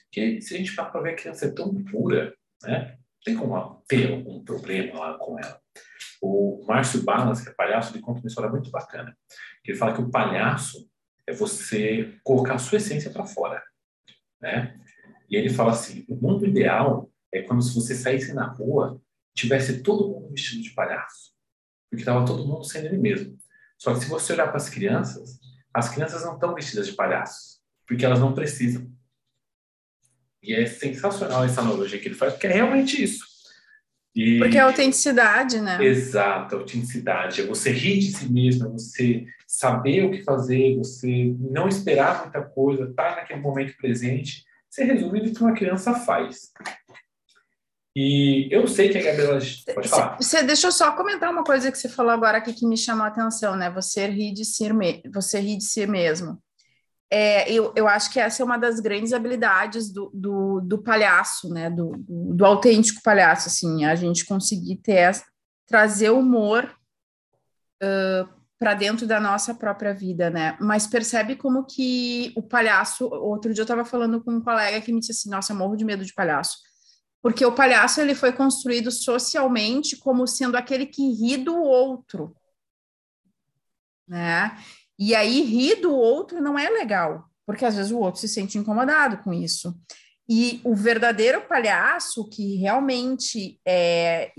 Porque 0.04 0.40
se 0.40 0.54
a 0.54 0.58
gente 0.58 0.74
para 0.74 1.00
ver 1.00 1.10
a 1.10 1.16
criança 1.16 1.46
é 1.46 1.52
tão 1.52 1.74
pura, 1.84 2.34
né? 2.62 2.96
Tem 3.24 3.36
como 3.36 3.82
ter 3.86 4.10
algum 4.12 4.42
problema 4.42 4.98
lá 4.98 5.18
com 5.18 5.38
ela. 5.38 5.60
O 6.22 6.64
Márcio 6.66 7.02
Balas, 7.02 7.42
que 7.42 7.50
é 7.50 7.54
palhaço, 7.54 7.92
ele 7.92 8.02
conta 8.02 8.20
uma 8.20 8.28
história 8.28 8.50
muito 8.50 8.70
bacana. 8.70 9.16
Ele 9.64 9.76
fala 9.76 9.94
que 9.94 10.00
o 10.00 10.10
palhaço 10.10 10.88
é 11.26 11.32
você 11.32 12.18
colocar 12.24 12.54
a 12.54 12.58
sua 12.58 12.76
essência 12.76 13.10
para 13.10 13.26
fora, 13.26 13.62
né? 14.40 14.78
E 15.28 15.36
ele 15.36 15.50
fala 15.50 15.72
assim, 15.72 16.04
o 16.08 16.16
mundo 16.16 16.46
ideal 16.46 17.10
é 17.32 17.42
quando 17.42 17.62
se 17.62 17.74
você 17.74 17.94
saísse 17.94 18.32
na 18.32 18.46
rua, 18.46 19.00
tivesse 19.34 19.82
todo 19.82 20.08
mundo 20.08 20.30
vestido 20.30 20.62
de 20.62 20.70
palhaço, 20.70 21.32
porque 21.88 22.02
estava 22.02 22.26
todo 22.26 22.46
mundo 22.46 22.64
sendo 22.64 22.86
ele 22.86 22.98
mesmo. 22.98 23.36
Só 23.78 23.94
que 23.94 24.00
se 24.00 24.08
você 24.08 24.32
olhar 24.32 24.48
para 24.48 24.56
as 24.56 24.68
crianças, 24.68 25.38
as 25.72 25.88
crianças 25.88 26.24
não 26.24 26.34
estão 26.34 26.54
vestidas 26.54 26.86
de 26.86 26.94
palhaços, 26.94 27.60
porque 27.86 28.04
elas 28.04 28.18
não 28.18 28.34
precisam. 28.34 28.90
E 30.42 30.54
é 30.54 30.64
sensacional 30.66 31.44
essa 31.44 31.60
analogia 31.60 31.98
que 31.98 32.08
ele 32.08 32.14
faz, 32.14 32.32
porque 32.32 32.46
é 32.46 32.52
realmente 32.52 33.02
isso. 33.02 33.24
E... 34.14 34.38
Porque 34.38 34.58
é 34.58 34.60
autenticidade, 34.60 35.60
né? 35.60 35.82
Exato, 35.84 36.56
autenticidade. 36.56 37.42
É 37.42 37.46
você 37.46 37.70
rir 37.70 37.98
de 37.98 38.12
si 38.12 38.30
mesmo, 38.30 38.66
é 38.66 38.70
você 38.70 39.26
saber 39.46 40.04
o 40.04 40.10
que 40.10 40.24
fazer, 40.24 40.76
você 40.76 41.34
não 41.38 41.68
esperar 41.68 42.22
muita 42.22 42.42
coisa, 42.42 42.84
estar 42.84 43.10
tá 43.10 43.16
naquele 43.16 43.40
momento 43.40 43.76
presente. 43.76 44.44
Você 44.68 44.84
resume 44.84 45.20
no 45.20 45.32
que 45.32 45.42
uma 45.42 45.54
criança 45.54 45.94
faz. 45.94 46.50
E 47.94 48.48
eu 48.50 48.66
sei 48.66 48.88
que 48.88 48.98
a 48.98 49.02
Gabriela. 49.02 49.38
Pode 49.74 49.88
falar. 49.88 50.16
Você, 50.16 50.42
deixa 50.42 50.68
eu 50.68 50.72
só 50.72 50.92
comentar 50.92 51.30
uma 51.30 51.44
coisa 51.44 51.70
que 51.70 51.78
você 51.78 51.88
falou 51.88 52.12
agora 52.12 52.38
aqui 52.38 52.52
que 52.52 52.66
me 52.66 52.76
chamou 52.76 53.04
a 53.04 53.08
atenção, 53.08 53.56
né? 53.56 53.68
Você 53.70 54.06
ri 54.06 54.32
de 54.32 54.44
si, 54.44 54.68
você 55.12 55.40
ri 55.40 55.56
de 55.56 55.64
si 55.64 55.86
mesmo 55.86 56.40
é, 57.12 57.52
eu, 57.52 57.72
eu 57.74 57.88
acho 57.88 58.12
que 58.12 58.20
essa 58.20 58.40
é 58.40 58.44
uma 58.44 58.56
das 58.56 58.78
grandes 58.78 59.12
habilidades 59.12 59.92
do, 59.92 60.10
do, 60.14 60.60
do 60.60 60.78
palhaço, 60.78 61.48
né? 61.48 61.68
Do, 61.68 61.90
do, 61.98 62.34
do, 62.34 62.46
autêntico 62.46 63.02
palhaço, 63.02 63.48
assim, 63.48 63.84
a 63.84 63.96
gente 63.96 64.24
conseguir 64.24 64.76
ter, 64.76 65.20
trazer 65.66 66.10
humor 66.10 66.72
uh, 67.82 68.28
para 68.56 68.74
dentro 68.74 69.08
da 69.08 69.18
nossa 69.18 69.52
própria 69.52 69.92
vida, 69.92 70.30
né? 70.30 70.56
Mas 70.60 70.86
percebe 70.86 71.34
como 71.34 71.64
que 71.64 72.32
o 72.36 72.42
palhaço. 72.42 73.06
Outro 73.06 73.52
dia 73.52 73.62
eu 73.62 73.64
estava 73.64 73.84
falando 73.84 74.22
com 74.22 74.34
um 74.34 74.40
colega 74.40 74.80
que 74.80 74.92
me 74.92 75.00
disse 75.00 75.12
assim: 75.12 75.30
Nossa, 75.30 75.52
eu 75.52 75.56
morro 75.56 75.76
de 75.76 75.84
medo 75.84 76.04
de 76.04 76.14
palhaço. 76.14 76.58
Porque 77.20 77.44
o 77.44 77.52
palhaço 77.52 78.00
ele 78.00 78.14
foi 78.14 78.32
construído 78.32 78.90
socialmente 78.92 79.96
como 79.96 80.26
sendo 80.28 80.56
aquele 80.56 80.86
que 80.86 81.10
ri 81.12 81.36
do 81.36 81.56
outro, 81.60 82.34
né? 84.06 84.56
E 85.00 85.14
aí 85.14 85.40
rir 85.40 85.76
do 85.76 85.94
outro 85.94 86.42
não 86.42 86.58
é 86.58 86.68
legal, 86.68 87.24
porque 87.46 87.64
às 87.64 87.74
vezes 87.74 87.90
o 87.90 87.98
outro 87.98 88.20
se 88.20 88.28
sente 88.28 88.58
incomodado 88.58 89.16
com 89.24 89.32
isso. 89.32 89.74
E 90.28 90.60
o 90.62 90.76
verdadeiro 90.76 91.40
palhaço 91.48 92.28
que 92.28 92.56
realmente 92.56 93.58
é, 93.66 94.30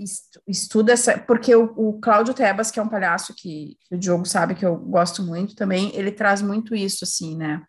estuda 0.48 0.92
essa. 0.92 1.18
Porque 1.18 1.54
o, 1.54 1.64
o 1.76 2.00
Cláudio 2.00 2.32
Tebas, 2.32 2.70
que 2.70 2.80
é 2.80 2.82
um 2.82 2.88
palhaço 2.88 3.34
que, 3.36 3.76
que, 3.82 3.94
o 3.94 3.98
Diogo 3.98 4.24
sabe 4.24 4.54
que 4.54 4.64
eu 4.64 4.76
gosto 4.76 5.22
muito 5.22 5.54
também, 5.54 5.94
ele 5.94 6.10
traz 6.10 6.40
muito 6.40 6.74
isso, 6.74 7.04
assim, 7.04 7.36
né? 7.36 7.62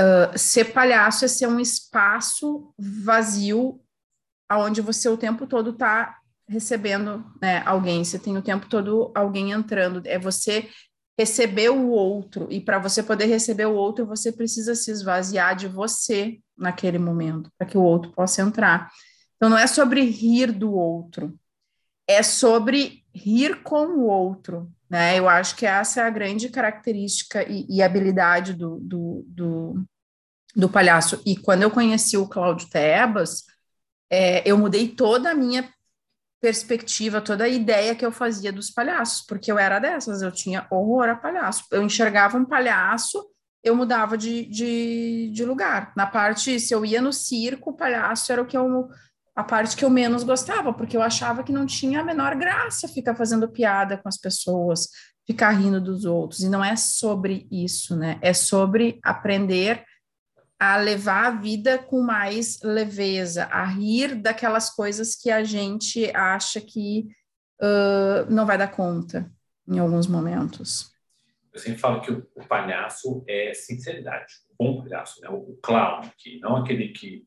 Uh, 0.00 0.36
ser 0.36 0.72
palhaço 0.72 1.24
é 1.24 1.28
ser 1.28 1.46
um 1.46 1.60
espaço 1.60 2.74
vazio 2.76 3.80
onde 4.50 4.80
você 4.80 5.08
o 5.08 5.16
tempo 5.16 5.46
todo 5.46 5.70
está 5.70 6.18
recebendo 6.48 7.24
né, 7.40 7.62
alguém, 7.64 8.04
você 8.04 8.18
tem 8.18 8.36
o 8.36 8.42
tempo 8.42 8.68
todo 8.68 9.12
alguém 9.14 9.52
entrando, 9.52 10.02
é 10.04 10.18
você 10.18 10.68
receber 11.18 11.70
o 11.70 11.88
outro, 11.88 12.48
e 12.50 12.60
para 12.60 12.78
você 12.78 13.02
poder 13.02 13.26
receber 13.26 13.66
o 13.66 13.74
outro, 13.74 14.06
você 14.06 14.32
precisa 14.32 14.74
se 14.74 14.90
esvaziar 14.90 15.54
de 15.54 15.68
você 15.68 16.38
naquele 16.56 16.98
momento, 16.98 17.50
para 17.56 17.66
que 17.66 17.78
o 17.78 17.82
outro 17.82 18.10
possa 18.12 18.42
entrar. 18.42 18.90
Então, 19.36 19.48
não 19.48 19.58
é 19.58 19.66
sobre 19.66 20.02
rir 20.02 20.52
do 20.52 20.72
outro, 20.72 21.38
é 22.08 22.22
sobre 22.22 23.04
rir 23.14 23.62
com 23.62 23.86
o 23.86 24.06
outro, 24.06 24.70
né? 24.90 25.18
Eu 25.18 25.28
acho 25.28 25.56
que 25.56 25.66
essa 25.66 26.00
é 26.00 26.04
a 26.04 26.10
grande 26.10 26.48
característica 26.48 27.42
e, 27.48 27.66
e 27.68 27.82
habilidade 27.82 28.52
do, 28.54 28.78
do, 28.80 29.24
do, 29.26 29.84
do, 30.54 30.68
palhaço. 30.68 31.22
E 31.24 31.36
quando 31.36 31.62
eu 31.62 31.70
conheci 31.70 32.16
o 32.16 32.28
Cláudio 32.28 32.68
Tebas, 32.68 33.44
é, 34.10 34.48
eu 34.48 34.58
mudei 34.58 34.88
toda 34.88 35.30
a 35.30 35.34
minha 35.34 35.68
perspectiva, 36.44 37.22
toda 37.22 37.44
a 37.44 37.48
ideia 37.48 37.94
que 37.94 38.04
eu 38.04 38.12
fazia 38.12 38.52
dos 38.52 38.70
palhaços, 38.70 39.24
porque 39.26 39.50
eu 39.50 39.58
era 39.58 39.78
dessas, 39.78 40.20
eu 40.20 40.30
tinha 40.30 40.66
horror 40.70 41.08
a 41.08 41.16
palhaço. 41.16 41.64
Eu 41.70 41.82
enxergava 41.82 42.36
um 42.36 42.44
palhaço, 42.44 43.24
eu 43.62 43.74
mudava 43.74 44.18
de, 44.18 44.44
de, 44.44 45.30
de 45.32 45.42
lugar. 45.42 45.94
Na 45.96 46.06
parte, 46.06 46.60
se 46.60 46.74
eu 46.74 46.84
ia 46.84 47.00
no 47.00 47.14
circo, 47.14 47.70
o 47.70 47.72
palhaço 47.74 48.30
era 48.30 48.42
o 48.42 48.46
que 48.46 48.58
eu 48.58 48.90
a 49.34 49.42
parte 49.42 49.74
que 49.74 49.84
eu 49.84 49.90
menos 49.90 50.22
gostava, 50.22 50.72
porque 50.72 50.96
eu 50.96 51.02
achava 51.02 51.42
que 51.42 51.50
não 51.50 51.64
tinha 51.64 52.00
a 52.00 52.04
menor 52.04 52.36
graça 52.36 52.86
ficar 52.86 53.16
fazendo 53.16 53.48
piada 53.48 53.96
com 53.96 54.08
as 54.08 54.18
pessoas, 54.18 54.88
ficar 55.26 55.50
rindo 55.50 55.80
dos 55.80 56.04
outros. 56.04 56.40
E 56.40 56.48
não 56.50 56.62
é 56.62 56.76
sobre 56.76 57.48
isso, 57.50 57.96
né? 57.96 58.18
É 58.20 58.34
sobre 58.34 59.00
aprender 59.02 59.82
a 60.64 60.78
levar 60.78 61.26
a 61.26 61.30
vida 61.30 61.76
com 61.76 62.00
mais 62.00 62.58
leveza, 62.62 63.44
a 63.52 63.66
rir 63.66 64.14
daquelas 64.14 64.70
coisas 64.70 65.14
que 65.14 65.30
a 65.30 65.44
gente 65.44 66.10
acha 66.16 66.58
que 66.58 67.06
uh, 67.60 68.32
não 68.32 68.46
vai 68.46 68.56
dar 68.56 68.68
conta 68.68 69.30
em 69.68 69.78
alguns 69.78 70.06
momentos. 70.06 70.90
Eu 71.52 71.60
sempre 71.60 71.78
falo 71.78 72.00
que 72.00 72.10
o, 72.10 72.26
o 72.34 72.46
palhaço 72.46 73.22
é 73.28 73.52
sinceridade, 73.52 74.36
o 74.48 74.64
bom 74.64 74.82
palhaço, 74.82 75.20
né? 75.20 75.28
o, 75.28 75.34
o 75.34 75.58
clown, 75.62 76.00
que 76.16 76.40
não 76.40 76.56
aquele 76.56 76.88
que 76.88 77.26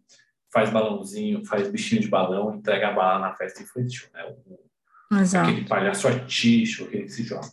faz 0.51 0.71
balãozinho, 0.71 1.45
faz 1.45 1.67
bichinho 1.67 2.01
de 2.01 2.07
balão, 2.07 2.55
entrega 2.55 2.87
a 2.87 2.93
bala 2.93 3.19
na 3.19 3.35
festa 3.35 3.61
infantil, 3.61 4.07
né? 4.15 4.25
O, 4.25 4.59
aquele 5.11 5.67
palhaço 5.67 6.07
artístico, 6.07 6.85
aquele 6.85 7.03
que 7.03 7.11
se 7.11 7.21
joga. 7.21 7.47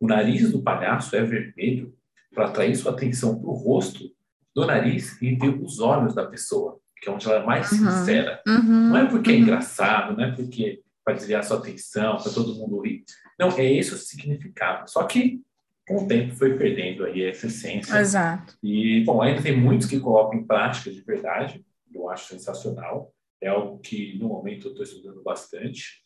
O 0.00 0.08
nariz 0.08 0.50
do 0.50 0.60
palhaço 0.64 1.14
é 1.14 1.22
vermelho 1.22 1.96
para 2.34 2.46
atrair 2.46 2.74
sua 2.74 2.90
atenção 2.90 3.38
para 3.38 3.48
o 3.48 3.54
rosto 3.54 4.17
do 4.54 4.66
nariz 4.66 5.20
e 5.20 5.34
ver 5.34 5.50
os 5.62 5.80
olhos 5.80 6.14
da 6.14 6.26
pessoa, 6.26 6.80
que 7.00 7.08
é 7.08 7.12
onde 7.12 7.26
ela 7.26 7.42
é 7.42 7.46
mais 7.46 7.70
uhum. 7.72 7.78
sincera. 7.78 8.42
Uhum. 8.46 8.88
Não 8.90 8.96
é 8.96 9.06
porque 9.06 9.30
é 9.30 9.34
uhum. 9.34 9.40
engraçado, 9.40 10.16
não 10.16 10.24
é 10.24 10.32
porque 10.32 10.82
vai 11.04 11.14
desviar 11.14 11.42
sua 11.42 11.58
atenção, 11.58 12.18
para 12.18 12.32
todo 12.32 12.54
mundo 12.54 12.80
rir. 12.80 13.04
Não, 13.38 13.48
é 13.56 13.72
esse 13.72 13.94
o 13.94 13.96
significado. 13.96 14.90
Só 14.90 15.04
que 15.04 15.40
com 15.88 16.04
o 16.04 16.06
tempo 16.06 16.34
foi 16.34 16.58
perdendo 16.58 17.04
aí 17.04 17.24
essa 17.24 17.46
essência. 17.46 17.98
Exato. 17.98 18.58
E, 18.62 19.02
bom, 19.04 19.22
ainda 19.22 19.42
tem 19.42 19.58
muitos 19.58 19.86
que 19.86 19.98
colocam 19.98 20.38
em 20.38 20.46
prática 20.46 20.90
de 20.90 21.00
verdade, 21.00 21.64
eu 21.94 22.10
acho 22.10 22.28
sensacional. 22.28 23.12
É 23.40 23.48
algo 23.48 23.78
que, 23.78 24.18
no 24.18 24.28
momento, 24.28 24.66
eu 24.66 24.70
estou 24.72 24.84
estudando 24.84 25.22
bastante. 25.22 26.04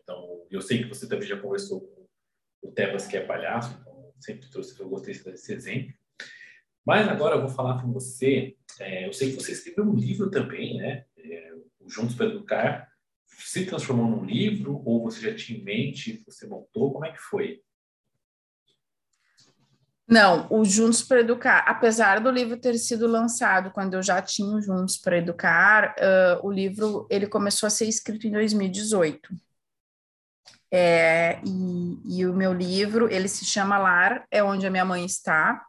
Então, 0.00 0.46
eu 0.50 0.62
sei 0.62 0.82
que 0.82 0.88
você 0.88 1.06
também 1.06 1.28
já 1.28 1.36
conversou 1.36 1.80
com 1.80 2.06
o 2.62 2.72
Tebas, 2.72 3.06
que 3.06 3.16
é 3.16 3.20
palhaço, 3.20 3.76
então 3.80 4.12
sempre 4.18 4.48
trouxe, 4.48 4.78
eu 4.80 4.88
gostei 4.88 5.12
desse 5.12 5.52
exemplo. 5.52 5.92
Mas 6.86 7.08
agora 7.08 7.34
eu 7.34 7.40
vou 7.40 7.50
falar 7.50 7.82
com 7.82 7.92
você. 7.92 8.56
É, 8.78 9.08
eu 9.08 9.12
sei 9.12 9.30
que 9.30 9.42
você 9.42 9.50
escreveu 9.50 9.84
um 9.84 9.94
livro 9.94 10.30
também, 10.30 10.76
né? 10.76 11.04
É, 11.18 11.52
Juntos 11.88 12.14
para 12.14 12.26
Educar. 12.26 12.88
Se 13.26 13.66
transformou 13.66 14.08
num 14.08 14.24
livro 14.24 14.80
ou 14.84 15.02
você 15.02 15.20
já 15.20 15.36
tinha 15.36 15.58
em 15.58 15.64
mente, 15.64 16.22
você 16.24 16.46
montou? 16.46 16.92
Como 16.92 17.04
é 17.04 17.12
que 17.12 17.18
foi? 17.18 17.60
Não, 20.08 20.46
o 20.50 20.64
Juntos 20.64 21.02
para 21.02 21.20
Educar, 21.20 21.64
apesar 21.66 22.20
do 22.20 22.30
livro 22.30 22.56
ter 22.56 22.78
sido 22.78 23.08
lançado 23.08 23.72
quando 23.72 23.94
eu 23.94 24.02
já 24.02 24.22
tinha 24.22 24.54
o 24.54 24.62
Juntos 24.62 24.96
para 24.96 25.18
Educar, 25.18 25.96
uh, 25.98 26.46
o 26.46 26.52
livro 26.52 27.08
ele 27.10 27.26
começou 27.26 27.66
a 27.66 27.70
ser 27.70 27.88
escrito 27.88 28.28
em 28.28 28.30
2018. 28.30 29.34
É, 30.70 31.40
e, 31.44 32.20
e, 32.20 32.26
o 32.26 32.32
meu 32.32 32.52
livro, 32.52 33.08
ele 33.10 33.28
se 33.28 33.44
chama 33.44 33.78
Lar, 33.78 34.26
é 34.30 34.42
onde 34.42 34.66
a 34.66 34.70
minha 34.70 34.84
mãe 34.84 35.04
está. 35.04 35.64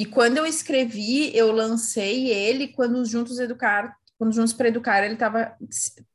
E 0.00 0.06
quando 0.06 0.38
eu 0.38 0.46
escrevi, 0.46 1.30
eu 1.36 1.52
lancei 1.52 2.28
ele 2.28 2.68
quando 2.68 3.04
Juntos 3.04 3.38
Educar, 3.38 3.94
quando 4.16 4.32
Juntos 4.32 4.54
para 4.54 4.68
Educar, 4.68 5.04
ele 5.04 5.12
estava, 5.12 5.54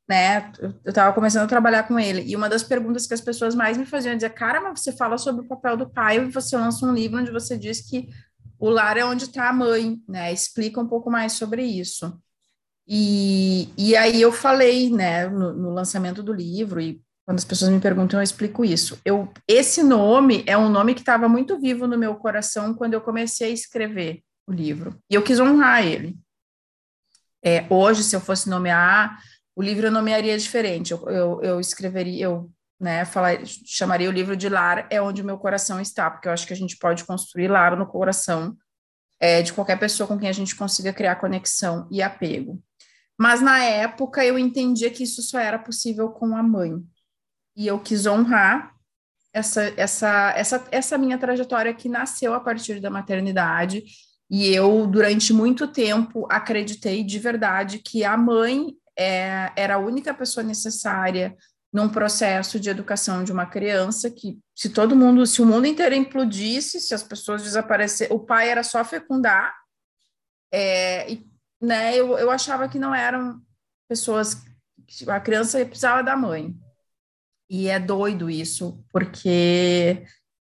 né, 0.09 0.51
eu 0.59 0.89
estava 0.89 1.13
começando 1.13 1.43
a 1.43 1.47
trabalhar 1.47 1.83
com 1.83 1.99
ele. 1.99 2.23
E 2.23 2.35
uma 2.35 2.49
das 2.49 2.63
perguntas 2.63 3.05
que 3.05 3.13
as 3.13 3.21
pessoas 3.21 3.53
mais 3.53 3.77
me 3.77 3.85
faziam 3.85 4.13
é 4.13 4.15
dizer, 4.15 4.31
cara, 4.31 4.59
mas 4.59 4.79
você 4.79 4.91
fala 4.91 5.19
sobre 5.19 5.45
o 5.45 5.47
papel 5.47 5.77
do 5.77 5.87
pai 5.87 6.17
e 6.17 6.31
você 6.31 6.57
lança 6.57 6.83
um 6.83 6.95
livro 6.95 7.19
onde 7.19 7.31
você 7.31 7.59
diz 7.59 7.87
que 7.87 8.09
o 8.57 8.69
lar 8.69 8.97
é 8.97 9.05
onde 9.05 9.25
está 9.25 9.49
a 9.49 9.53
mãe, 9.53 10.01
né? 10.09 10.33
Explica 10.33 10.81
um 10.81 10.87
pouco 10.87 11.11
mais 11.11 11.33
sobre 11.33 11.63
isso. 11.63 12.19
E, 12.87 13.69
e 13.77 13.95
aí 13.95 14.19
eu 14.19 14.31
falei, 14.31 14.89
né, 14.89 15.27
no, 15.27 15.53
no 15.53 15.69
lançamento 15.69 16.23
do 16.23 16.33
livro, 16.33 16.81
e 16.81 16.99
Quando 17.25 17.39
as 17.39 17.45
pessoas 17.45 17.71
me 17.71 17.79
perguntam, 17.79 18.19
eu 18.19 18.23
explico 18.23 18.63
isso. 18.63 18.99
Eu, 19.03 19.31
esse 19.47 19.81
nome 19.81 20.43
é 20.45 20.55
um 20.55 20.69
nome 20.69 20.93
que 20.93 21.01
estava 21.01 21.27
muito 21.27 21.59
vivo 21.59 21.87
no 21.87 21.97
meu 21.97 22.15
coração 22.15 22.73
quando 22.73 22.93
eu 22.93 23.01
comecei 23.01 23.49
a 23.49 23.53
escrever 23.53 24.21
o 24.47 24.51
livro. 24.51 24.99
E 25.09 25.15
eu 25.15 25.23
quis 25.23 25.39
honrar 25.39 25.83
ele. 25.85 26.15
É, 27.43 27.65
hoje, 27.69 28.03
se 28.03 28.15
eu 28.15 28.21
fosse 28.21 28.47
nomear, 28.47 29.19
o 29.55 29.61
livro 29.61 29.87
eu 29.87 29.91
nomearia 29.91 30.37
diferente. 30.37 30.91
Eu, 30.91 31.09
eu, 31.09 31.41
eu 31.41 31.59
escreveria, 31.59 32.25
eu 32.25 32.51
né, 32.79 33.05
falar, 33.05 33.39
chamaria 33.45 34.09
o 34.09 34.13
livro 34.13 34.35
de 34.35 34.49
Lar 34.49 34.87
é 34.91 35.01
onde 35.01 35.21
o 35.21 35.25
meu 35.25 35.37
coração 35.37 35.79
está, 35.81 36.11
porque 36.11 36.27
eu 36.27 36.31
acho 36.31 36.45
que 36.45 36.53
a 36.53 36.57
gente 36.57 36.77
pode 36.77 37.05
construir 37.05 37.47
lar 37.47 37.75
no 37.75 37.87
coração 37.87 38.55
é, 39.19 39.41
de 39.41 39.53
qualquer 39.53 39.79
pessoa 39.79 40.07
com 40.07 40.17
quem 40.17 40.29
a 40.29 40.33
gente 40.33 40.55
consiga 40.55 40.93
criar 40.93 41.15
conexão 41.15 41.87
e 41.89 42.01
apego. 42.01 42.61
Mas 43.17 43.41
na 43.41 43.63
época 43.63 44.25
eu 44.25 44.37
entendia 44.37 44.91
que 44.91 45.03
isso 45.03 45.21
só 45.21 45.39
era 45.39 45.57
possível 45.57 46.09
com 46.09 46.35
a 46.35 46.43
mãe. 46.43 46.83
E 47.55 47.67
eu 47.67 47.79
quis 47.79 48.05
honrar 48.05 48.75
essa, 49.33 49.73
essa, 49.77 50.33
essa, 50.35 50.67
essa 50.71 50.97
minha 50.97 51.17
trajetória 51.17 51.73
que 51.73 51.89
nasceu 51.89 52.33
a 52.33 52.39
partir 52.39 52.79
da 52.79 52.89
maternidade. 52.89 53.83
E 54.29 54.47
eu, 54.47 54.87
durante 54.87 55.33
muito 55.33 55.67
tempo, 55.67 56.27
acreditei 56.29 57.03
de 57.03 57.19
verdade 57.19 57.79
que 57.79 58.03
a 58.03 58.17
mãe 58.17 58.73
é, 58.97 59.51
era 59.55 59.75
a 59.75 59.79
única 59.79 60.13
pessoa 60.13 60.43
necessária 60.43 61.35
num 61.71 61.89
processo 61.89 62.57
de 62.57 62.69
educação 62.69 63.25
de 63.25 63.33
uma 63.33 63.45
criança 63.45 64.09
que 64.09 64.39
se 64.55 64.69
todo 64.69 64.95
mundo, 64.95 65.25
se 65.27 65.41
o 65.41 65.45
mundo 65.45 65.67
inteiro 65.67 65.93
implodisse, 65.93 66.79
se 66.79 66.93
as 66.93 67.03
pessoas 67.03 67.43
desaparecerem, 67.43 68.15
o 68.15 68.19
pai 68.21 68.49
era 68.49 68.63
só 68.63 68.85
fecundar, 68.85 69.53
é, 70.49 71.11
e, 71.11 71.27
né, 71.61 71.93
eu, 71.93 72.17
eu 72.17 72.31
achava 72.31 72.69
que 72.69 72.79
não 72.79 72.95
eram 72.95 73.41
pessoas, 73.89 74.41
a 75.05 75.19
criança 75.19 75.65
precisava 75.65 76.01
da 76.01 76.15
mãe. 76.15 76.55
E 77.49 77.67
é 77.67 77.79
doido 77.79 78.29
isso, 78.29 78.83
porque 78.91 80.03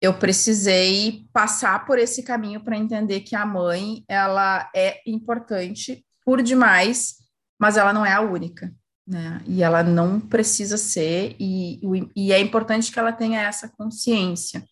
eu 0.01 0.15
precisei 0.15 1.27
passar 1.33 1.85
por 1.85 1.99
esse 1.99 2.23
caminho 2.23 2.63
para 2.63 2.77
entender 2.77 3.21
que 3.21 3.37
a 3.37 3.47
mãe, 3.47 4.05
ela 4.09 4.71
é 4.75 5.01
importante 5.07 6.05
por 6.25 6.43
demais, 6.43 7.17
mas 7.59 7.77
ela 7.77 7.93
não 7.93 8.05
é 8.05 8.13
a 8.13 8.21
única 8.21 8.73
né? 9.11 9.43
E 9.45 9.61
ela 9.61 9.83
não 9.83 10.21
precisa 10.21 10.77
ser, 10.77 11.35
e, 11.41 11.81
e 12.15 12.33
é 12.33 12.39
importante 12.39 12.93
que 12.93 12.99
ela 12.99 13.13
tenha 13.13 13.41
essa 13.43 13.69
consciência 13.69 14.65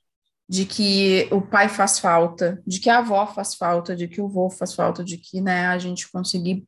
de 0.49 0.65
que 0.65 1.29
o 1.33 1.43
pai 1.43 1.69
faz 1.69 1.99
falta, 1.99 2.63
de 2.65 2.79
que 2.79 2.89
a 2.89 2.99
avó 2.99 3.27
faz 3.27 3.57
falta, 3.57 3.97
de 3.97 4.07
que 4.07 4.21
o 4.21 4.29
vô 4.29 4.49
faz 4.49 4.75
falta, 4.75 5.03
de 5.03 5.19
que 5.19 5.41
né, 5.41 5.67
a 5.67 5.77
gente 5.77 6.11
conseguir 6.11 6.65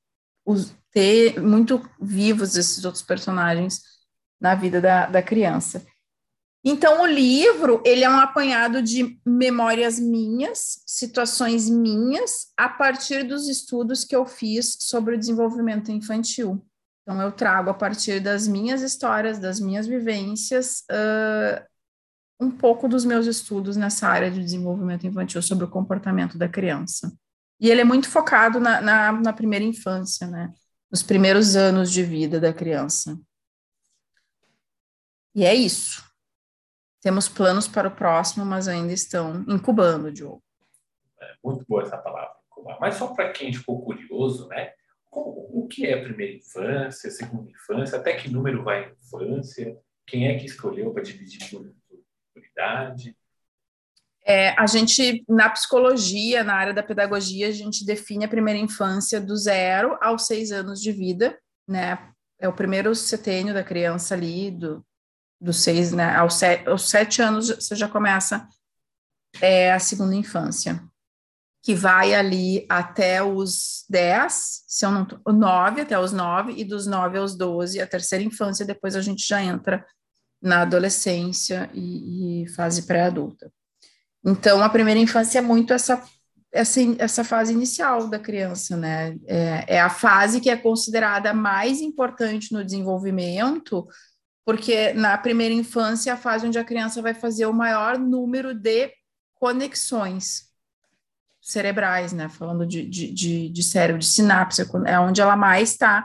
ter 0.90 1.40
muito 1.40 1.80
vivos 2.02 2.56
esses 2.56 2.84
outros 2.84 3.04
personagens 3.04 3.80
na 4.40 4.54
vida 4.54 4.80
da, 4.80 5.06
da 5.06 5.22
criança. 5.22 5.84
Então, 6.62 7.02
o 7.02 7.06
livro, 7.06 7.82
ele 7.86 8.04
é 8.04 8.10
um 8.10 8.18
apanhado 8.18 8.82
de 8.82 9.18
memórias 9.24 9.98
minhas, 9.98 10.82
situações 10.86 11.70
minhas, 11.70 12.48
a 12.56 12.68
partir 12.68 13.22
dos 13.22 13.48
estudos 13.48 14.04
que 14.04 14.14
eu 14.14 14.26
fiz 14.26 14.76
sobre 14.80 15.14
o 15.14 15.18
desenvolvimento 15.18 15.90
infantil. 15.90 16.62
Então, 17.02 17.20
eu 17.20 17.32
trago 17.32 17.70
a 17.70 17.74
partir 17.74 18.20
das 18.20 18.46
minhas 18.46 18.82
histórias, 18.82 19.38
das 19.38 19.58
minhas 19.58 19.86
vivências, 19.86 20.84
uh, 20.90 21.64
um 22.38 22.50
pouco 22.50 22.88
dos 22.88 23.06
meus 23.06 23.26
estudos 23.26 23.76
nessa 23.76 24.06
área 24.06 24.30
de 24.30 24.42
desenvolvimento 24.42 25.06
infantil 25.06 25.40
sobre 25.40 25.64
o 25.64 25.68
comportamento 25.68 26.36
da 26.36 26.48
criança. 26.48 27.10
E 27.58 27.70
ele 27.70 27.80
é 27.80 27.84
muito 27.84 28.08
focado 28.08 28.60
na, 28.60 28.80
na, 28.80 29.12
na 29.12 29.32
primeira 29.32 29.64
infância, 29.64 30.26
né? 30.26 30.52
Nos 30.90 31.02
primeiros 31.02 31.56
anos 31.56 31.90
de 31.90 32.02
vida 32.02 32.40
da 32.40 32.52
criança. 32.52 33.18
E 35.34 35.44
é 35.44 35.54
isso. 35.54 36.04
Temos 37.00 37.28
planos 37.28 37.66
para 37.66 37.88
o 37.88 37.94
próximo, 37.94 38.44
mas 38.44 38.68
ainda 38.68 38.92
estão 38.92 39.44
incubando, 39.48 40.12
Diogo. 40.12 40.42
É 41.20 41.34
muito 41.42 41.64
boa 41.66 41.82
essa 41.82 41.96
palavra, 41.96 42.34
incubar. 42.46 42.78
Mas 42.80 42.96
só 42.96 43.08
para 43.08 43.32
quem 43.32 43.52
ficou 43.52 43.82
curioso, 43.82 44.48
né? 44.48 44.72
o 45.12 45.66
que 45.68 45.86
é 45.86 46.00
primeira 46.00 46.34
infância, 46.34 47.10
segunda 47.10 47.50
infância, 47.50 47.98
até 47.98 48.14
que 48.14 48.30
número 48.30 48.62
vai 48.62 48.84
a 48.84 48.88
infância, 48.90 49.76
quem 50.06 50.28
é 50.28 50.38
que 50.38 50.46
escolheu 50.46 50.92
para 50.92 51.02
dividir 51.02 51.50
por, 51.50 51.62
por 52.32 52.44
idade? 52.44 53.16
É, 54.24 54.50
a 54.50 54.66
gente, 54.66 55.24
na 55.28 55.48
psicologia, 55.50 56.44
na 56.44 56.54
área 56.54 56.74
da 56.74 56.82
pedagogia, 56.82 57.48
a 57.48 57.52
gente 57.52 57.84
define 57.84 58.24
a 58.24 58.28
primeira 58.28 58.60
infância 58.60 59.20
do 59.20 59.34
zero 59.36 59.98
aos 60.00 60.26
seis 60.26 60.52
anos 60.52 60.80
de 60.80 60.92
vida, 60.92 61.38
né? 61.66 62.12
É 62.38 62.48
o 62.48 62.52
primeiro 62.52 62.94
setênio 62.94 63.52
da 63.52 63.64
criança 63.64 64.14
ali, 64.14 64.50
do, 64.50 64.84
do 65.40 65.52
seis, 65.52 65.92
né? 65.92 66.14
Aos 66.16 66.34
sete, 66.34 66.68
aos 66.68 66.88
sete 66.88 67.22
anos 67.22 67.48
você 67.48 67.74
já 67.74 67.88
começa 67.88 68.46
é, 69.40 69.72
a 69.72 69.78
segunda 69.78 70.14
infância 70.14 70.82
que 71.62 71.74
vai 71.74 72.14
ali 72.14 72.64
até 72.68 73.22
os 73.22 73.84
10, 73.88 74.64
se 74.66 74.86
eu 74.86 74.90
não 74.90 75.06
9 75.26 75.82
até 75.82 75.98
os 75.98 76.12
9, 76.12 76.54
e 76.56 76.64
dos 76.64 76.86
9 76.86 77.18
aos 77.18 77.36
12, 77.36 77.80
a 77.80 77.86
terceira 77.86 78.24
infância, 78.24 78.64
depois 78.64 78.96
a 78.96 79.02
gente 79.02 79.26
já 79.26 79.42
entra 79.42 79.84
na 80.40 80.62
adolescência 80.62 81.70
e, 81.74 82.44
e 82.44 82.48
fase 82.48 82.84
pré-adulta. 82.84 83.52
Então, 84.24 84.62
a 84.62 84.70
primeira 84.70 84.98
infância 84.98 85.38
é 85.38 85.42
muito 85.42 85.74
essa, 85.74 86.02
essa, 86.50 86.80
essa 86.98 87.24
fase 87.24 87.52
inicial 87.52 88.08
da 88.08 88.18
criança, 88.18 88.74
né? 88.76 89.16
É, 89.26 89.76
é 89.76 89.80
a 89.80 89.90
fase 89.90 90.40
que 90.40 90.48
é 90.48 90.56
considerada 90.56 91.34
mais 91.34 91.82
importante 91.82 92.52
no 92.54 92.64
desenvolvimento, 92.64 93.86
porque 94.50 94.92
na 94.94 95.16
primeira 95.16 95.54
infância 95.54 96.10
é 96.10 96.12
a 96.12 96.16
fase 96.16 96.44
onde 96.44 96.58
a 96.58 96.64
criança 96.64 97.00
vai 97.00 97.14
fazer 97.14 97.46
o 97.46 97.52
maior 97.52 97.96
número 97.96 98.52
de 98.52 98.90
conexões 99.32 100.46
cerebrais, 101.40 102.12
né? 102.12 102.28
Falando 102.28 102.66
de, 102.66 102.84
de, 102.84 103.12
de, 103.12 103.48
de 103.48 103.62
cérebro, 103.62 104.00
de 104.00 104.08
sinapse, 104.08 104.68
é 104.86 104.98
onde 104.98 105.20
ela 105.20 105.36
mais 105.36 105.70
está. 105.70 106.04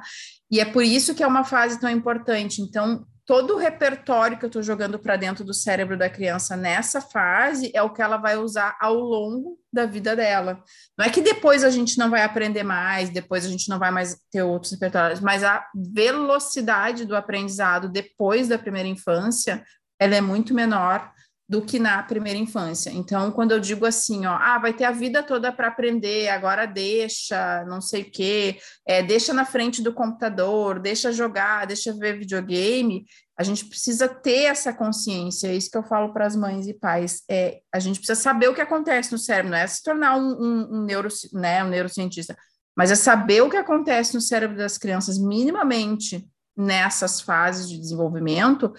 E 0.51 0.59
é 0.59 0.65
por 0.65 0.83
isso 0.83 1.15
que 1.15 1.23
é 1.23 1.27
uma 1.27 1.43
fase 1.43 1.79
tão 1.79 1.89
importante. 1.89 2.61
Então, 2.61 3.03
todo 3.25 3.55
o 3.55 3.57
repertório 3.57 4.37
que 4.37 4.45
eu 4.45 4.47
estou 4.47 4.61
jogando 4.61 4.99
para 4.99 5.15
dentro 5.15 5.43
do 5.43 5.53
cérebro 5.53 5.97
da 5.97 6.09
criança 6.09 6.55
nessa 6.55 7.01
fase 7.01 7.71
é 7.73 7.81
o 7.81 7.89
que 7.89 8.01
ela 8.01 8.17
vai 8.17 8.37
usar 8.37 8.77
ao 8.79 8.95
longo 8.95 9.59
da 9.73 9.85
vida 9.85 10.15
dela. 10.15 10.63
Não 10.97 11.05
é 11.05 11.09
que 11.09 11.21
depois 11.21 11.63
a 11.63 11.69
gente 11.71 11.97
não 11.97 12.09
vai 12.09 12.23
aprender 12.23 12.63
mais, 12.63 13.09
depois 13.09 13.45
a 13.45 13.49
gente 13.49 13.67
não 13.67 13.79
vai 13.79 13.89
mais 13.89 14.17
ter 14.31 14.43
outros 14.43 14.71
repertórios, 14.71 15.19
mas 15.19 15.43
a 15.43 15.65
velocidade 15.75 17.03
do 17.03 17.15
aprendizado 17.15 17.89
depois 17.89 18.47
da 18.47 18.59
primeira 18.59 18.87
infância 18.87 19.63
ela 19.99 20.15
é 20.15 20.21
muito 20.21 20.53
menor 20.53 21.11
do 21.47 21.61
que 21.61 21.77
na 21.77 22.01
primeira 22.01 22.39
infância. 22.39 22.89
Então, 22.89 23.31
quando 23.31 23.51
eu 23.51 23.59
digo 23.59 23.85
assim, 23.85 24.25
ó, 24.25 24.33
ah, 24.33 24.57
vai 24.57 24.73
ter 24.73 24.83
a 24.83 24.91
vida 24.91 25.21
toda 25.21 25.51
para 25.51 25.67
aprender, 25.67 26.27
agora 26.29 26.65
deixa, 26.65 27.63
não 27.65 27.79
sei 27.79 28.01
o 28.01 28.11
quê, 28.11 28.57
é, 28.85 29.03
deixa 29.03 29.31
na 29.31 29.45
frente 29.45 29.81
do 29.83 29.93
computador, 29.93 30.79
deixa 30.79 31.11
jogar, 31.11 31.67
deixa 31.67 31.93
ver 31.93 32.17
videogame, 32.17 33.05
a 33.37 33.43
gente 33.43 33.65
precisa 33.65 34.07
ter 34.07 34.45
essa 34.45 34.73
consciência, 34.73 35.47
é 35.47 35.55
isso 35.55 35.69
que 35.69 35.77
eu 35.77 35.83
falo 35.83 36.11
para 36.11 36.25
as 36.25 36.35
mães 36.35 36.67
e 36.67 36.73
pais, 36.73 37.21
é, 37.29 37.59
a 37.71 37.79
gente 37.79 37.99
precisa 37.99 38.19
saber 38.19 38.47
o 38.49 38.55
que 38.55 38.61
acontece 38.61 39.11
no 39.11 39.17
cérebro, 39.19 39.51
não 39.51 39.57
é 39.57 39.67
se 39.67 39.83
tornar 39.83 40.17
um, 40.17 40.41
um, 40.41 40.77
um, 40.77 40.81
neuro, 40.83 41.09
né, 41.31 41.63
um 41.63 41.69
neurocientista, 41.69 42.35
mas 42.75 42.89
é 42.89 42.95
saber 42.95 43.41
o 43.41 43.49
que 43.49 43.57
acontece 43.57 44.15
no 44.15 44.21
cérebro 44.21 44.57
das 44.57 44.79
crianças 44.79 45.19
minimamente 45.19 46.27
nessas 46.57 47.21
fases 47.21 47.69
de 47.69 47.77
desenvolvimento 47.77 48.73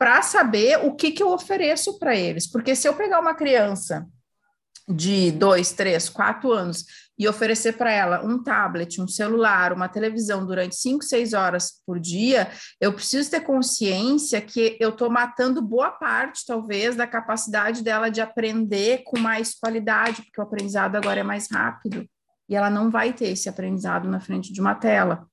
para 0.00 0.22
saber 0.22 0.78
o 0.82 0.94
que, 0.94 1.10
que 1.10 1.22
eu 1.22 1.30
ofereço 1.30 1.98
para 1.98 2.16
eles. 2.16 2.46
Porque 2.46 2.74
se 2.74 2.88
eu 2.88 2.94
pegar 2.94 3.20
uma 3.20 3.34
criança 3.34 4.08
de 4.88 5.30
dois, 5.30 5.72
três, 5.72 6.08
quatro 6.08 6.50
anos 6.50 6.86
e 7.18 7.28
oferecer 7.28 7.74
para 7.74 7.92
ela 7.92 8.24
um 8.24 8.42
tablet, 8.42 8.98
um 8.98 9.06
celular, 9.06 9.74
uma 9.74 9.90
televisão 9.90 10.46
durante 10.46 10.74
cinco, 10.74 11.04
seis 11.04 11.34
horas 11.34 11.82
por 11.86 12.00
dia, 12.00 12.50
eu 12.80 12.94
preciso 12.94 13.30
ter 13.30 13.42
consciência 13.42 14.40
que 14.40 14.74
eu 14.80 14.88
estou 14.88 15.10
matando 15.10 15.60
boa 15.60 15.90
parte, 15.90 16.46
talvez, 16.46 16.96
da 16.96 17.06
capacidade 17.06 17.84
dela 17.84 18.08
de 18.08 18.22
aprender 18.22 19.02
com 19.04 19.18
mais 19.18 19.54
qualidade, 19.54 20.22
porque 20.22 20.40
o 20.40 20.44
aprendizado 20.44 20.96
agora 20.96 21.20
é 21.20 21.24
mais 21.24 21.50
rápido 21.52 22.06
e 22.48 22.56
ela 22.56 22.70
não 22.70 22.90
vai 22.90 23.12
ter 23.12 23.28
esse 23.28 23.50
aprendizado 23.50 24.08
na 24.08 24.18
frente 24.18 24.50
de 24.50 24.62
uma 24.62 24.74
tela. 24.74 25.26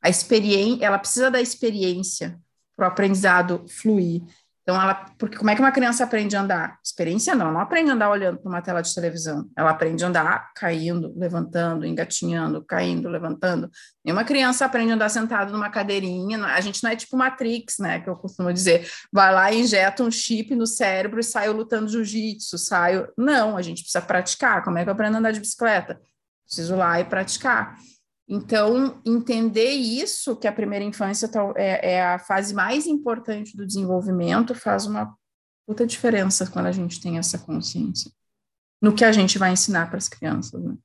A 0.00 0.08
experiência, 0.08 0.86
ela 0.86 1.00
precisa 1.00 1.32
da 1.32 1.40
experiência 1.40 2.38
para 2.76 2.86
o 2.86 2.88
aprendizado 2.88 3.64
fluir. 3.68 4.22
Então, 4.64 4.80
ela, 4.80 4.94
porque 5.18 5.36
como 5.36 5.50
é 5.50 5.54
que 5.54 5.60
uma 5.60 5.70
criança 5.70 6.04
aprende 6.04 6.34
a 6.34 6.40
andar? 6.40 6.78
Experiência 6.82 7.34
não, 7.34 7.52
não 7.52 7.60
aprende 7.60 7.90
a 7.90 7.92
andar 7.92 8.08
olhando 8.08 8.38
para 8.38 8.48
uma 8.48 8.62
tela 8.62 8.80
de 8.80 8.94
televisão. 8.94 9.46
Ela 9.54 9.70
aprende 9.70 10.02
a 10.02 10.08
andar 10.08 10.52
caindo, 10.54 11.12
levantando, 11.14 11.84
engatinhando, 11.84 12.64
caindo, 12.64 13.06
levantando. 13.10 13.70
Nenhuma 14.02 14.24
criança 14.24 14.64
aprende 14.64 14.92
a 14.92 14.94
andar 14.94 15.10
sentado 15.10 15.52
numa 15.52 15.68
cadeirinha. 15.68 16.42
A 16.46 16.60
gente 16.62 16.82
não 16.82 16.90
é 16.90 16.96
tipo 16.96 17.14
Matrix, 17.14 17.76
né? 17.78 18.00
Que 18.00 18.08
eu 18.08 18.16
costumo 18.16 18.50
dizer. 18.50 18.88
Vai 19.12 19.34
lá 19.34 19.52
injeta 19.52 20.02
um 20.02 20.10
chip 20.10 20.54
no 20.54 20.66
cérebro 20.66 21.20
e 21.20 21.24
sai 21.24 21.50
lutando 21.50 21.90
jiu-jitsu, 21.90 22.56
saio. 22.56 23.12
Não, 23.18 23.58
a 23.58 23.62
gente 23.62 23.82
precisa 23.82 24.00
praticar. 24.00 24.64
Como 24.64 24.78
é 24.78 24.82
que 24.82 24.88
eu 24.88 24.94
aprendo 24.94 25.16
a 25.16 25.18
andar 25.18 25.32
de 25.32 25.40
bicicleta? 25.40 26.00
Preciso 26.46 26.74
lá 26.74 26.98
e 26.98 27.04
praticar. 27.04 27.76
Então, 28.26 29.00
entender 29.04 29.70
isso, 29.70 30.36
que 30.36 30.46
a 30.46 30.52
primeira 30.52 30.84
infância 30.84 31.30
é, 31.56 31.94
é 31.94 32.02
a 32.02 32.18
fase 32.18 32.54
mais 32.54 32.86
importante 32.86 33.56
do 33.56 33.66
desenvolvimento, 33.66 34.54
faz 34.54 34.86
uma 34.86 35.14
puta 35.66 35.86
diferença 35.86 36.50
quando 36.50 36.66
a 36.66 36.72
gente 36.72 37.00
tem 37.00 37.18
essa 37.18 37.38
consciência 37.38 38.10
no 38.84 38.94
que 38.94 39.04
a 39.04 39.12
gente 39.12 39.38
vai 39.38 39.50
ensinar 39.50 39.88
para 39.88 39.96
as 39.96 40.08
crianças. 40.08 40.62
Né? 40.62 40.76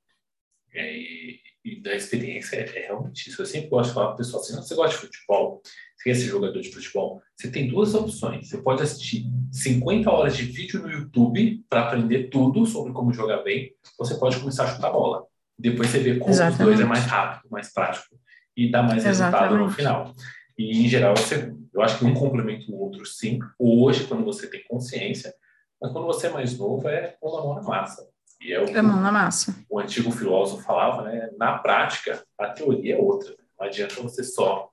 É, 0.74 0.98
e, 0.98 1.40
e, 1.66 1.82
da 1.82 1.94
experiência 1.94 2.56
é, 2.56 2.62
é, 2.62 2.88
realmente 2.88 3.30
isso. 3.30 3.42
Eu 3.42 3.46
sempre 3.46 3.70
gosto 3.70 3.90
de 3.90 3.94
falar 3.94 4.08
para 4.08 4.16
o 4.16 4.18
pessoal 4.18 4.42
assim: 4.42 4.56
você 4.56 4.74
gosta 4.74 4.96
de 4.96 5.02
futebol, 5.02 5.62
você 5.98 6.04
quer 6.04 6.16
ser 6.16 6.26
jogador 6.28 6.62
de 6.62 6.72
futebol, 6.72 7.22
você 7.36 7.52
tem 7.52 7.68
duas 7.68 7.94
opções. 7.94 8.48
Você 8.48 8.58
pode 8.60 8.82
assistir 8.82 9.26
50 9.52 10.10
horas 10.10 10.38
de 10.38 10.44
vídeo 10.44 10.82
no 10.82 10.90
YouTube 10.90 11.66
para 11.70 11.88
aprender 11.88 12.30
tudo 12.30 12.66
sobre 12.66 12.94
como 12.94 13.14
jogar 13.14 13.44
bem, 13.44 13.76
ou 13.98 14.06
você 14.06 14.16
pode 14.16 14.40
começar 14.40 14.64
a 14.64 14.76
chutar 14.76 14.92
bola. 14.92 15.26
Depois 15.60 15.90
você 15.90 16.00
vê 16.00 16.18
como 16.18 16.32
Exatamente. 16.32 16.62
os 16.62 16.66
dois 16.66 16.80
é 16.80 16.86
mais 16.86 17.06
rápido, 17.06 17.52
mais 17.52 17.74
prático 17.74 18.16
e 18.56 18.72
dá 18.72 18.82
mais 18.82 19.06
Exatamente. 19.06 19.42
resultado 19.42 19.58
no 19.58 19.70
final. 19.70 20.16
E, 20.58 20.86
em 20.86 20.88
geral, 20.88 21.16
você, 21.16 21.54
eu 21.74 21.82
acho 21.82 22.00
que 22.00 22.06
um 22.06 22.14
complementa 22.14 22.72
o 22.72 22.80
outro, 22.80 23.06
sim. 23.06 23.40
Hoje, 23.58 24.06
quando 24.06 24.24
você 24.24 24.48
tem 24.48 24.64
consciência, 24.68 25.34
mas 25.82 25.92
quando 25.92 26.06
você 26.06 26.28
é 26.28 26.30
mais 26.30 26.58
novo, 26.58 26.88
é 26.88 27.16
com 27.20 27.36
a 27.36 27.44
mão 27.44 27.56
na 27.56 27.62
massa. 27.62 28.08
E 28.42 28.54
é 28.54 28.62
o 28.62 28.66
é 28.66 28.82
mão 28.82 29.02
na 29.02 29.12
massa. 29.12 29.54
O 29.70 29.80
antigo 29.80 30.12
filósofo 30.12 30.64
falava, 30.64 31.04
né? 31.04 31.30
Na 31.38 31.58
prática, 31.58 32.24
a 32.38 32.48
teoria 32.48 32.96
é 32.96 32.98
outra. 32.98 33.36
Não 33.60 33.68
adianta 33.68 34.02
você 34.02 34.24
só 34.24 34.70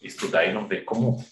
estudar 0.00 0.44
e 0.46 0.52
não 0.52 0.68
ver 0.68 0.84
como. 0.84 1.24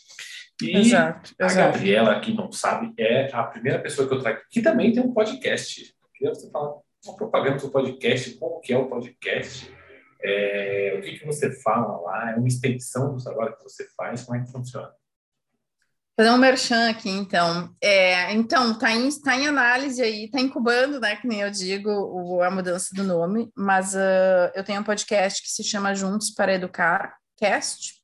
E 0.61 0.77
exato, 0.77 1.33
a 1.39 1.53
Gabriela, 1.53 2.19
que 2.19 2.33
não 2.33 2.51
sabe, 2.51 2.93
é 2.99 3.31
a 3.33 3.43
primeira 3.45 3.79
pessoa 3.79 4.09
que 4.09 4.15
eu 4.15 4.21
trago, 4.21 4.41
que 4.51 4.63
também 4.63 4.93
tem 4.93 5.03
um 5.03 5.13
podcast. 5.13 5.95
Queria 6.15 6.35
você 6.35 6.51
falar 6.51 6.75
uma 7.07 7.17
propaganda 7.17 7.59
do 7.59 7.71
podcast, 7.71 8.35
como 8.35 8.61
que 8.61 8.73
é 8.73 8.79
o 8.79 8.89
podcast, 8.89 9.73
é, 10.23 10.97
o 10.99 11.03
que, 11.03 11.19
que 11.19 11.27
você 11.27 11.51
fala 11.63 12.01
lá, 12.01 12.33
é 12.33 12.37
uma 12.37 12.49
extensão 12.49 13.15
do 13.15 13.23
trabalho 13.23 13.57
que 13.57 13.63
você 13.63 13.87
faz, 13.97 14.25
como 14.25 14.39
é 14.39 14.45
que 14.45 14.51
funciona? 14.51 14.91
Fazer 16.19 16.31
um 16.31 16.39
merchan 16.39 16.89
aqui, 16.89 17.11
então. 17.11 17.75
É, 17.83 18.33
então, 18.33 18.79
tá 18.79 18.91
em, 18.91 19.09
tá 19.21 19.37
em 19.37 19.47
análise 19.47 20.03
aí, 20.03 20.31
tá 20.31 20.41
incubando, 20.41 20.99
né? 20.99 21.15
Que 21.17 21.29
nem 21.29 21.43
eu 21.43 21.51
digo, 21.51 21.91
o, 21.91 22.43
a 22.43 22.51
mudança 22.51 22.89
do 22.95 23.05
nome, 23.05 23.53
mas 23.55 23.95
uh, 23.95 24.51
eu 24.55 24.65
tenho 24.65 24.81
um 24.81 24.85
podcast 24.85 25.43
que 25.43 25.51
se 25.51 25.63
chama 25.63 25.95
Juntos 25.95 26.31
para 26.31 26.55
Educar 26.55 27.15
Cast. 27.37 27.97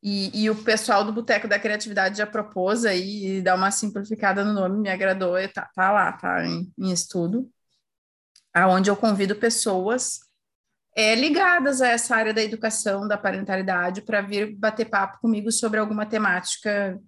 E, 0.00 0.44
e 0.44 0.48
o 0.48 0.54
pessoal 0.54 1.02
do 1.04 1.12
Boteco 1.12 1.48
da 1.48 1.58
Criatividade 1.58 2.18
já 2.18 2.26
propôs 2.26 2.84
aí 2.84 3.42
dar 3.42 3.56
uma 3.56 3.72
simplificada 3.72 4.44
no 4.44 4.52
nome, 4.52 4.78
me 4.78 4.88
agradou, 4.88 5.34
tá, 5.52 5.68
tá 5.74 5.90
lá, 5.90 6.12
tá 6.12 6.46
em, 6.46 6.72
em 6.78 6.92
estudo 6.92 7.50
aonde 8.58 8.90
eu 8.90 8.96
convido 8.96 9.36
pessoas 9.36 10.20
é, 10.96 11.14
ligadas 11.14 11.80
a 11.80 11.88
essa 11.88 12.16
área 12.16 12.34
da 12.34 12.42
educação, 12.42 13.06
da 13.06 13.16
parentalidade, 13.16 14.02
para 14.02 14.20
vir 14.20 14.56
bater 14.56 14.86
papo 14.86 15.20
comigo 15.20 15.52
sobre 15.52 15.78
alguma 15.78 16.04
temática 16.04 16.98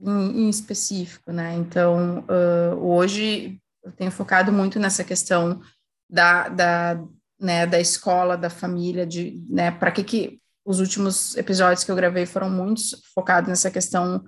em, 0.00 0.44
em 0.44 0.48
específico, 0.48 1.32
né? 1.32 1.54
Então, 1.54 2.20
uh, 2.20 2.76
hoje 2.76 3.60
eu 3.82 3.92
tenho 3.92 4.10
focado 4.10 4.52
muito 4.52 4.78
nessa 4.78 5.02
questão 5.02 5.60
da, 6.08 6.48
da, 6.48 7.04
né, 7.40 7.66
da 7.66 7.80
escola, 7.80 8.36
da 8.36 8.48
família, 8.48 9.06
de, 9.06 9.44
né, 9.48 9.70
para 9.70 9.90
que 9.90 10.04
que 10.04 10.40
os 10.64 10.80
últimos 10.80 11.36
episódios 11.36 11.84
que 11.84 11.90
eu 11.90 11.96
gravei 11.96 12.24
foram 12.24 12.48
muito 12.48 12.82
focados 13.14 13.48
nessa 13.48 13.70
questão 13.70 14.24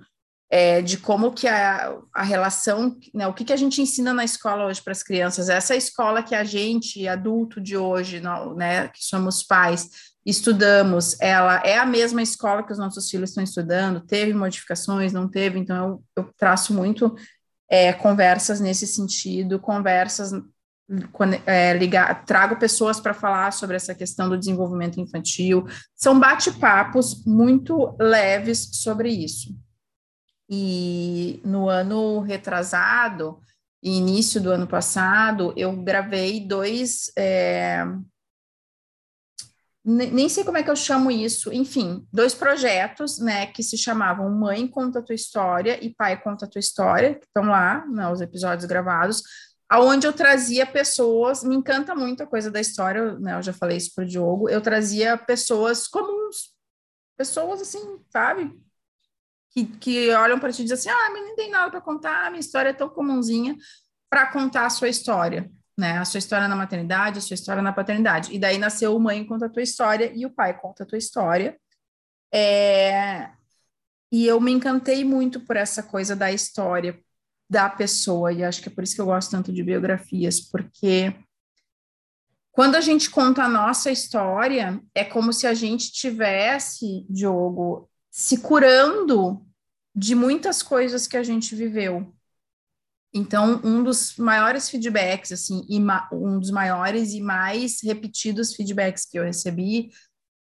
é, 0.49 0.81
de 0.81 0.97
como 0.97 1.31
que 1.31 1.47
a, 1.47 1.97
a 2.13 2.23
relação, 2.23 2.97
né, 3.13 3.27
o 3.27 3.33
que, 3.33 3.43
que 3.43 3.53
a 3.53 3.57
gente 3.57 3.81
ensina 3.81 4.13
na 4.13 4.23
escola 4.23 4.65
hoje 4.65 4.81
para 4.81 4.91
as 4.91 5.03
crianças, 5.03 5.49
essa 5.49 5.75
escola 5.75 6.23
que 6.23 6.33
a 6.33 6.43
gente, 6.43 7.07
adulto 7.07 7.59
de 7.59 7.75
hoje, 7.75 8.21
né, 8.55 8.87
que 8.87 9.03
somos 9.03 9.43
pais, 9.43 9.89
estudamos, 10.25 11.19
ela 11.21 11.61
é 11.65 11.77
a 11.77 11.85
mesma 11.85 12.21
escola 12.21 12.63
que 12.63 12.71
os 12.71 12.79
nossos 12.79 13.09
filhos 13.09 13.29
estão 13.29 13.43
estudando, 13.43 14.01
teve 14.01 14.33
modificações, 14.33 15.13
não 15.13 15.27
teve, 15.27 15.59
então 15.59 16.01
eu, 16.15 16.23
eu 16.23 16.33
traço 16.37 16.73
muito 16.73 17.15
é, 17.69 17.91
conversas 17.91 18.59
nesse 18.59 18.87
sentido, 18.87 19.59
conversas 19.59 20.31
é, 21.45 21.73
ligar, 21.73 22.23
trago 22.23 22.55
pessoas 22.55 22.99
para 22.99 23.13
falar 23.13 23.51
sobre 23.51 23.75
essa 23.75 23.93
questão 23.93 24.29
do 24.29 24.37
desenvolvimento 24.37 24.99
infantil, 25.01 25.65
são 25.93 26.17
bate-papos 26.17 27.25
muito 27.25 27.95
leves 27.99 28.69
sobre 28.81 29.09
isso. 29.09 29.53
E 30.49 31.41
no 31.43 31.67
ano 31.69 32.21
retrasado, 32.21 33.39
início 33.83 34.41
do 34.41 34.51
ano 34.51 34.67
passado, 34.67 35.53
eu 35.55 35.75
gravei 35.83 36.39
dois. 36.39 37.11
É, 37.17 37.83
nem 39.87 40.27
sei 40.27 40.43
como 40.43 40.57
é 40.57 40.63
que 40.63 40.69
eu 40.69 40.75
chamo 40.75 41.09
isso, 41.09 41.53
enfim, 41.53 42.05
dois 42.11 42.35
projetos, 42.35 43.19
né, 43.19 43.45
que 43.45 43.63
se 43.63 43.77
chamavam 43.77 44.29
Mãe 44.29 44.67
Conta 44.67 45.01
Tua 45.01 45.15
História 45.15 45.81
e 45.81 45.95
Pai 45.95 46.21
Conta 46.21 46.45
Tua 46.45 46.59
História, 46.59 47.15
que 47.15 47.25
estão 47.25 47.45
lá, 47.45 47.85
né, 47.87 48.09
os 48.09 48.19
episódios 48.19 48.65
gravados, 48.65 49.23
aonde 49.69 50.05
eu 50.05 50.11
trazia 50.11 50.65
pessoas, 50.65 51.41
me 51.41 51.55
encanta 51.55 51.95
muito 51.95 52.21
a 52.21 52.27
coisa 52.27 52.51
da 52.51 52.59
história, 52.59 53.17
né, 53.17 53.37
eu 53.37 53.41
já 53.41 53.53
falei 53.53 53.77
isso 53.77 53.91
para 53.95 54.03
o 54.03 54.07
Diogo, 54.07 54.49
eu 54.49 54.59
trazia 54.59 55.17
pessoas 55.17 55.87
comuns, 55.87 56.53
pessoas 57.17 57.61
assim, 57.61 58.01
sabe, 58.09 58.51
que, 59.57 59.65
que 59.65 60.13
olham 60.13 60.39
para 60.39 60.51
ti 60.51 60.61
e 60.61 60.65
dizem 60.65 60.77
assim: 60.77 60.89
ah, 60.89 61.09
mas 61.11 61.23
não 61.23 61.35
tem 61.35 61.49
nada 61.49 61.71
para 61.71 61.81
contar, 61.81 62.29
minha 62.29 62.39
história 62.39 62.69
é 62.69 62.73
tão 62.73 62.89
comunzinha 62.89 63.55
para 64.09 64.27
contar 64.27 64.65
a 64.65 64.69
sua 64.69 64.87
história, 64.87 65.49
né? 65.77 65.97
A 65.97 66.05
sua 66.05 66.19
história 66.19 66.47
na 66.47 66.55
maternidade, 66.55 67.17
a 67.17 67.21
sua 67.21 67.33
história 67.33 67.61
na 67.61 67.73
paternidade. 67.73 68.33
E 68.33 68.39
daí 68.39 68.57
nasceu 68.57 68.95
o 68.95 68.99
Mãe 68.99 69.25
Conta 69.25 69.47
a 69.47 69.49
Tua 69.49 69.63
História 69.63 70.11
e 70.15 70.25
o 70.25 70.29
Pai 70.29 70.57
Conta 70.59 70.83
a 70.83 70.85
Tua 70.85 70.97
História. 70.97 71.57
É... 72.33 73.29
E 74.11 74.25
eu 74.25 74.39
me 74.39 74.51
encantei 74.51 75.03
muito 75.03 75.41
por 75.41 75.57
essa 75.57 75.83
coisa 75.83 76.15
da 76.15 76.31
história 76.31 76.97
da 77.49 77.69
pessoa, 77.69 78.31
e 78.31 78.43
acho 78.43 78.61
que 78.61 78.69
é 78.69 78.71
por 78.71 78.83
isso 78.83 78.95
que 78.95 79.01
eu 79.01 79.05
gosto 79.05 79.31
tanto 79.31 79.53
de 79.53 79.63
biografias, 79.63 80.41
porque 80.41 81.15
quando 82.51 82.75
a 82.75 82.81
gente 82.81 83.09
conta 83.09 83.43
a 83.43 83.49
nossa 83.49 83.89
história, 83.89 84.81
é 84.93 85.05
como 85.05 85.31
se 85.31 85.47
a 85.47 85.53
gente 85.53 85.91
tivesse, 85.91 87.05
Diogo, 87.09 87.89
se 88.11 88.39
curando 88.39 89.46
de 89.97 90.13
muitas 90.13 90.61
coisas 90.61 91.07
que 91.07 91.17
a 91.17 91.23
gente 91.23 91.55
viveu. 91.55 92.13
Então, 93.11 93.59
um 93.63 93.83
dos 93.83 94.15
maiores 94.15 94.69
feedbacks, 94.69 95.31
assim, 95.31 95.65
um 96.11 96.39
dos 96.39 96.51
maiores 96.51 97.13
e 97.13 97.19
mais 97.19 97.79
repetidos 97.83 98.53
feedbacks 98.53 99.05
que 99.05 99.17
eu 99.17 99.23
recebi 99.23 99.89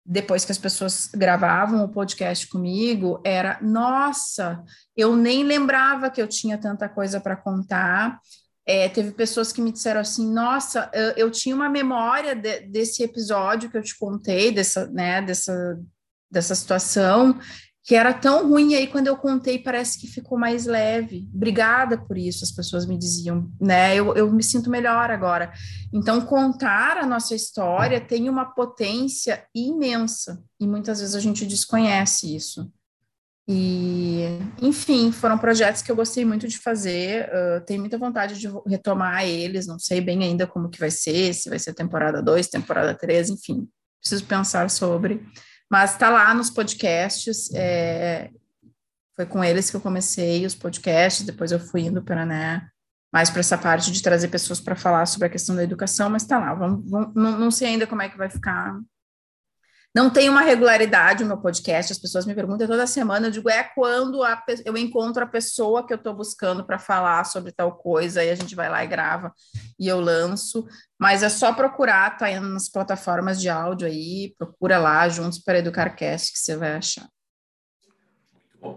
depois 0.05 0.45
que 0.45 0.53
as 0.53 0.59
pessoas 0.59 1.09
gravavam 1.15 1.85
o 1.85 1.89
podcast 1.89 2.49
comigo 2.49 3.21
era: 3.25 3.59
nossa, 3.63 4.63
eu 4.97 5.15
nem 5.15 5.45
lembrava 5.45 6.11
que 6.11 6.21
eu 6.21 6.27
tinha 6.27 6.59
tanta 6.59 6.89
coisa 6.89 7.21
para 7.21 7.37
contar. 7.37 8.21
É, 8.67 8.89
teve 8.89 9.13
pessoas 9.13 9.53
que 9.53 9.63
me 9.63 9.71
disseram 9.71 10.01
assim: 10.01 10.31
nossa, 10.31 10.91
eu, 10.93 11.11
eu 11.13 11.31
tinha 11.31 11.55
uma 11.55 11.71
memória 11.71 12.35
de, 12.35 12.61
desse 12.61 13.05
episódio 13.05 13.71
que 13.71 13.79
eu 13.79 13.83
te 13.83 13.97
contei, 13.97 14.51
dessa, 14.51 14.87
né, 14.89 15.23
dessa, 15.23 15.81
dessa 16.31 16.55
situação, 16.55 17.39
que 17.85 17.95
era 17.95 18.15
tão 18.15 18.49
ruim, 18.49 18.73
e 18.73 18.77
aí 18.77 18.87
quando 18.87 19.09
eu 19.09 19.17
contei 19.17 19.59
parece 19.59 20.01
que 20.01 20.07
ficou 20.07 20.39
mais 20.39 20.65
leve. 20.65 21.29
Obrigada 21.35 21.99
por 21.99 22.17
isso, 22.17 22.43
as 22.43 22.51
pessoas 22.51 22.87
me 22.87 22.97
diziam, 22.97 23.53
né? 23.61 23.95
Eu, 23.95 24.15
eu 24.15 24.33
me 24.33 24.43
sinto 24.43 24.71
melhor 24.71 25.11
agora. 25.11 25.53
Então, 25.93 26.23
contar 26.23 26.97
a 26.97 27.07
nossa 27.07 27.35
história 27.35 28.01
tem 28.01 28.31
uma 28.31 28.47
potência 28.47 29.45
imensa, 29.55 30.43
e 30.59 30.67
muitas 30.67 31.01
vezes 31.01 31.15
a 31.15 31.21
gente 31.21 31.45
desconhece 31.45 32.35
isso. 32.35 32.73
E, 33.47 34.23
enfim, 34.63 35.13
foram 35.13 35.37
projetos 35.37 35.83
que 35.83 35.93
eu 35.93 35.97
gostei 35.97 36.25
muito 36.25 36.49
de 36.49 36.57
fazer, 36.57 37.29
uh, 37.29 37.63
tenho 37.67 37.81
muita 37.81 37.99
vontade 37.99 38.39
de 38.39 38.49
retomar 38.67 39.27
eles, 39.27 39.67
não 39.67 39.79
sei 39.79 40.01
bem 40.01 40.25
ainda 40.25 40.47
como 40.47 40.71
que 40.71 40.81
vai 40.81 40.91
ser, 40.91 41.35
se 41.35 41.51
vai 41.51 41.59
ser 41.59 41.75
temporada 41.75 42.23
2, 42.23 42.49
temporada 42.49 42.95
3, 42.95 43.29
enfim, 43.29 43.69
preciso 44.01 44.25
pensar 44.25 44.71
sobre. 44.71 45.23
Mas 45.75 45.95
está 45.95 46.09
lá 46.09 46.33
nos 46.33 46.51
podcasts. 46.51 47.53
É, 47.53 48.31
foi 49.17 49.27
com 49.27 49.43
eles 49.43 49.69
que 49.69 49.75
eu 49.77 49.81
comecei 49.81 50.47
os 50.47 50.55
podcasts, 50.55 51.27
depois 51.27 51.51
eu 51.51 51.59
fui 51.59 51.81
indo 51.81 52.01
para, 52.01 52.25
né, 52.25 52.69
mais 53.13 53.29
para 53.29 53.41
essa 53.41 53.59
parte 53.59 53.91
de 53.91 54.01
trazer 54.01 54.29
pessoas 54.29 54.61
para 54.61 54.77
falar 54.77 55.05
sobre 55.07 55.27
a 55.27 55.31
questão 55.31 55.57
da 55.57 55.65
educação, 55.65 56.09
mas 56.09 56.23
está 56.23 56.39
lá. 56.39 56.55
Vamos, 56.55 56.89
vamos, 56.89 57.13
não, 57.17 57.37
não 57.41 57.51
sei 57.51 57.71
ainda 57.71 57.89
como 57.89 58.03
é 58.03 58.09
que 58.09 58.17
vai 58.17 58.31
ficar 58.31 58.79
não 59.95 60.11
tem 60.11 60.29
uma 60.29 60.41
regularidade 60.41 61.23
o 61.23 61.27
meu 61.27 61.39
podcast, 61.39 61.93
as 61.93 61.99
pessoas 61.99 62.27
me 62.27 62.35
perguntam 62.35 62.67
toda 62.67 62.85
semana, 62.87 63.29
eu 63.29 63.31
digo, 63.31 63.49
é 63.49 63.63
quando 63.63 64.25
a, 64.25 64.43
eu 64.65 64.77
encontro 64.77 65.23
a 65.23 65.27
pessoa 65.27 65.87
que 65.87 65.93
eu 65.93 65.97
estou 65.97 66.13
buscando 66.13 66.65
para 66.65 66.81
falar 66.81 67.23
sobre 67.25 67.53
tal 67.53 67.77
coisa, 67.77 68.25
e 68.25 68.29
a 68.29 68.35
gente 68.35 68.57
vai 68.57 68.69
lá 68.69 68.83
e 68.83 68.89
grava, 68.89 69.33
e 69.79 69.87
eu 69.87 70.01
lanço, 70.01 70.67
mas 70.99 71.23
é 71.23 71.29
só 71.29 71.53
procurar, 71.53 72.17
tá 72.17 72.29
indo 72.29 72.49
nas 72.49 72.69
plataformas 72.69 73.41
de 73.41 73.49
áudio 73.49 73.87
aí, 73.87 74.35
procura 74.37 74.79
lá, 74.79 75.09
Juntos 75.09 75.39
para 75.39 75.59
Educar 75.59 75.95
Cast, 75.95 76.33
que 76.33 76.39
você 76.41 76.57
vai 76.57 76.73
achar. 76.73 77.09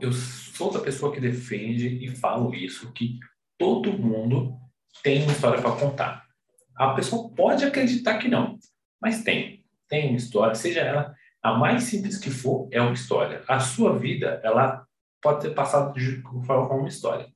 Eu 0.01 0.11
sou 0.11 0.71
da 0.71 0.81
pessoa 0.81 1.13
que 1.13 1.19
defende 1.19 1.87
e 1.87 2.15
falo 2.15 2.53
isso, 2.53 2.91
que 2.91 3.17
todo 3.57 3.97
mundo 3.97 4.55
tem 5.01 5.23
uma 5.23 5.31
história 5.31 5.61
para 5.61 5.71
contar. 5.77 6.27
A 6.75 6.93
pessoa 6.93 7.33
pode 7.33 7.65
acreditar 7.65 8.19
que 8.19 8.27
não, 8.27 8.59
mas 9.01 9.23
tem. 9.23 9.56
Tem 9.87 10.09
uma 10.09 10.17
história, 10.17 10.55
seja 10.55 10.81
ela 10.81 11.15
a 11.41 11.53
mais 11.53 11.83
simples 11.83 12.17
que 12.17 12.29
for, 12.29 12.67
é 12.71 12.81
uma 12.81 12.93
história. 12.93 13.43
A 13.47 13.59
sua 13.59 13.97
vida, 13.97 14.41
ela 14.43 14.85
pode 15.21 15.41
ter 15.41 15.53
passado 15.53 15.93
de 15.93 16.21
forma 16.45 16.73
uma 16.73 16.87
história. 16.87 17.27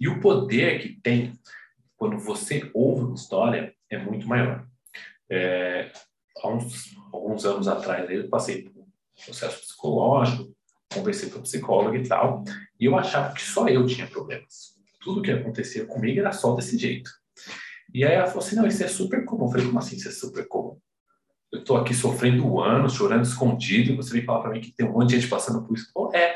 E 0.00 0.08
o 0.08 0.20
poder 0.20 0.80
que 0.80 1.00
tem 1.00 1.38
quando 1.96 2.18
você 2.18 2.70
ouve 2.72 3.04
uma 3.04 3.14
história 3.14 3.74
é 3.90 3.98
muito 3.98 4.26
maior. 4.26 4.66
É, 5.28 5.90
há 6.42 6.48
uns, 6.48 6.96
alguns 7.12 7.44
anos 7.44 7.68
atrás, 7.68 8.08
eu 8.08 8.28
passei 8.28 8.62
por 8.62 8.82
um 8.82 8.86
processo 9.24 9.60
psicológico, 9.60 10.54
conversei 10.92 11.28
com 11.28 11.40
a 11.40 11.42
psicóloga 11.42 11.98
e 11.98 12.06
tal, 12.06 12.44
e 12.78 12.86
eu 12.86 12.96
achava 12.96 13.34
que 13.34 13.42
só 13.42 13.68
eu 13.68 13.84
tinha 13.86 14.06
problemas. 14.06 14.78
Tudo 15.00 15.22
que 15.22 15.30
acontecia 15.30 15.84
comigo 15.84 16.20
era 16.20 16.32
só 16.32 16.54
desse 16.54 16.78
jeito. 16.78 17.10
E 17.92 18.04
aí 18.04 18.14
ela 18.14 18.26
falou 18.26 18.44
assim, 18.44 18.56
não, 18.56 18.66
isso 18.66 18.84
é 18.84 18.88
super 18.88 19.24
comum. 19.24 19.46
Eu 19.46 19.50
falei, 19.50 19.66
como 19.66 19.78
assim 19.78 19.96
isso 19.96 20.08
é 20.08 20.12
super 20.12 20.46
comum? 20.46 20.78
Estou 21.68 21.76
aqui 21.82 21.92
sofrendo 21.92 22.62
anos, 22.62 22.94
chorando 22.94 23.24
escondido, 23.24 23.92
e 23.92 23.94
você 23.94 24.10
vem 24.14 24.24
falar 24.24 24.40
para 24.40 24.52
mim 24.52 24.60
que 24.62 24.72
tem 24.72 24.88
um 24.88 24.92
monte 24.92 25.10
de 25.10 25.20
gente 25.20 25.28
passando 25.28 25.62
por 25.66 25.76
isso. 25.76 25.92
É. 26.14 26.34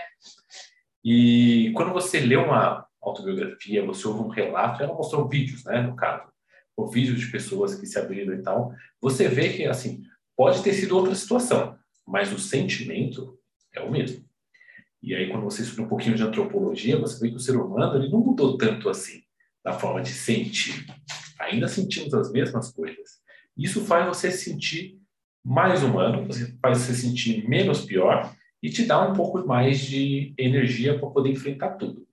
E 1.03 1.73
quando 1.75 1.91
você 1.91 2.21
lê 2.21 2.37
uma 2.37 2.87
autobiografia, 3.01 3.83
você 3.83 4.07
ouve 4.07 4.25
um 4.25 4.29
relato, 4.29 4.83
ela 4.83 4.93
mostrou 4.93 5.27
vídeos, 5.27 5.65
né, 5.65 5.81
no 5.81 5.97
caso, 5.97 6.31
ou 6.77 6.87
vídeos 6.91 7.19
de 7.19 7.31
pessoas 7.33 7.75
que 7.75 7.87
se 7.87 7.99
abriram 7.99 8.35
e 8.35 8.43
tal, 8.43 8.75
você 9.01 9.27
vê 9.27 9.49
que, 9.49 9.65
assim, 9.65 10.03
pode 10.37 10.63
ter 10.63 10.75
sido 10.75 10.99
outra 10.99 11.15
situação, 11.15 11.79
mas 12.07 12.31
o 12.31 12.39
sentimento 12.39 13.39
é 13.75 13.81
o 13.81 13.91
mesmo. 13.91 14.23
E 15.03 15.15
aí, 15.15 15.31
quando 15.31 15.45
você 15.45 15.63
estuda 15.63 15.81
um 15.81 15.89
pouquinho 15.89 16.15
de 16.15 16.23
antropologia, 16.23 17.01
você 17.01 17.19
vê 17.19 17.31
que 17.31 17.37
o 17.37 17.41
ser 17.41 17.57
humano 17.57 17.97
ele 17.97 18.11
não 18.11 18.19
mudou 18.19 18.59
tanto 18.59 18.87
assim 18.91 19.23
na 19.65 19.73
forma 19.73 20.03
de 20.03 20.11
sentir. 20.11 20.85
Ainda 21.41 21.69
sentimos 21.69 22.13
as 22.13 22.31
mesmas 22.31 22.71
coisas. 22.71 23.23
Isso 23.57 23.83
faz 23.87 24.07
você 24.07 24.31
sentir 24.31 25.01
mais 25.45 25.83
humano, 25.83 26.27
você 26.27 26.55
faz 26.61 26.79
você 26.79 26.95
sentir 26.95 27.49
menos 27.49 27.85
pior 27.85 28.33
e 28.63 28.71
te 28.71 28.85
dá 28.85 29.03
um 29.03 29.13
pouco 29.13 29.45
mais 29.47 29.81
de 29.81 30.33
energia 30.39 30.99
para 30.99 31.11
poder 31.11 31.31
enfrentar 31.31 31.71
tudo. 31.71 32.07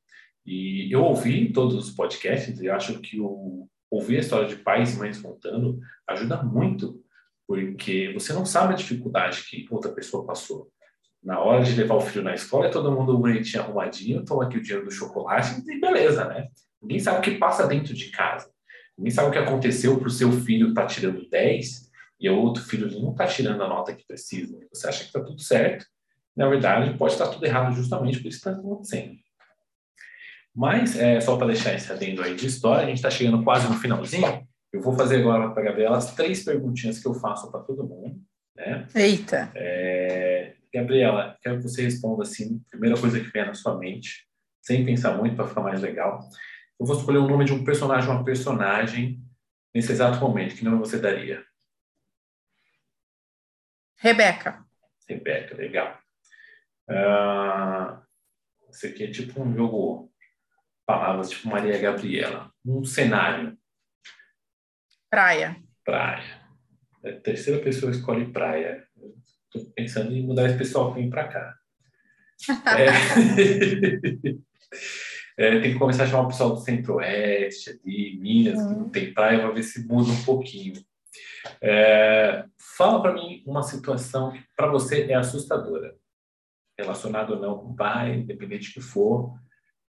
E 0.46 0.92
eu 0.92 1.04
ouvi 1.04 1.52
todos 1.54 1.76
os 1.76 1.92
podcasts 1.92 2.60
e 2.60 2.70
acho 2.70 3.00
que 3.00 3.20
o, 3.20 3.68
ouvir 3.90 4.18
a 4.18 4.20
história 4.22 4.48
de 4.48 4.56
pais 4.56 4.96
e 4.96 4.98
mães 4.98 5.22
contando 5.22 5.80
ajuda 6.08 6.42
muito, 6.42 7.00
porque 7.48 8.12
você 8.14 8.34
não 8.34 8.46
sabe 8.46 8.74
a 8.74 8.78
dificuldade 8.78 9.44
que 9.44 9.68
outra 9.70 9.92
pessoa 9.92 10.26
passou. 10.26 10.72
Na 11.24 11.40
hora 11.40 11.64
de 11.64 11.76
levar 11.76 11.96
o 11.96 12.02
filho 12.02 12.24
na 12.24 12.34
escola, 12.34 12.68
é 12.68 12.70
todo 12.70 12.92
mundo 12.92 13.18
bonitinho, 13.18 13.62
arrumadinho, 13.62 14.24
toma 14.24 14.46
aqui 14.46 14.58
o 14.58 14.62
dinheiro 14.62 14.86
do 14.86 14.92
chocolate 14.92 15.62
e 15.68 15.80
beleza, 15.80 16.26
né? 16.26 16.48
Ninguém 16.82 17.00
sabe 17.00 17.20
o 17.20 17.22
que 17.22 17.38
passa 17.38 17.68
dentro 17.68 17.94
de 17.94 18.10
casa. 18.10 18.50
Ninguém 18.98 19.12
sabe 19.12 19.30
o 19.30 19.32
que 19.32 19.38
aconteceu 19.38 19.98
para 20.00 20.08
o 20.08 20.12
seu 20.12 20.32
filho 20.32 20.70
estar 20.70 20.84
tá 20.84 20.88
tirando 20.88 21.30
10 21.30 21.89
e 22.20 22.30
o 22.30 22.38
outro 22.38 22.64
filho 22.64 22.90
não 23.00 23.12
está 23.12 23.26
tirando 23.26 23.64
a 23.64 23.68
nota 23.68 23.96
que 23.96 24.06
precisa. 24.06 24.60
Você 24.74 24.88
acha 24.88 25.00
que 25.00 25.06
está 25.06 25.22
tudo 25.22 25.42
certo, 25.42 25.86
na 26.36 26.48
verdade, 26.48 26.98
pode 26.98 27.14
estar 27.14 27.28
tá 27.28 27.34
tudo 27.34 27.46
errado 27.46 27.74
justamente 27.76 28.20
por 28.20 28.28
isso 28.28 28.42
que 28.42 28.50
está 28.50 28.60
acontecendo. 28.60 29.16
Mas, 30.56 30.98
é, 30.98 31.20
só 31.22 31.38
para 31.38 31.48
deixar 31.48 31.74
esse 31.74 31.92
adendo 31.92 32.22
aí 32.22 32.36
de 32.36 32.48
história, 32.48 32.84
a 32.84 32.88
gente 32.88 32.98
está 32.98 33.10
chegando 33.10 33.44
quase 33.44 33.68
no 33.68 33.76
finalzinho. 33.76 34.48
Eu 34.72 34.82
vou 34.82 34.94
fazer 34.94 35.18
agora 35.18 35.50
para 35.52 35.62
a 35.62 35.66
Gabriela 35.66 35.98
as 35.98 36.14
três 36.16 36.44
perguntinhas 36.44 37.00
que 37.00 37.08
eu 37.08 37.14
faço 37.14 37.50
para 37.52 37.62
todo 37.62 37.88
mundo. 37.88 38.22
Né? 38.56 38.88
Eita! 38.96 39.52
É, 39.56 40.54
Gabriela, 40.74 41.38
quero 41.42 41.58
que 41.58 41.64
você 41.64 41.84
responda 41.84 42.24
assim, 42.24 42.62
primeira 42.70 43.00
coisa 43.00 43.20
que 43.20 43.32
vem 43.32 43.46
na 43.46 43.54
sua 43.54 43.78
mente, 43.78 44.26
sem 44.62 44.86
pensar 44.86 45.18
muito 45.18 45.36
para 45.36 45.48
ficar 45.48 45.62
mais 45.62 45.82
legal. 45.82 46.20
Eu 46.80 46.86
vou 46.86 46.96
escolher 46.98 47.18
o 47.18 47.28
nome 47.28 47.46
de 47.46 47.54
um 47.54 47.64
personagem, 47.64 48.10
uma 48.10 48.24
personagem, 48.24 49.20
nesse 49.74 49.92
exato 49.92 50.20
momento. 50.20 50.56
Que 50.56 50.64
nome 50.64 50.78
você 50.78 50.98
daria? 50.98 51.44
Rebeca. 54.00 54.66
Rebeca, 55.08 55.56
legal. 55.56 56.00
Uh, 56.90 58.02
esse 58.70 58.88
aqui 58.88 59.04
é 59.04 59.12
tipo 59.12 59.42
um 59.42 59.54
jogo 59.54 60.10
palavras 60.86 61.30
tipo 61.30 61.50
Maria 61.50 61.78
Gabriela. 61.78 62.52
Um 62.66 62.84
cenário. 62.84 63.58
Praia. 65.10 65.58
Praia. 65.84 66.40
A 67.04 67.12
terceira 67.12 67.62
pessoa 67.62 67.92
escolhe 67.92 68.32
praia. 68.32 68.88
Estou 69.46 69.72
pensando 69.74 70.16
em 70.16 70.26
mudar 70.26 70.48
esse 70.48 70.58
pessoal 70.58 70.94
que 70.94 71.02
vem 71.02 71.10
para 71.10 71.28
cá. 71.28 71.56
é... 72.78 72.88
é, 75.58 75.60
tem 75.60 75.74
que 75.74 75.80
começar 75.80 76.06
a 76.06 76.08
chamar 76.08 76.24
o 76.24 76.28
pessoal 76.28 76.52
do 76.52 76.62
Centro-Oeste, 76.62 77.80
de 77.84 78.18
Minas, 78.22 78.66
que 78.66 78.74
não 78.74 78.90
tem 78.90 79.14
praia, 79.14 79.40
para 79.40 79.52
ver 79.52 79.64
se 79.64 79.86
muda 79.86 80.10
um 80.10 80.24
pouquinho. 80.24 80.82
É... 81.62 82.46
Fala 82.80 83.02
para 83.02 83.14
mim 83.14 83.44
uma 83.46 83.62
situação 83.62 84.32
que 84.32 84.42
para 84.56 84.72
você 84.72 85.04
é 85.12 85.14
assustadora, 85.14 85.98
relacionada 86.80 87.34
ou 87.34 87.38
não 87.42 87.58
com 87.58 87.72
o 87.72 87.76
pai, 87.76 88.16
independente 88.16 88.74
que 88.74 88.80
for, 88.80 89.38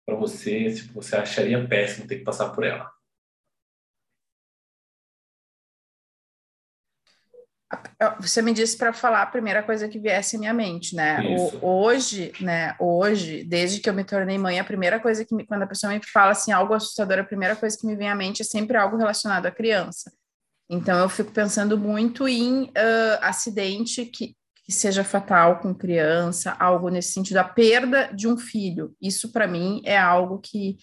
para 0.04 0.14
você, 0.14 0.68
se 0.68 0.92
você 0.92 1.16
acharia 1.16 1.66
péssimo 1.66 2.06
ter 2.06 2.18
que 2.18 2.24
passar 2.24 2.50
por 2.50 2.62
ela? 2.62 2.92
Você 8.20 8.42
me 8.42 8.52
disse 8.52 8.76
para 8.76 8.92
falar 8.92 9.22
a 9.22 9.26
primeira 9.28 9.62
coisa 9.62 9.88
que 9.88 9.98
viesse 9.98 10.36
à 10.36 10.38
minha 10.38 10.52
mente, 10.52 10.94
né? 10.94 11.20
O, 11.62 11.66
hoje, 11.66 12.34
né? 12.38 12.76
Hoje, 12.78 13.44
desde 13.44 13.80
que 13.80 13.88
eu 13.88 13.94
me 13.94 14.04
tornei 14.04 14.36
mãe, 14.36 14.60
a 14.60 14.64
primeira 14.64 15.00
coisa 15.00 15.24
que 15.24 15.34
me, 15.34 15.46
quando 15.46 15.62
a 15.62 15.66
pessoa 15.66 15.90
me 15.90 16.04
fala 16.04 16.32
assim 16.32 16.52
algo 16.52 16.74
assustador, 16.74 17.18
a 17.18 17.24
primeira 17.24 17.56
coisa 17.56 17.78
que 17.78 17.86
me 17.86 17.96
vem 17.96 18.10
à 18.10 18.14
mente 18.14 18.42
é 18.42 18.44
sempre 18.44 18.76
algo 18.76 18.98
relacionado 18.98 19.46
à 19.46 19.50
criança. 19.50 20.12
Então 20.68 20.98
eu 20.98 21.08
fico 21.08 21.30
pensando 21.32 21.78
muito 21.78 22.26
em 22.26 22.64
uh, 22.64 23.18
acidente 23.20 24.04
que 24.06 24.34
que 24.64 24.72
seja 24.72 25.04
fatal 25.04 25.60
com 25.60 25.74
criança, 25.74 26.56
algo 26.58 26.88
nesse 26.88 27.12
sentido, 27.12 27.36
a 27.36 27.44
perda 27.44 28.10
de 28.14 28.26
um 28.26 28.36
filho. 28.36 28.96
Isso 29.00 29.30
para 29.30 29.46
mim 29.46 29.82
é 29.84 29.98
algo 29.98 30.38
que, 30.38 30.78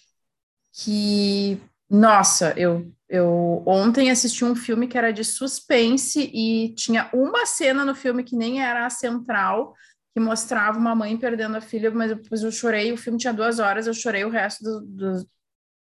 que 0.71 1.59
nossa, 1.89 2.53
eu, 2.57 2.93
eu 3.09 3.63
ontem 3.65 4.11
assisti 4.11 4.45
um 4.45 4.55
filme 4.55 4.87
que 4.87 4.97
era 4.97 5.11
de 5.11 5.23
suspense 5.23 6.29
e 6.31 6.75
tinha 6.75 7.09
uma 7.11 7.45
cena 7.47 7.83
no 7.83 7.95
filme 7.95 8.23
que 8.23 8.35
nem 8.35 8.61
era 8.61 8.85
a 8.85 8.89
central, 8.89 9.73
que 10.13 10.19
mostrava 10.19 10.77
uma 10.77 10.95
mãe 10.95 11.17
perdendo 11.17 11.57
a 11.57 11.61
filha, 11.61 11.89
mas 11.89 12.15
depois 12.15 12.43
eu 12.43 12.51
chorei, 12.51 12.91
o 12.91 12.97
filme 12.97 13.17
tinha 13.17 13.33
duas 13.33 13.57
horas, 13.59 13.87
eu 13.87 13.93
chorei 13.95 14.23
o 14.23 14.29
resto 14.29 14.63
do, 14.63 14.81
do, 14.81 15.29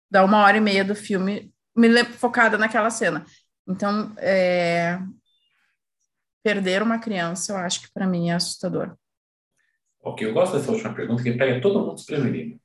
da 0.09 0.23
uma 0.23 0.43
hora 0.43 0.57
e 0.57 0.61
meia 0.61 0.85
do 0.85 0.95
filme, 0.95 1.51
me 1.75 2.03
focada 2.05 2.57
naquela 2.59 2.91
cena. 2.91 3.25
Então, 3.67 4.13
é, 4.17 4.99
perder 6.43 6.81
uma 6.81 6.99
criança, 6.99 7.51
eu 7.51 7.57
acho 7.57 7.81
que 7.81 7.91
para 7.91 8.07
mim 8.07 8.29
é 8.29 8.33
assustador. 8.33 8.95
Ok, 10.01 10.25
eu 10.25 10.33
gosto 10.33 10.57
dessa 10.57 10.71
última 10.71 10.93
pergunta, 10.93 11.21
que 11.21 11.33
pega 11.33 11.59
todo 11.59 11.79
mundo 11.79 11.95
desprevenido. 11.95 12.57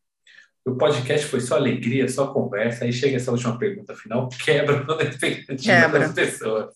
O 0.64 0.76
podcast 0.76 1.26
foi 1.26 1.40
só 1.40 1.56
alegria, 1.56 2.08
só 2.08 2.32
conversa, 2.32 2.84
aí 2.84 2.92
chega 2.92 3.16
essa 3.16 3.32
última 3.32 3.58
pergunta 3.58 3.96
final, 3.96 4.28
quebra 4.28 4.84
toda 4.86 5.02
a 5.02 5.08
expectativa 5.08 5.80
quebra. 5.80 5.98
das 5.98 6.12
pessoas. 6.12 6.74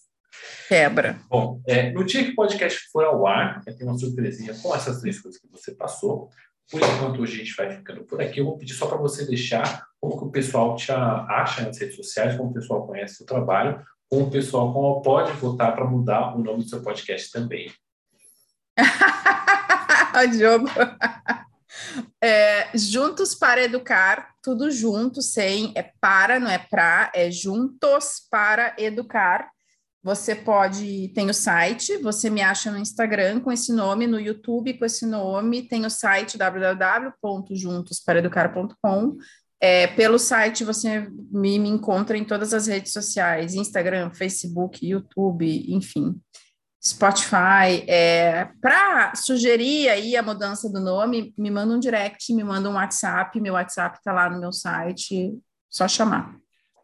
Quebra. 0.66 1.20
Bom, 1.28 1.62
é, 1.66 1.92
no 1.92 2.04
dia 2.04 2.24
que 2.24 2.32
o 2.32 2.34
podcast 2.34 2.88
for 2.90 3.04
ao 3.04 3.24
ar, 3.26 3.62
tem 3.64 3.86
uma 3.86 3.96
surpresinha 3.96 4.54
com 4.60 4.74
essas 4.74 5.00
três 5.00 5.20
coisas 5.20 5.40
que 5.40 5.46
você 5.48 5.72
passou. 5.72 6.28
Por 6.68 6.82
enquanto, 6.82 7.20
hoje 7.20 7.36
a 7.36 7.44
gente 7.44 7.54
vai 7.54 7.70
ficando 7.70 8.02
por 8.02 8.20
aqui. 8.20 8.40
Eu 8.40 8.46
vou 8.46 8.58
pedir 8.58 8.74
só 8.74 8.88
para 8.88 8.98
você 8.98 9.24
deixar 9.24 9.86
como 10.00 10.18
que 10.18 10.24
o 10.24 10.30
pessoal 10.30 10.74
te 10.74 10.90
acha 10.90 11.62
nas 11.62 11.78
redes 11.78 11.94
sociais, 11.94 12.36
como 12.36 12.50
o 12.50 12.52
pessoal 12.52 12.84
conhece 12.84 13.22
o 13.22 13.26
trabalho, 13.26 13.80
com 14.08 14.22
o 14.22 14.30
pessoal 14.30 14.72
como 14.72 15.02
pode 15.02 15.32
votar 15.32 15.74
para 15.74 15.84
mudar 15.84 16.36
o 16.36 16.42
nome 16.42 16.62
do 16.62 16.68
seu 16.68 16.82
podcast 16.82 17.30
também. 17.30 17.70
Diogo. 20.36 20.66
É, 22.22 22.70
juntos 22.76 23.34
para 23.34 23.62
educar, 23.62 24.34
tudo 24.42 24.70
junto, 24.70 25.20
sem 25.20 25.72
é 25.74 25.92
para, 26.00 26.40
não 26.40 26.50
é 26.50 26.58
para, 26.58 27.10
é 27.14 27.30
juntos 27.30 28.26
para 28.30 28.74
educar. 28.78 29.50
Você 30.02 30.34
pode, 30.36 31.10
tem 31.14 31.28
o 31.28 31.34
site, 31.34 31.98
você 31.98 32.30
me 32.30 32.40
acha 32.40 32.70
no 32.70 32.78
Instagram 32.78 33.40
com 33.40 33.50
esse 33.50 33.72
nome, 33.72 34.06
no 34.06 34.20
YouTube 34.20 34.78
com 34.78 34.84
esse 34.84 35.04
nome, 35.04 35.66
tem 35.66 35.84
o 35.84 35.90
site 35.90 36.38
www.juntosparaeducar.com 36.38 39.16
é, 39.60 39.86
pelo 39.86 40.18
site 40.18 40.64
você 40.64 41.08
me, 41.30 41.58
me, 41.58 41.68
encontra 41.68 42.16
em 42.16 42.24
todas 42.24 42.52
as 42.52 42.66
redes 42.66 42.92
sociais, 42.92 43.54
Instagram, 43.54 44.10
Facebook, 44.10 44.86
YouTube, 44.86 45.72
enfim, 45.72 46.20
Spotify. 46.84 47.84
É, 47.88 48.48
Para 48.60 49.14
sugerir 49.14 49.88
aí 49.88 50.16
a 50.16 50.22
mudança 50.22 50.70
do 50.70 50.80
nome, 50.80 51.34
me 51.38 51.50
manda 51.50 51.74
um 51.74 51.80
direct, 51.80 52.32
me 52.34 52.44
manda 52.44 52.68
um 52.68 52.74
WhatsApp, 52.74 53.40
meu 53.40 53.54
WhatsApp 53.54 53.98
está 53.98 54.12
lá 54.12 54.28
no 54.28 54.40
meu 54.40 54.52
site, 54.52 55.34
só 55.70 55.88
chamar. 55.88 56.36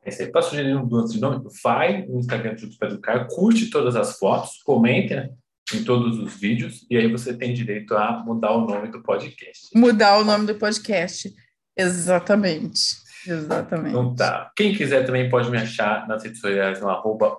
É, 0.05 0.27
para 0.27 0.43
sugerir 0.43 0.75
um 0.75 0.81
mudança 0.81 1.12
de 1.12 1.20
nome, 1.20 1.45
vai 1.62 2.07
no 2.07 2.18
Instagram 2.18 2.55
do 2.55 2.64
Educar, 2.64 2.87
Educar, 2.87 3.29
curte 3.29 3.70
todas 3.70 3.95
as 3.95 4.18
fotos, 4.18 4.61
comente 4.64 5.14
né, 5.14 5.31
em 5.73 5.85
todos 5.85 6.18
os 6.18 6.35
vídeos, 6.35 6.85
e 6.91 6.97
aí 6.97 7.11
você 7.11 7.33
tem 7.37 7.55
direito 7.55 7.95
a 7.95 8.25
mudar 8.25 8.53
o 8.53 8.66
nome 8.66 8.89
do 8.89 9.01
podcast. 9.03 9.68
Mudar 9.75 10.18
o 10.18 10.25
nome 10.25 10.47
do 10.47 10.57
podcast. 10.57 11.33
Exatamente. 11.77 13.03
Exatamente. 13.27 13.91
Então 13.91 14.14
tá. 14.14 14.51
Quem 14.57 14.75
quiser 14.75 15.05
também 15.05 15.29
pode 15.29 15.51
me 15.51 15.59
achar 15.59 16.07
nas 16.09 16.25
redes 16.25 16.41
sociais 16.41 16.81
no 16.81 16.89
arroba 16.89 17.39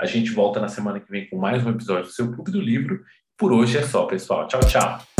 A 0.00 0.06
gente 0.06 0.30
volta 0.30 0.60
na 0.60 0.68
semana 0.68 1.00
que 1.00 1.10
vem 1.10 1.28
com 1.28 1.36
mais 1.36 1.64
um 1.64 1.70
episódio 1.70 2.04
do 2.04 2.12
seu 2.12 2.32
Clube 2.32 2.50
do 2.50 2.60
Livro. 2.60 3.00
Por 3.36 3.52
hoje 3.52 3.78
é 3.78 3.82
só, 3.82 4.06
pessoal. 4.06 4.46
Tchau, 4.46 4.60
tchau. 4.60 5.11